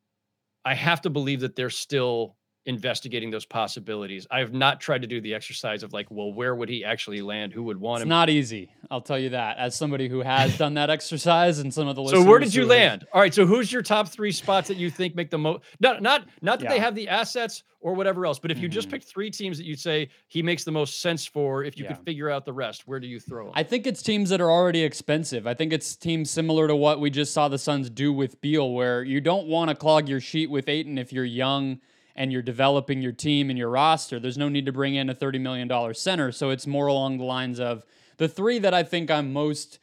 I 0.65 0.73
have 0.75 1.01
to 1.01 1.09
believe 1.09 1.41
that 1.41 1.55
they're 1.55 1.69
still 1.69 2.35
investigating 2.65 3.31
those 3.31 3.45
possibilities. 3.45 4.27
I 4.29 4.39
have 4.39 4.53
not 4.53 4.79
tried 4.79 5.01
to 5.01 5.07
do 5.07 5.19
the 5.19 5.33
exercise 5.33 5.81
of 5.83 5.93
like, 5.93 6.07
well, 6.09 6.31
where 6.31 6.53
would 6.53 6.69
he 6.69 6.85
actually 6.85 7.21
land? 7.21 7.53
Who 7.53 7.63
would 7.63 7.77
want 7.77 8.01
it's 8.01 8.03
him? 8.03 8.09
Not 8.09 8.29
easy. 8.29 8.71
I'll 8.91 9.01
tell 9.01 9.17
you 9.17 9.29
that. 9.29 9.57
As 9.57 9.75
somebody 9.75 10.07
who 10.07 10.19
has 10.21 10.57
done 10.59 10.75
that 10.75 10.89
exercise 10.89 11.59
and 11.59 11.73
some 11.73 11.87
of 11.87 11.95
the 11.95 12.01
lists, 12.01 12.17
so 12.17 12.23
where 12.23 12.39
did 12.39 12.53
you 12.53 12.65
land? 12.65 13.01
Have... 13.01 13.09
All 13.13 13.21
right. 13.21 13.33
So 13.33 13.45
who's 13.45 13.71
your 13.71 13.81
top 13.81 14.09
three 14.09 14.31
spots 14.31 14.67
that 14.67 14.77
you 14.77 14.89
think 14.89 15.15
make 15.15 15.31
the 15.31 15.37
most? 15.39 15.63
Not 15.79 16.01
not 16.01 16.27
not 16.41 16.59
that 16.59 16.65
yeah. 16.65 16.71
they 16.71 16.79
have 16.79 16.93
the 16.93 17.09
assets 17.09 17.63
or 17.79 17.95
whatever 17.95 18.27
else, 18.27 18.37
but 18.37 18.51
if 18.51 18.59
you 18.59 18.67
mm-hmm. 18.67 18.73
just 18.73 18.91
picked 18.91 19.05
three 19.05 19.31
teams 19.31 19.57
that 19.57 19.65
you'd 19.65 19.79
say 19.79 20.07
he 20.27 20.43
makes 20.43 20.63
the 20.63 20.71
most 20.71 21.01
sense 21.01 21.25
for, 21.25 21.63
if 21.63 21.79
you 21.79 21.83
yeah. 21.83 21.93
could 21.93 22.05
figure 22.05 22.29
out 22.29 22.45
the 22.45 22.53
rest, 22.53 22.87
where 22.87 22.99
do 22.99 23.07
you 23.07 23.19
throw 23.19 23.47
him? 23.47 23.53
I 23.55 23.63
think 23.63 23.87
it's 23.87 24.03
teams 24.03 24.29
that 24.29 24.39
are 24.39 24.51
already 24.51 24.83
expensive. 24.83 25.47
I 25.47 25.55
think 25.55 25.73
it's 25.73 25.95
teams 25.95 26.29
similar 26.29 26.67
to 26.67 26.75
what 26.75 26.99
we 26.99 27.09
just 27.09 27.33
saw 27.33 27.47
the 27.47 27.57
Suns 27.57 27.89
do 27.89 28.13
with 28.13 28.39
Beal, 28.39 28.71
where 28.71 29.01
you 29.01 29.19
don't 29.19 29.47
want 29.47 29.69
to 29.69 29.75
clog 29.75 30.07
your 30.07 30.19
sheet 30.19 30.51
with 30.51 30.69
Ayton 30.69 30.99
if 30.99 31.11
you're 31.11 31.25
young 31.25 31.79
and 32.15 32.31
you're 32.31 32.41
developing 32.41 33.01
your 33.01 33.11
team 33.11 33.49
and 33.49 33.57
your 33.57 33.69
roster, 33.69 34.19
there's 34.19 34.37
no 34.37 34.49
need 34.49 34.65
to 34.65 34.71
bring 34.71 34.95
in 34.95 35.09
a 35.09 35.15
$30 35.15 35.39
million 35.39 35.93
center. 35.93 36.31
So 36.31 36.49
it's 36.49 36.67
more 36.67 36.87
along 36.87 37.17
the 37.17 37.23
lines 37.23 37.59
of 37.59 37.85
the 38.17 38.27
three 38.27 38.59
that 38.59 38.73
I 38.73 38.83
think 38.83 39.09
I'm 39.09 39.33
most. 39.33 39.79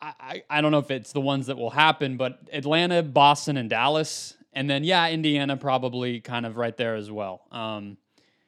I, 0.00 0.42
I 0.50 0.60
don't 0.60 0.70
know 0.70 0.78
if 0.78 0.90
it's 0.90 1.12
the 1.12 1.20
ones 1.20 1.46
that 1.46 1.56
will 1.56 1.70
happen, 1.70 2.16
but 2.16 2.38
Atlanta, 2.52 3.02
Boston, 3.02 3.56
and 3.56 3.70
Dallas. 3.70 4.36
And 4.52 4.68
then, 4.68 4.84
yeah, 4.84 5.08
Indiana 5.08 5.56
probably 5.56 6.20
kind 6.20 6.44
of 6.44 6.56
right 6.56 6.76
there 6.76 6.94
as 6.94 7.10
well. 7.10 7.42
Um, 7.50 7.96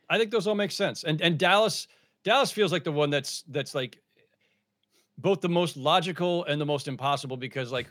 I 0.09 0.19
think 0.19 0.31
those 0.31 0.47
all 0.47 0.55
make 0.55 0.71
sense. 0.71 1.05
And 1.05 1.21
and 1.21 1.39
Dallas, 1.39 1.89
Dallas 2.25 2.51
feels 2.51 2.73
like 2.73 2.85
the 2.85 2.93
one 2.93 3.11
that's 3.11 3.43
that's 3.49 3.75
like 3.75 3.99
both 5.19 5.41
the 5.41 5.49
most 5.49 5.77
logical 5.77 6.45
and 6.45 6.61
the 6.61 6.67
most 6.67 6.89
impossible 6.89 7.37
because 7.37 7.73
like 7.73 7.89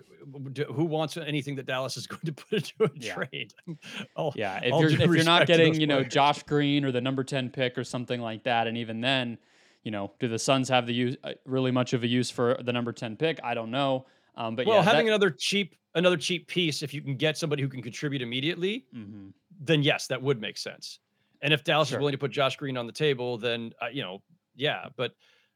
who 0.74 0.86
wants 0.86 1.18
anything 1.18 1.56
that 1.56 1.66
Dallas 1.66 1.98
is 1.98 2.08
going 2.08 2.22
to 2.26 2.34
put 2.34 2.54
into 2.54 2.74
a 2.84 2.90
yeah. 2.96 3.14
trade? 3.14 3.54
All, 4.16 4.34
yeah, 4.36 4.60
if 4.64 4.70
you're 4.80 5.02
if 5.02 5.16
you're 5.16 5.24
not 5.24 5.48
getting 5.48 5.80
you 5.80 5.88
know 5.88 5.98
players. 5.98 6.14
Josh 6.14 6.44
Green 6.44 6.86
or 6.86 6.92
the 6.92 7.02
number 7.02 7.24
ten 7.24 7.50
pick 7.50 7.78
or 7.78 7.84
something 7.84 8.22
like 8.22 8.44
that, 8.44 8.68
and 8.68 8.78
even 8.78 9.02
then, 9.02 9.38
you 9.84 9.92
know, 9.92 10.12
do 10.20 10.28
the 10.28 10.40
Suns 10.40 10.70
have 10.70 10.86
the 10.86 10.94
use 10.94 11.18
uh, 11.24 11.34
really 11.46 11.72
much 11.72 11.94
of 11.94 12.04
a 12.04 12.08
use 12.08 12.30
for 12.30 12.58
the 12.64 12.74
number 12.74 12.94
ten 12.94 13.16
pick? 13.16 13.40
I 13.44 13.54
don't 13.54 13.72
know. 13.72 14.06
Um, 14.38 14.56
but 14.56 14.68
well, 14.68 14.78
yeah, 14.78 14.84
having 14.84 15.06
that, 15.06 15.14
another 15.14 15.32
cheap 15.32 15.76
another 15.96 16.18
cheap 16.18 16.48
piece, 16.48 16.84
if 16.84 16.94
you 16.94 17.02
can 17.02 17.16
get 17.16 17.38
somebody 17.38 17.64
who 17.64 17.70
can 17.70 17.82
contribute 17.82 18.22
immediately, 18.22 18.86
mm-hmm. 18.96 19.30
then 19.62 19.82
yes, 19.82 20.08
that 20.08 20.22
would 20.22 20.40
make 20.40 20.58
sense. 20.58 21.00
And 21.42 21.54
if 21.54 21.64
Dallas 21.64 21.90
sure. 21.90 21.98
is 21.98 22.00
willing 22.00 22.12
to 22.12 22.18
put 22.18 22.32
Josh 22.32 22.58
Green 22.58 22.78
on 22.78 22.86
the 22.86 22.94
table, 22.94 23.38
then 23.38 23.74
uh, 23.82 23.88
you 23.88 24.02
know, 24.02 24.22
yeah. 24.56 24.88
But 24.96 25.14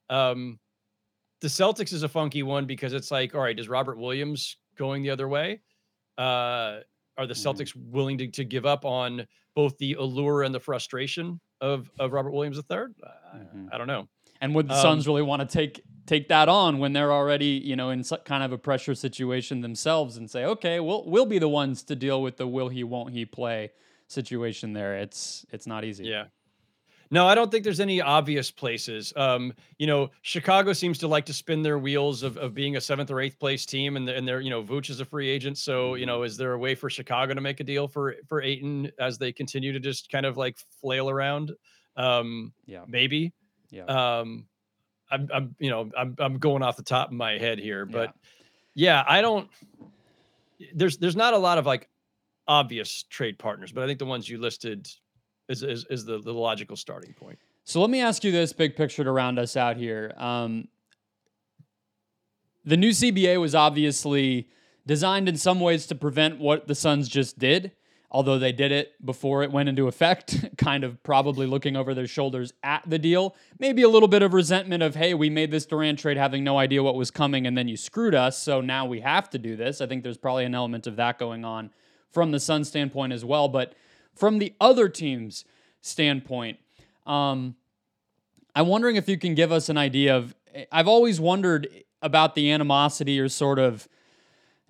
um, 0.10 0.60
the 1.41 1.47
Celtics 1.47 1.93
is 1.93 2.04
a 2.04 2.10
funky 2.10 2.43
one 2.43 2.65
because 2.65 2.93
it's 2.93 3.12
like, 3.12 3.34
all 3.34 3.41
right, 3.41 3.58
is 3.58 3.69
Robert 3.69 3.97
Williams 3.97 4.58
going 4.78 5.04
the 5.04 5.10
other 5.10 5.28
way? 5.28 5.62
Uh, 6.17 6.82
are 7.17 7.28
the 7.28 7.34
mm-hmm. 7.34 7.47
Celtics 7.47 7.75
mm-hmm. 7.75 7.91
willing 7.91 8.17
to, 8.17 8.28
to 8.28 8.43
give 8.43 8.65
up 8.65 8.86
on 8.86 9.25
both 9.56 9.78
the 9.78 9.93
allure 9.93 10.43
and 10.43 10.54
the 10.54 10.60
frustration 10.60 11.39
of 11.62 11.89
of 11.99 12.13
Robert 12.13 12.32
Williams 12.32 12.58
III? 12.58 12.63
Mm-hmm. 12.78 13.67
I, 13.71 13.75
I, 13.75 13.78
don't 13.78 13.88
know. 13.88 14.08
And 14.41 14.56
would 14.56 14.67
the 14.67 14.75
um, 14.75 14.82
Suns 14.82 15.08
really 15.08 15.21
want 15.21 15.41
to 15.41 15.47
take 15.47 15.82
take 16.06 16.28
that 16.30 16.49
on 16.49 16.80
when 16.80 16.93
they're 16.93 17.13
already, 17.13 17.62
you 17.63 17.75
know, 17.75 17.89
in 17.89 18.04
kind 18.25 18.43
of 18.43 18.52
a 18.52 18.58
pressure 18.58 18.95
situation 18.95 19.62
themselves 19.62 20.17
and 20.17 20.30
say, 20.30 20.45
okay, 20.45 20.80
we'll 20.80 21.04
we'll 21.06 21.25
be 21.25 21.39
the 21.39 21.49
ones 21.49 21.84
to 21.84 21.95
deal 21.95 22.21
with 22.21 22.38
the 22.38 22.47
will 22.47 22.69
he 22.69 22.84
won't 22.84 23.13
he 23.13 23.25
play 23.25 23.71
situation 24.08 24.73
there. 24.73 24.97
It's 24.97 25.45
it's 25.52 25.67
not 25.67 25.84
easy. 25.84 26.06
Yeah. 26.06 26.25
No, 27.12 27.28
I 27.28 27.34
don't 27.34 27.50
think 27.50 27.63
there's 27.63 27.80
any 27.80 28.02
obvious 28.02 28.52
places. 28.52 29.12
Um, 29.15 29.54
you 29.80 29.88
know, 29.88 30.12
Chicago 30.22 30.74
seems 30.74 31.00
to 31.00 31.08
like 31.08 31.26
to 31.26 31.34
spin 31.34 31.63
their 31.63 31.80
wheels 31.80 32.22
of, 32.22 32.38
of 32.38 32.54
being 32.54 32.76
a 32.76 32.82
seventh 32.82 33.10
or 33.10 33.19
eighth 33.19 33.39
place 33.39 33.65
team, 33.65 33.98
and, 33.98 34.08
and 34.08 34.28
they're, 34.28 34.41
you 34.41 34.52
know, 34.52 34.62
Vooch 34.62 34.91
is 34.91 35.00
a 35.00 35.06
free 35.06 35.28
agent. 35.28 35.58
So, 35.58 35.95
you 35.95 36.02
mm-hmm. 36.02 36.08
know, 36.08 36.24
is 36.24 36.38
there 36.38 36.54
a 36.54 36.60
way 36.60 36.76
for 36.76 36.88
Chicago 36.89 37.34
to 37.34 37.41
make 37.41 37.60
a 37.60 37.63
deal 37.63 37.88
for 37.88 38.15
for 38.28 38.43
Ayton 38.43 38.91
as 39.00 39.17
they 39.17 39.32
continue 39.32 39.74
to 39.74 39.80
just 39.80 40.12
kind 40.12 40.26
of 40.26 40.38
like 40.38 40.58
flail 40.82 41.10
around? 41.10 41.52
Um, 41.98 42.54
yeah, 42.67 42.84
maybe. 42.88 43.34
Yeah. 43.72 43.86
Um, 43.86 44.45
I'm, 45.12 45.30
I'm, 45.34 45.56
you 45.58 45.72
know, 45.72 45.89
I'm, 45.98 46.15
I'm 46.19 46.38
going 46.38 46.62
off 46.62 46.78
the 46.78 46.84
top 46.84 47.08
of 47.08 47.13
my 47.13 47.39
head 47.39 47.58
here, 47.58 47.86
but 47.86 48.13
yeah. 48.76 49.02
yeah, 49.02 49.04
I 49.08 49.22
don't. 49.22 49.50
There's, 50.76 50.98
there's 50.98 51.15
not 51.15 51.34
a 51.34 51.38
lot 51.38 51.58
of 51.58 51.65
like 51.65 51.89
obvious 52.48 53.04
trade 53.10 53.39
partners, 53.39 53.72
but 53.72 53.84
I 53.84 53.88
think 53.88 53.98
the 53.98 54.06
ones 54.06 54.30
you 54.30 54.39
listed 54.39 54.88
is 55.49 55.63
is, 55.63 55.85
is 55.89 56.05
the, 56.05 56.19
the 56.19 56.33
logical 56.33 56.77
starting 56.77 57.13
point. 57.13 57.39
So 57.63 57.81
let 57.81 57.89
me 57.89 58.01
ask 58.01 58.23
you 58.23 58.31
this 58.31 58.53
big 58.53 58.75
picture 58.75 59.03
to 59.03 59.12
round 59.12 59.38
us 59.38 59.57
out 59.57 59.77
here. 59.77 60.13
Um, 60.17 60.69
the 62.65 62.77
new 62.77 62.91
CBA 62.91 63.39
was 63.39 63.55
obviously 63.55 64.49
designed 64.85 65.29
in 65.29 65.38
some 65.38 65.59
ways 65.59 65.85
to 65.88 65.95
prevent 65.95 66.39
what 66.39 66.67
the 66.67 66.75
Suns 66.75 67.07
just 67.07 67.38
did, 67.38 67.71
although 68.12 68.39
they 68.39 68.51
did 68.51 68.71
it 68.71 68.93
before 69.05 69.43
it 69.43 69.51
went 69.51 69.69
into 69.69 69.88
effect, 69.88 70.45
kind 70.57 70.83
of 70.83 71.01
probably 71.03 71.45
looking 71.45 71.75
over 71.75 71.93
their 71.93 72.07
shoulders 72.07 72.53
at 72.63 72.83
the 72.88 72.99
deal. 72.99 73.35
Maybe 73.59 73.83
a 73.83 73.89
little 73.89 74.07
bit 74.07 74.23
of 74.23 74.33
resentment 74.33 74.83
of, 74.83 74.95
hey, 74.95 75.13
we 75.13 75.29
made 75.29 75.51
this 75.51 75.65
Durant 75.65 75.99
trade 75.99 76.17
having 76.17 76.43
no 76.43 76.57
idea 76.57 76.83
what 76.83 76.95
was 76.95 77.12
coming 77.12 77.45
and 77.45 77.57
then 77.57 77.67
you 77.67 77.77
screwed 77.77 78.15
us, 78.15 78.38
so 78.38 78.62
now 78.62 78.85
we 78.85 79.01
have 79.01 79.29
to 79.31 79.38
do 79.38 79.55
this. 79.55 79.79
I 79.79 79.85
think 79.85 80.03
there's 80.03 80.17
probably 80.17 80.45
an 80.45 80.55
element 80.55 80.88
of 80.88 80.95
that 80.95 81.19
going 81.19 81.45
on 81.45 81.71
from 82.12 82.31
the 82.31 82.39
Suns 82.39 82.67
standpoint 82.67 83.13
as 83.13 83.23
well. 83.23 83.47
But 83.47 83.73
from 84.19 84.39
the 84.39 84.53
other 84.60 84.89
team's 84.89 85.45
standpoint, 85.82 86.60
um, 87.08 87.55
I'm 88.55 88.67
wondering 88.67 88.97
if 88.97 89.08
you 89.08 89.17
can 89.17 89.36
give 89.36 89.51
us 89.51 89.69
an 89.69 89.77
idea 89.77 90.17
of. 90.17 90.36
I've 90.71 90.88
always 90.88 91.19
wondered 91.19 91.69
about 92.01 92.36
the 92.36 92.51
animosity 92.51 93.19
or 93.19 93.29
sort 93.29 93.60
of 93.60 93.88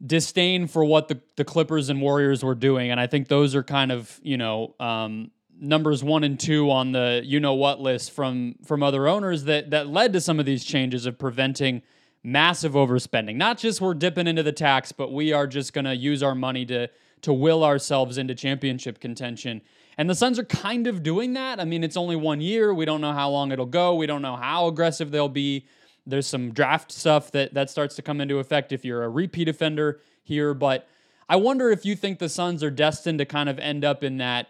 disdain 0.06 0.68
for 0.68 0.84
what 0.84 1.08
the, 1.08 1.22
the 1.36 1.46
Clippers 1.46 1.90
and 1.90 2.02
Warriors 2.02 2.44
were 2.44 2.56
doing. 2.56 2.92
And 2.92 3.00
I 3.00 3.08
think 3.08 3.28
those 3.28 3.56
are 3.56 3.64
kind 3.64 3.92
of, 3.92 4.20
you 4.22 4.38
know, 4.38 4.76
um, 4.80 5.32
numbers 5.60 6.04
one 6.04 6.24
and 6.24 6.40
two 6.40 6.72
on 6.72 6.94
the 6.94 7.22
you 7.26 7.40
know 7.40 7.54
what 7.54 7.82
list 7.82 8.12
from 8.12 8.56
from 8.64 8.82
other 8.82 9.08
owners 9.08 9.44
that 9.44 9.72
that 9.72 9.88
led 9.88 10.14
to 10.14 10.22
some 10.22 10.40
of 10.40 10.46
these 10.46 10.64
changes 10.64 11.06
of 11.06 11.18
preventing 11.20 11.82
massive 12.24 12.74
overspending. 12.74 13.36
Not 13.36 13.58
just 13.58 13.82
we're 13.82 13.94
dipping 13.94 14.28
into 14.28 14.44
the 14.44 14.52
tax, 14.52 14.92
but 14.92 15.12
we 15.12 15.34
are 15.34 15.48
just 15.48 15.74
going 15.74 15.86
to 15.86 15.96
use 15.96 16.22
our 16.22 16.36
money 16.36 16.66
to 16.66 16.90
to 17.22 17.34
will 17.34 17.64
ourselves 17.64 18.18
into 18.18 18.36
championship 18.36 19.00
contention. 19.00 19.62
And 19.98 20.10
the 20.10 20.16
Suns 20.16 20.40
are 20.40 20.46
kind 20.46 20.88
of 20.88 21.04
doing 21.04 21.34
that. 21.34 21.60
I 21.60 21.66
mean, 21.66 21.84
it's 21.84 21.98
only 21.98 22.16
one 22.16 22.40
year. 22.40 22.74
We 22.74 22.86
don't 22.86 23.02
know 23.02 23.14
how 23.14 23.30
long 23.30 23.52
it'll 23.52 23.66
go. 23.66 23.96
We 23.96 24.06
don't 24.06 24.22
know 24.22 24.36
how 24.36 24.68
aggressive 24.68 25.12
they'll 25.12 25.28
be. 25.28 25.66
There's 26.06 26.28
some 26.28 26.52
draft 26.54 26.92
stuff 26.92 27.32
that 27.32 27.54
that 27.54 27.70
starts 27.70 27.96
to 27.98 28.02
come 28.02 28.22
into 28.22 28.40
effect 28.40 28.72
if 28.72 28.86
you're 28.86 29.04
a 29.04 29.10
repeat 29.10 29.50
offender 29.50 30.00
here, 30.24 30.54
but 30.54 30.88
I 31.28 31.36
wonder 31.36 31.70
if 31.70 31.86
you 31.86 31.96
think 31.96 32.20
the 32.20 32.30
Suns 32.30 32.64
are 32.64 32.72
destined 32.72 33.20
to 33.20 33.26
kind 33.26 33.50
of 33.50 33.60
end 33.60 33.84
up 33.86 34.04
in 34.04 34.18
that 34.18 34.48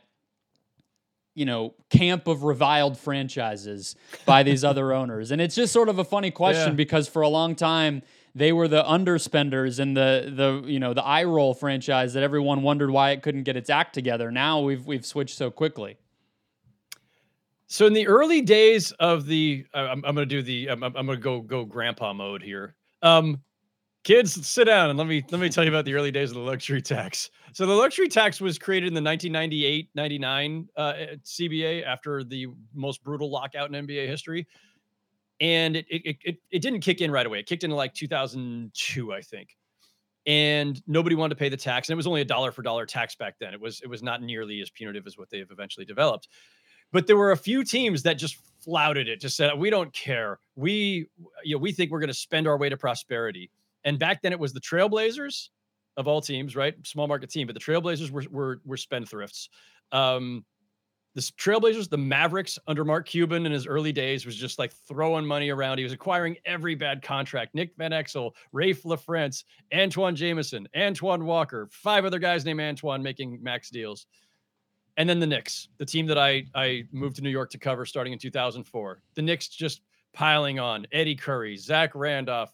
you 1.36 1.45
know, 1.45 1.73
camp 1.89 2.27
of 2.27 2.43
reviled 2.43 2.97
franchises 2.97 3.95
by 4.25 4.43
these 4.43 4.63
other 4.65 4.91
owners. 4.91 5.32
And 5.32 5.39
it's 5.39 5.55
just 5.55 5.71
sort 5.71 5.88
of 5.88 5.97
a 5.97 6.03
funny 6.03 6.32
question 6.32 6.71
yeah. 6.71 6.75
because 6.75 7.08
for 7.08 7.21
a 7.21 7.29
long 7.29 7.55
time 7.55 8.01
they 8.35 8.51
were 8.51 8.67
the 8.67 8.83
underspenders 8.83 9.79
and 9.79 9.95
the 9.95 10.31
the 10.35 10.69
you 10.69 10.79
know 10.79 10.93
the 10.93 11.03
eye 11.03 11.23
roll 11.23 11.53
franchise 11.53 12.13
that 12.13 12.23
everyone 12.23 12.61
wondered 12.61 12.91
why 12.91 13.11
it 13.11 13.21
couldn't 13.21 13.43
get 13.43 13.57
its 13.57 13.69
act 13.69 13.93
together. 13.93 14.31
Now 14.31 14.61
we've 14.61 14.85
we've 14.85 15.05
switched 15.05 15.37
so 15.37 15.51
quickly. 15.51 15.97
So 17.71 17.85
in 17.85 17.93
the 17.93 18.07
early 18.07 18.41
days 18.41 18.91
of 18.93 19.27
the, 19.27 19.63
I'm, 19.75 20.03
I'm 20.03 20.15
going 20.15 20.15
to 20.15 20.25
do 20.25 20.41
the, 20.41 20.69
I'm, 20.69 20.83
I'm 20.83 20.91
going 20.93 21.09
to 21.09 21.17
go 21.17 21.39
go 21.39 21.65
grandpa 21.65 22.13
mode 22.13 22.41
here. 22.41 22.73
Um, 23.03 23.43
kids, 24.03 24.47
sit 24.47 24.65
down 24.65 24.89
and 24.89 24.97
let 24.97 25.07
me 25.07 25.23
let 25.29 25.39
me 25.39 25.49
tell 25.49 25.63
you 25.63 25.69
about 25.69 25.85
the 25.85 25.93
early 25.93 26.09
days 26.09 26.31
of 26.31 26.37
the 26.37 26.41
luxury 26.41 26.81
tax. 26.81 27.29
So 27.53 27.67
the 27.67 27.73
luxury 27.73 28.07
tax 28.07 28.41
was 28.41 28.57
created 28.57 28.87
in 28.87 28.95
the 28.95 29.07
1998-99 29.07 30.67
uh, 30.75 30.93
CBA 31.23 31.85
after 31.85 32.23
the 32.23 32.47
most 32.73 33.03
brutal 33.03 33.29
lockout 33.29 33.73
in 33.73 33.85
NBA 33.85 34.07
history 34.07 34.47
and 35.39 35.75
it, 35.75 35.86
it 35.89 36.17
it 36.23 36.38
it 36.52 36.62
didn't 36.62 36.82
kick 36.82 37.02
in 37.02 37.12
right 37.12 37.25
away. 37.25 37.39
It 37.39 37.45
kicked 37.45 37.63
in 37.63 37.71
like 37.71 37.93
2002, 37.93 39.13
I 39.13 39.21
think. 39.21 39.56
And 40.25 40.82
nobody 40.86 41.15
wanted 41.15 41.36
to 41.36 41.39
pay 41.39 41.49
the 41.49 41.58
tax, 41.58 41.89
and 41.89 41.93
it 41.93 41.97
was 41.97 42.08
only 42.08 42.21
a 42.21 42.25
dollar 42.25 42.52
for 42.52 42.62
dollar 42.62 42.86
tax 42.86 43.15
back 43.15 43.36
then. 43.39 43.54
It 43.54 43.62
was 43.62 43.82
it 43.82 43.88
was 43.88 44.04
not 44.04 44.21
nearly 44.21 44.62
as 44.62 44.69
punitive 44.69 45.08
as 45.08 45.17
what 45.17 45.30
they've 45.30 45.49
eventually 45.49 45.86
developed. 45.86 46.28
But 46.91 47.08
there 47.08 47.17
were 47.17 47.32
a 47.32 47.38
few 47.38 47.63
teams 47.63 48.04
that 48.04 48.15
just 48.15 48.38
flouted 48.63 49.08
it, 49.08 49.21
just 49.21 49.38
said, 49.38 49.58
"We 49.58 49.69
don't 49.69 49.93
care. 49.93 50.39
We 50.56 51.08
you 51.43 51.56
know 51.56 51.60
we 51.60 51.71
think 51.71 51.91
we're 51.91 51.99
going 51.99 52.10
to 52.10 52.13
spend 52.13 52.47
our 52.47 52.58
way 52.58 52.69
to 52.69 52.78
prosperity." 52.78 53.49
And 53.86 53.97
back 53.97 54.21
then, 54.21 54.34
it 54.34 54.39
was 54.39 54.52
the 54.52 54.60
Trailblazers 54.60 55.49
of 55.95 56.08
all 56.08 56.21
teams, 56.21 56.56
right? 56.56 56.75
Small 56.86 57.08
market 57.08 57.30
team, 57.30 57.47
but 57.47 57.54
the 57.54 57.62
Trailblazers 57.62 58.12
were 58.12 58.25
were, 58.30 58.62
were 58.65 58.78
spendthrifts. 58.78 59.47
Um, 59.91 60.45
the 61.15 61.22
Trailblazers, 61.22 61.89
the 61.89 61.98
Mavericks 61.98 62.60
under 62.67 62.86
Mark 62.86 63.08
Cuban 63.08 63.45
in 63.45 63.52
his 63.52 63.65
early 63.65 63.91
days 63.91 64.26
was 64.26 64.36
just 64.36 64.60
like 64.60 64.72
throwing 64.88 65.26
money 65.26 65.50
around. 65.50 65.80
He 65.80 65.84
was 65.84 65.93
acquiring 65.93 66.38
every 66.45 66.76
bad 66.76 67.02
contract. 67.02 67.56
Nick 67.56 67.76
Van 67.78 67.91
Exel, 67.91 68.32
Raef 68.54 68.84
LaFrentz, 68.84 69.43
Antawn 69.72 70.15
Jamison, 70.15 70.67
Antoine 70.78 71.26
Walker, 71.26 71.67
five 71.72 72.06
other 72.06 72.19
guys 72.19 72.45
named 72.45 72.62
Antoine 72.62 73.02
making 73.02 73.41
max 73.41 73.69
deals. 73.69 74.06
And 74.98 75.10
then 75.10 75.19
the 75.19 75.28
Knicks, 75.28 75.69
the 75.78 75.86
team 75.86 76.06
that 76.08 76.17
I 76.17 76.45
I 76.54 76.84
moved 76.91 77.15
to 77.15 77.22
New 77.24 77.30
York 77.30 77.50
to 77.52 77.58
cover 77.58 77.86
starting 77.86 78.13
in 78.13 78.19
2004. 78.19 79.02
The 79.15 79.22
Knicks 79.22 79.48
just 79.48 79.82
piling 80.13 80.60
on 80.60 80.86
Eddy 80.91 81.15
Curry, 81.15 81.58
Zach 81.58 81.95
Randolph, 81.95 82.54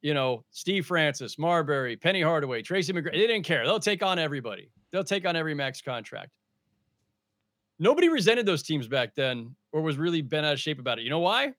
you 0.00 0.14
know, 0.14 0.44
Steve 0.50 0.86
Francis, 0.86 1.38
Marbury, 1.38 1.96
Penny 1.96 2.22
Hardaway, 2.22 2.62
Tracy 2.62 2.92
McGrady. 2.92 3.12
They 3.12 3.26
didn't 3.28 3.44
care. 3.44 3.64
They'll 3.64 3.78
take 3.78 4.02
on 4.02 4.18
everybody. 4.18 4.70
They'll 4.90 5.04
take 5.04 5.24
on 5.24 5.36
every 5.36 5.54
max 5.54 5.80
contract 5.80 6.32
nobody 7.82 8.08
resented 8.08 8.46
those 8.46 8.62
teams 8.62 8.86
back 8.86 9.14
then 9.14 9.54
or 9.72 9.82
was 9.82 9.96
really 9.98 10.22
bent 10.22 10.46
out 10.46 10.52
of 10.52 10.60
shape 10.60 10.78
about 10.78 10.98
it. 10.98 11.02
You 11.02 11.10
know 11.10 11.18
why? 11.18 11.52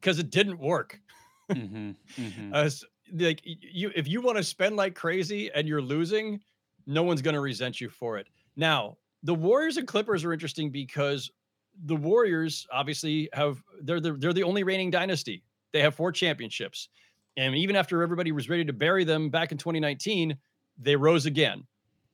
Because 0.00 0.18
it 0.18 0.30
didn't 0.30 0.58
work. 0.58 1.00
mm-hmm, 1.50 1.90
mm-hmm. 2.16 2.54
Uh, 2.54 2.70
like 3.18 3.40
you, 3.44 3.90
if 3.96 4.06
you 4.06 4.20
want 4.20 4.36
to 4.36 4.44
spend 4.44 4.76
like 4.76 4.94
crazy 4.94 5.50
and 5.52 5.66
you're 5.66 5.82
losing, 5.82 6.40
no 6.86 7.02
one's 7.02 7.22
going 7.22 7.34
to 7.34 7.40
resent 7.40 7.80
you 7.80 7.88
for 7.88 8.18
it. 8.18 8.28
Now, 8.56 8.96
the 9.24 9.34
Warriors 9.34 9.78
and 9.78 9.88
Clippers 9.88 10.24
are 10.24 10.32
interesting 10.32 10.70
because 10.70 11.30
the 11.84 11.96
Warriors 11.96 12.66
obviously 12.72 13.28
have 13.32 13.62
they're 13.82 14.00
the, 14.00 14.12
they're 14.12 14.32
the 14.32 14.44
only 14.44 14.62
reigning 14.62 14.90
dynasty. 14.90 15.42
They 15.72 15.80
have 15.80 15.94
four 15.94 16.12
championships, 16.12 16.88
and 17.36 17.54
even 17.54 17.76
after 17.76 18.02
everybody 18.02 18.30
was 18.30 18.48
ready 18.48 18.64
to 18.64 18.72
bury 18.72 19.04
them 19.04 19.28
back 19.28 19.52
in 19.52 19.58
2019, 19.58 20.36
they 20.78 20.96
rose 20.96 21.26
again. 21.26 21.66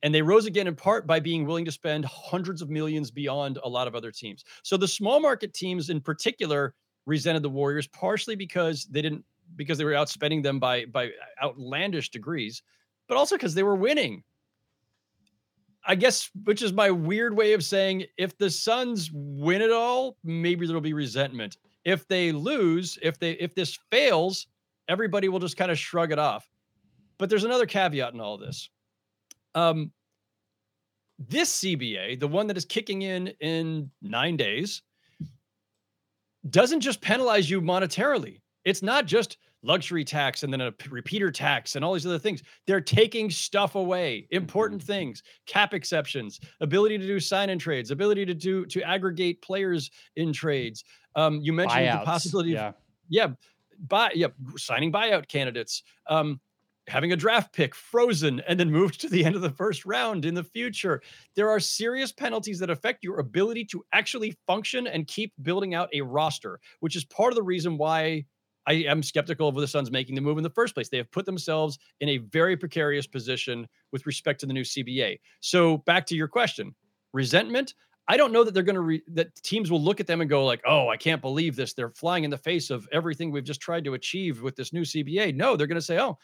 And 0.05 0.15
they 0.15 0.21
rose 0.21 0.45
again 0.45 0.67
in 0.67 0.77
part 0.77 1.07
by 1.07 1.19
being 1.19 1.47
willing 1.47 1.65
to 1.65 1.73
spend 1.73 2.05
hundreds 2.05 2.61
of 2.61 2.69
millions 2.69 3.11
beyond 3.11 3.59
a 3.65 3.69
lot 3.69 3.89
of 3.89 3.95
other 3.95 4.13
teams. 4.13 4.45
So 4.63 4.77
the 4.77 4.87
small 4.87 5.19
market 5.19 5.55
teams 5.55 5.89
in 5.89 5.99
particular 5.99 6.75
resented 7.07 7.43
the 7.43 7.49
Warriors 7.49 7.87
partially 7.87 8.37
because 8.37 8.85
they 8.85 9.01
didn't 9.01 9.25
because 9.57 9.79
they 9.79 9.85
were 9.85 9.93
outspending 9.93 10.43
them 10.43 10.61
by 10.61 10.85
by 10.85 11.11
outlandish 11.43 12.11
degrees, 12.11 12.63
but 13.09 13.17
also 13.17 13.37
because 13.37 13.55
they 13.55 13.63
were 13.63 13.77
winning. 13.77 14.23
I 15.87 15.95
guess, 15.95 16.31
which 16.45 16.61
is 16.61 16.73
my 16.73 16.91
weird 16.91 17.35
way 17.35 17.55
of 17.55 17.65
saying 17.65 18.05
if 18.19 18.37
the 18.37 18.51
Suns 18.51 19.11
win 19.13 19.63
it 19.63 19.73
all, 19.73 20.19
maybe 20.23 20.67
there'll 20.67 20.83
be 20.83 20.93
resentment. 20.93 21.57
If 21.85 22.07
they 22.09 22.31
lose, 22.31 22.99
if 23.01 23.19
they 23.19 23.33
if 23.33 23.55
this 23.55 23.79
fails, 23.91 24.49
everybody 24.87 25.31
will 25.31 25.41
just 25.41 25.57
kind 25.57 25.71
of 25.71 25.79
shrug 25.79 26.13
it 26.13 26.19
off. 26.19 26.47
But 27.17 27.31
there's 27.31 27.45
another 27.45 27.67
caveat 27.67 28.13
in 28.13 28.21
all 28.21 28.37
this. 28.37 28.69
Um, 29.55 29.93
this 31.19 31.61
CBA, 31.61 32.19
the 32.19 32.29
one 32.29 32.47
that 32.49 32.57
is 32.57 32.65
kicking 32.65 33.03
in 33.03 33.29
in 33.41 33.91
nine 34.03 34.37
days, 34.37 34.83
doesn't 36.51 36.81
just 36.81 37.01
penalize 37.01 37.49
you 37.49 37.61
monetarily. 37.61 38.41
It's 38.65 38.83
not 38.83 39.07
just 39.07 39.39
luxury 39.63 40.05
tax 40.05 40.43
and 40.43 40.53
then 40.53 40.61
a 40.61 40.73
repeater 40.91 41.31
tax 41.31 41.75
and 41.75 41.85
all 41.85 41.95
these 41.95 42.07
other 42.07 42.19
things. 42.19 42.43
They're 42.67 42.81
taking 42.81 43.31
stuff 43.31 43.75
away, 43.75 44.27
important 44.31 44.83
mm-hmm. 44.83 44.93
things, 44.93 45.23
cap 45.47 45.75
exceptions, 45.75 46.39
ability 46.61 46.99
to 46.99 47.07
do 47.07 47.19
sign 47.19 47.51
in 47.51 47.59
trades, 47.59 47.91
ability 47.91 48.27
to 48.27 48.35
do 48.35 48.67
to 48.67 48.83
aggregate 48.83 49.43
players 49.43 49.91
in 50.17 50.33
trades. 50.33 50.85
Um, 51.17 51.41
you 51.43 51.53
mentioned 51.53 51.87
Buyouts. 51.87 52.01
the 52.01 52.05
possibility 52.05 52.51
yeah. 52.51 52.69
of 52.69 52.75
yeah, 53.09 53.29
buy 53.89 54.11
yeah, 54.15 54.29
signing 54.57 54.93
buyout 54.93 55.29
candidates. 55.29 55.83
Um, 56.09 56.41
having 56.89 57.13
a 57.13 57.17
draft 57.17 57.53
pick 57.53 57.75
frozen 57.75 58.41
and 58.47 58.61
then 58.61 58.71
moved 58.71 59.01
to 59.01 59.09
the 59.09 59.25
end 59.25 59.35
of 59.35 59.43
the 59.43 59.51
first 59.51 59.85
round 59.85 60.25
in 60.25 60.35
the 60.35 60.45
future. 60.45 61.03
There 61.35 61.49
are 61.49 61.61
serious 61.61 62.13
penalties 62.13 62.59
that 62.59 62.71
affect 62.71 63.05
your 63.05 63.21
ability 63.21 63.65
to 63.67 63.85
actually 63.93 64.37
function 64.47 64.87
and 64.87 65.07
keep 65.07 65.33
building 65.43 65.75
out 65.75 65.89
a 65.93 66.03
roster, 66.03 66.61
which 66.81 66.97
is 66.97 67.05
part 67.05 67.33
of 67.33 67.37
the 67.37 67.43
reason 67.43 67.79
why 67.79 68.25
I 68.67 68.75
am 68.75 69.03
skeptical 69.03 69.49
of 69.49 69.55
the 69.55 69.69
Suns 69.69 69.91
making 69.91 70.15
the 70.15 70.21
move 70.21 70.39
in 70.39 70.45
the 70.45 70.51
first 70.51 70.75
place. 70.75 70.89
They 70.89 70.97
have 70.97 71.11
put 71.11 71.27
themselves 71.27 71.79
in 72.01 72.09
a 72.09 72.19
very 72.19 72.57
precarious 72.57 73.07
position 73.07 73.67
with 73.93 74.07
respect 74.07 74.41
to 74.41 74.47
the 74.47 74.53
new 74.53 74.65
CBA. 74.65 75.21
So 75.41 75.79
back 75.79 76.07
to 76.07 76.17
your 76.17 76.29
question, 76.29 76.75
resentment. 77.13 77.75
I 78.07 78.19
don't 78.19 78.33
know 78.33 78.45
that 78.45 78.53
they're 78.53 78.63
going 78.63 78.75
to 78.75 78.83
re- 78.83 79.03
that 79.09 79.35
teams 79.37 79.71
will 79.71 79.81
look 79.81 79.99
at 79.99 80.07
them 80.07 80.21
and 80.21 80.29
go 80.29 80.45
like, 80.45 80.61
"Oh, 80.67 80.89
I 80.89 80.99
can't 80.99 81.23
believe 81.23 81.57
this. 81.57 81.73
They're 81.73 81.91
flying 81.91 82.25
in 82.25 82.31
the 82.31 82.37
face 82.37 82.69
of 82.69 82.87
everything 82.93 83.31
we've 83.31 83.45
just 83.45 83.63
tried 83.63 83.85
to 83.85 83.95
achieve 83.95 84.43
with 84.43 84.57
this 84.57 84.75
new 84.75 84.83
CBA." 84.83 85.35
No, 85.35 85.57
they're 85.57 85.67
going 85.67 85.77
to 85.77 85.83
say, 85.83 85.99
"Oh, 85.99 86.19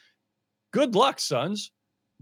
good 0.72 0.94
luck, 0.94 1.20
Suns. 1.20 1.72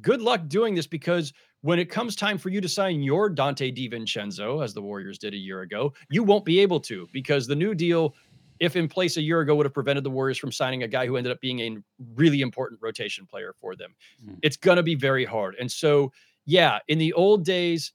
Good 0.00 0.20
luck 0.20 0.48
doing 0.48 0.74
this 0.74 0.86
because 0.86 1.32
when 1.62 1.78
it 1.78 1.90
comes 1.90 2.14
time 2.14 2.38
for 2.38 2.50
you 2.50 2.60
to 2.60 2.68
sign 2.68 3.02
your 3.02 3.28
Donte 3.28 3.76
DiVincenzo, 3.76 4.62
as 4.62 4.74
the 4.74 4.82
Warriors 4.82 5.18
did 5.18 5.34
a 5.34 5.38
year 5.38 5.62
ago, 5.62 5.92
you 6.10 6.22
won't 6.22 6.44
be 6.44 6.60
able 6.60 6.80
to 6.80 7.08
because 7.12 7.46
the 7.46 7.56
new 7.56 7.74
deal 7.74 8.14
if 8.60 8.76
in 8.76 8.88
place 8.88 9.16
a 9.16 9.22
year 9.22 9.40
ago 9.40 9.54
would 9.54 9.66
have 9.66 9.74
prevented 9.74 10.04
the 10.04 10.10
Warriors 10.10 10.38
from 10.38 10.52
signing 10.52 10.82
a 10.82 10.88
guy 10.88 11.06
who 11.06 11.16
ended 11.16 11.32
up 11.32 11.40
being 11.40 11.60
a 11.60 11.76
really 12.14 12.40
important 12.40 12.80
rotation 12.82 13.26
player 13.26 13.52
for 13.60 13.76
them. 13.76 13.94
Mm. 14.24 14.38
It's 14.42 14.56
going 14.56 14.76
to 14.76 14.82
be 14.82 14.94
very 14.94 15.24
hard. 15.24 15.56
And 15.60 15.70
so, 15.70 16.12
yeah, 16.44 16.78
in 16.88 16.98
the 16.98 17.12
old 17.12 17.44
days, 17.44 17.92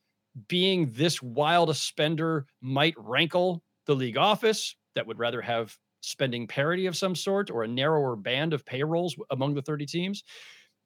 being 0.48 0.92
this 0.94 1.22
wild 1.22 1.70
a 1.70 1.74
spender 1.74 2.46
might 2.62 2.96
rankle 2.98 3.62
the 3.86 3.96
league 3.96 4.18
office 4.18 4.76
that 4.96 5.06
would 5.06 5.20
rather 5.20 5.42
have 5.42 5.78
spending 6.04 6.46
parity 6.46 6.86
of 6.86 6.98
some 6.98 7.16
sort 7.16 7.50
or 7.50 7.64
a 7.64 7.68
narrower 7.68 8.16
band 8.16 8.54
of 8.54 8.66
payrolls 8.66 9.16
among 9.32 9.54
the 9.56 9.62
30 9.62 9.86
teams. 9.86 10.24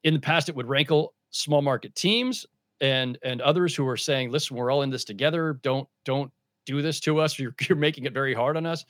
In 0.03 0.13
the 0.13 0.19
past, 0.19 0.47
it 0.47 0.55
would 0.55 0.67
rankle 0.67 1.13
small 1.31 1.61
market 1.61 1.95
teams 1.95 2.45
and 2.79 3.17
and 3.23 3.41
others 3.41 3.75
who 3.75 3.87
are 3.87 3.97
saying, 3.97 4.31
listen, 4.31 4.55
we're 4.55 4.71
all 4.71 4.83
in 4.83 4.89
this 4.91 5.03
together. 5.03 5.59
Don't 5.63 5.87
don't 6.05 6.31
do 6.65 6.81
this 6.81 6.99
to 7.01 7.19
us. 7.19 7.39
You're, 7.39 7.55
you're 7.67 7.77
making 7.77 8.05
it 8.05 8.13
very 8.13 8.33
hard 8.33 8.55
on 8.57 8.65
us. 8.65 8.85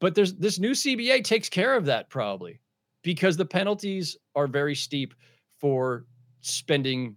But 0.00 0.14
there's 0.14 0.34
this 0.34 0.58
new 0.58 0.70
CBA 0.70 1.24
takes 1.24 1.48
care 1.48 1.76
of 1.76 1.84
that 1.84 2.08
probably 2.08 2.58
because 3.02 3.36
the 3.36 3.44
penalties 3.44 4.16
are 4.34 4.46
very 4.46 4.74
steep 4.74 5.14
for 5.58 6.06
spending 6.40 7.16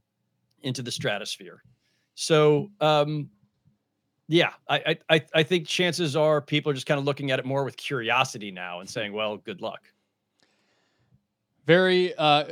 into 0.63 0.81
the 0.81 0.91
stratosphere. 0.91 1.63
So 2.15 2.71
um, 2.81 3.29
yeah, 4.27 4.53
I, 4.69 4.97
I 5.09 5.21
I 5.33 5.43
think 5.43 5.67
chances 5.67 6.15
are 6.15 6.41
people 6.41 6.71
are 6.71 6.73
just 6.73 6.85
kind 6.85 6.99
of 6.99 7.05
looking 7.05 7.31
at 7.31 7.39
it 7.39 7.45
more 7.45 7.63
with 7.63 7.75
curiosity 7.75 8.51
now 8.51 8.79
and 8.79 8.89
saying, 8.89 9.13
well, 9.13 9.37
good 9.37 9.61
luck. 9.61 9.81
Very 11.65 12.15
uh, 12.15 12.45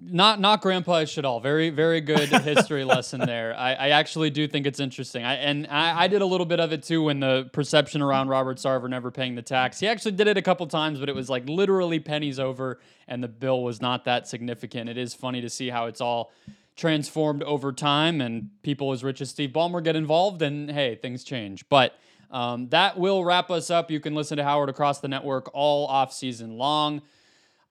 not 0.00 0.40
not 0.40 0.60
grandpa-ish 0.60 1.16
at 1.18 1.24
all. 1.24 1.38
Very 1.38 1.70
very 1.70 2.00
good 2.00 2.28
history 2.42 2.84
lesson 2.84 3.20
there. 3.20 3.54
I, 3.56 3.74
I 3.74 3.88
actually 3.90 4.30
do 4.30 4.48
think 4.48 4.66
it's 4.66 4.80
interesting. 4.80 5.24
I 5.24 5.34
and 5.34 5.66
I, 5.68 6.04
I, 6.04 6.08
did 6.08 6.22
a 6.22 6.26
little 6.26 6.46
bit 6.46 6.58
of 6.58 6.72
it 6.72 6.82
too 6.82 7.04
when 7.04 7.20
the 7.20 7.48
perception 7.52 8.02
around 8.02 8.28
Robert 8.28 8.58
Sarver 8.58 8.88
never 8.88 9.10
paying 9.10 9.34
the 9.34 9.42
tax. 9.42 9.78
He 9.78 9.86
actually 9.86 10.12
did 10.12 10.26
it 10.26 10.36
a 10.36 10.42
couple 10.42 10.66
times, 10.66 10.98
but 10.98 11.08
it 11.08 11.14
was 11.14 11.30
like 11.30 11.48
literally 11.48 12.00
pennies 12.00 12.40
over, 12.40 12.80
and 13.06 13.22
the 13.22 13.28
bill 13.28 13.62
was 13.62 13.80
not 13.80 14.04
that 14.04 14.26
significant. 14.26 14.90
It 14.90 14.98
is 14.98 15.14
funny 15.14 15.40
to 15.42 15.50
see 15.50 15.68
how 15.68 15.86
it's 15.86 16.00
all 16.00 16.32
transformed 16.78 17.42
over 17.42 17.72
time, 17.72 18.22
and 18.22 18.48
people 18.62 18.92
as 18.92 19.04
rich 19.04 19.20
as 19.20 19.28
Steve 19.28 19.50
Ballmer 19.50 19.84
get 19.84 19.96
involved, 19.96 20.40
and 20.40 20.70
hey, 20.70 20.94
things 20.94 21.24
change. 21.24 21.68
But 21.68 21.98
um, 22.30 22.68
that 22.68 22.96
will 22.96 23.24
wrap 23.24 23.50
us 23.50 23.70
up. 23.70 23.90
You 23.90 24.00
can 24.00 24.14
listen 24.14 24.36
to 24.36 24.44
Howard 24.44 24.68
across 24.68 25.00
the 25.00 25.08
network 25.08 25.50
all 25.52 25.86
off 25.88 26.12
season 26.12 26.56
long. 26.56 27.02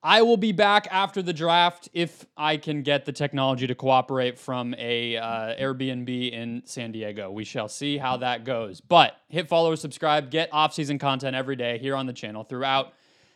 I 0.03 0.21
will 0.21 0.37
be 0.37 0.51
back 0.51 0.87
after 0.91 1.21
the 1.21 1.33
draft 1.33 1.89
if 1.93 2.25
I 2.37 2.57
can 2.57 2.83
get 2.83 3.05
the 3.05 3.11
technology 3.11 3.65
to 3.65 3.75
cooperate 3.75 4.37
from 4.37 4.75
a 4.77 5.17
uh, 5.17 5.55
Airbnb 5.55 6.31
in 6.31 6.61
San 6.65 6.91
Diego. 6.91 7.31
We 7.31 7.43
shall 7.43 7.67
see 7.67 7.97
how 7.97 8.17
that 8.17 8.43
goes. 8.45 8.79
But 8.79 9.17
hit 9.27 9.47
follow 9.47 9.73
subscribe. 9.75 10.29
Get 10.29 10.49
off-season 10.51 10.99
content 10.99 11.35
every 11.35 11.55
day 11.55 11.77
here 11.79 11.95
on 11.95 12.05
the 12.05 12.13
channel 12.13 12.43
throughout 12.43 12.93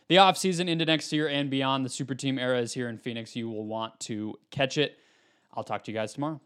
the 0.08 0.18
off-season 0.18 0.68
into 0.68 0.84
next 0.84 1.12
year 1.12 1.28
and 1.28 1.50
beyond. 1.50 1.84
The 1.84 1.90
super 1.90 2.14
team 2.14 2.38
era 2.38 2.60
is 2.60 2.72
here 2.72 2.88
in 2.88 2.96
Phoenix. 2.96 3.34
You 3.34 3.50
will 3.50 3.66
want 3.66 3.98
to 4.00 4.38
catch 4.50 4.78
it. 4.78 4.98
I'll 5.54 5.64
talk 5.64 5.84
to 5.84 5.90
you 5.90 5.96
guys 5.96 6.14
tomorrow. 6.14 6.40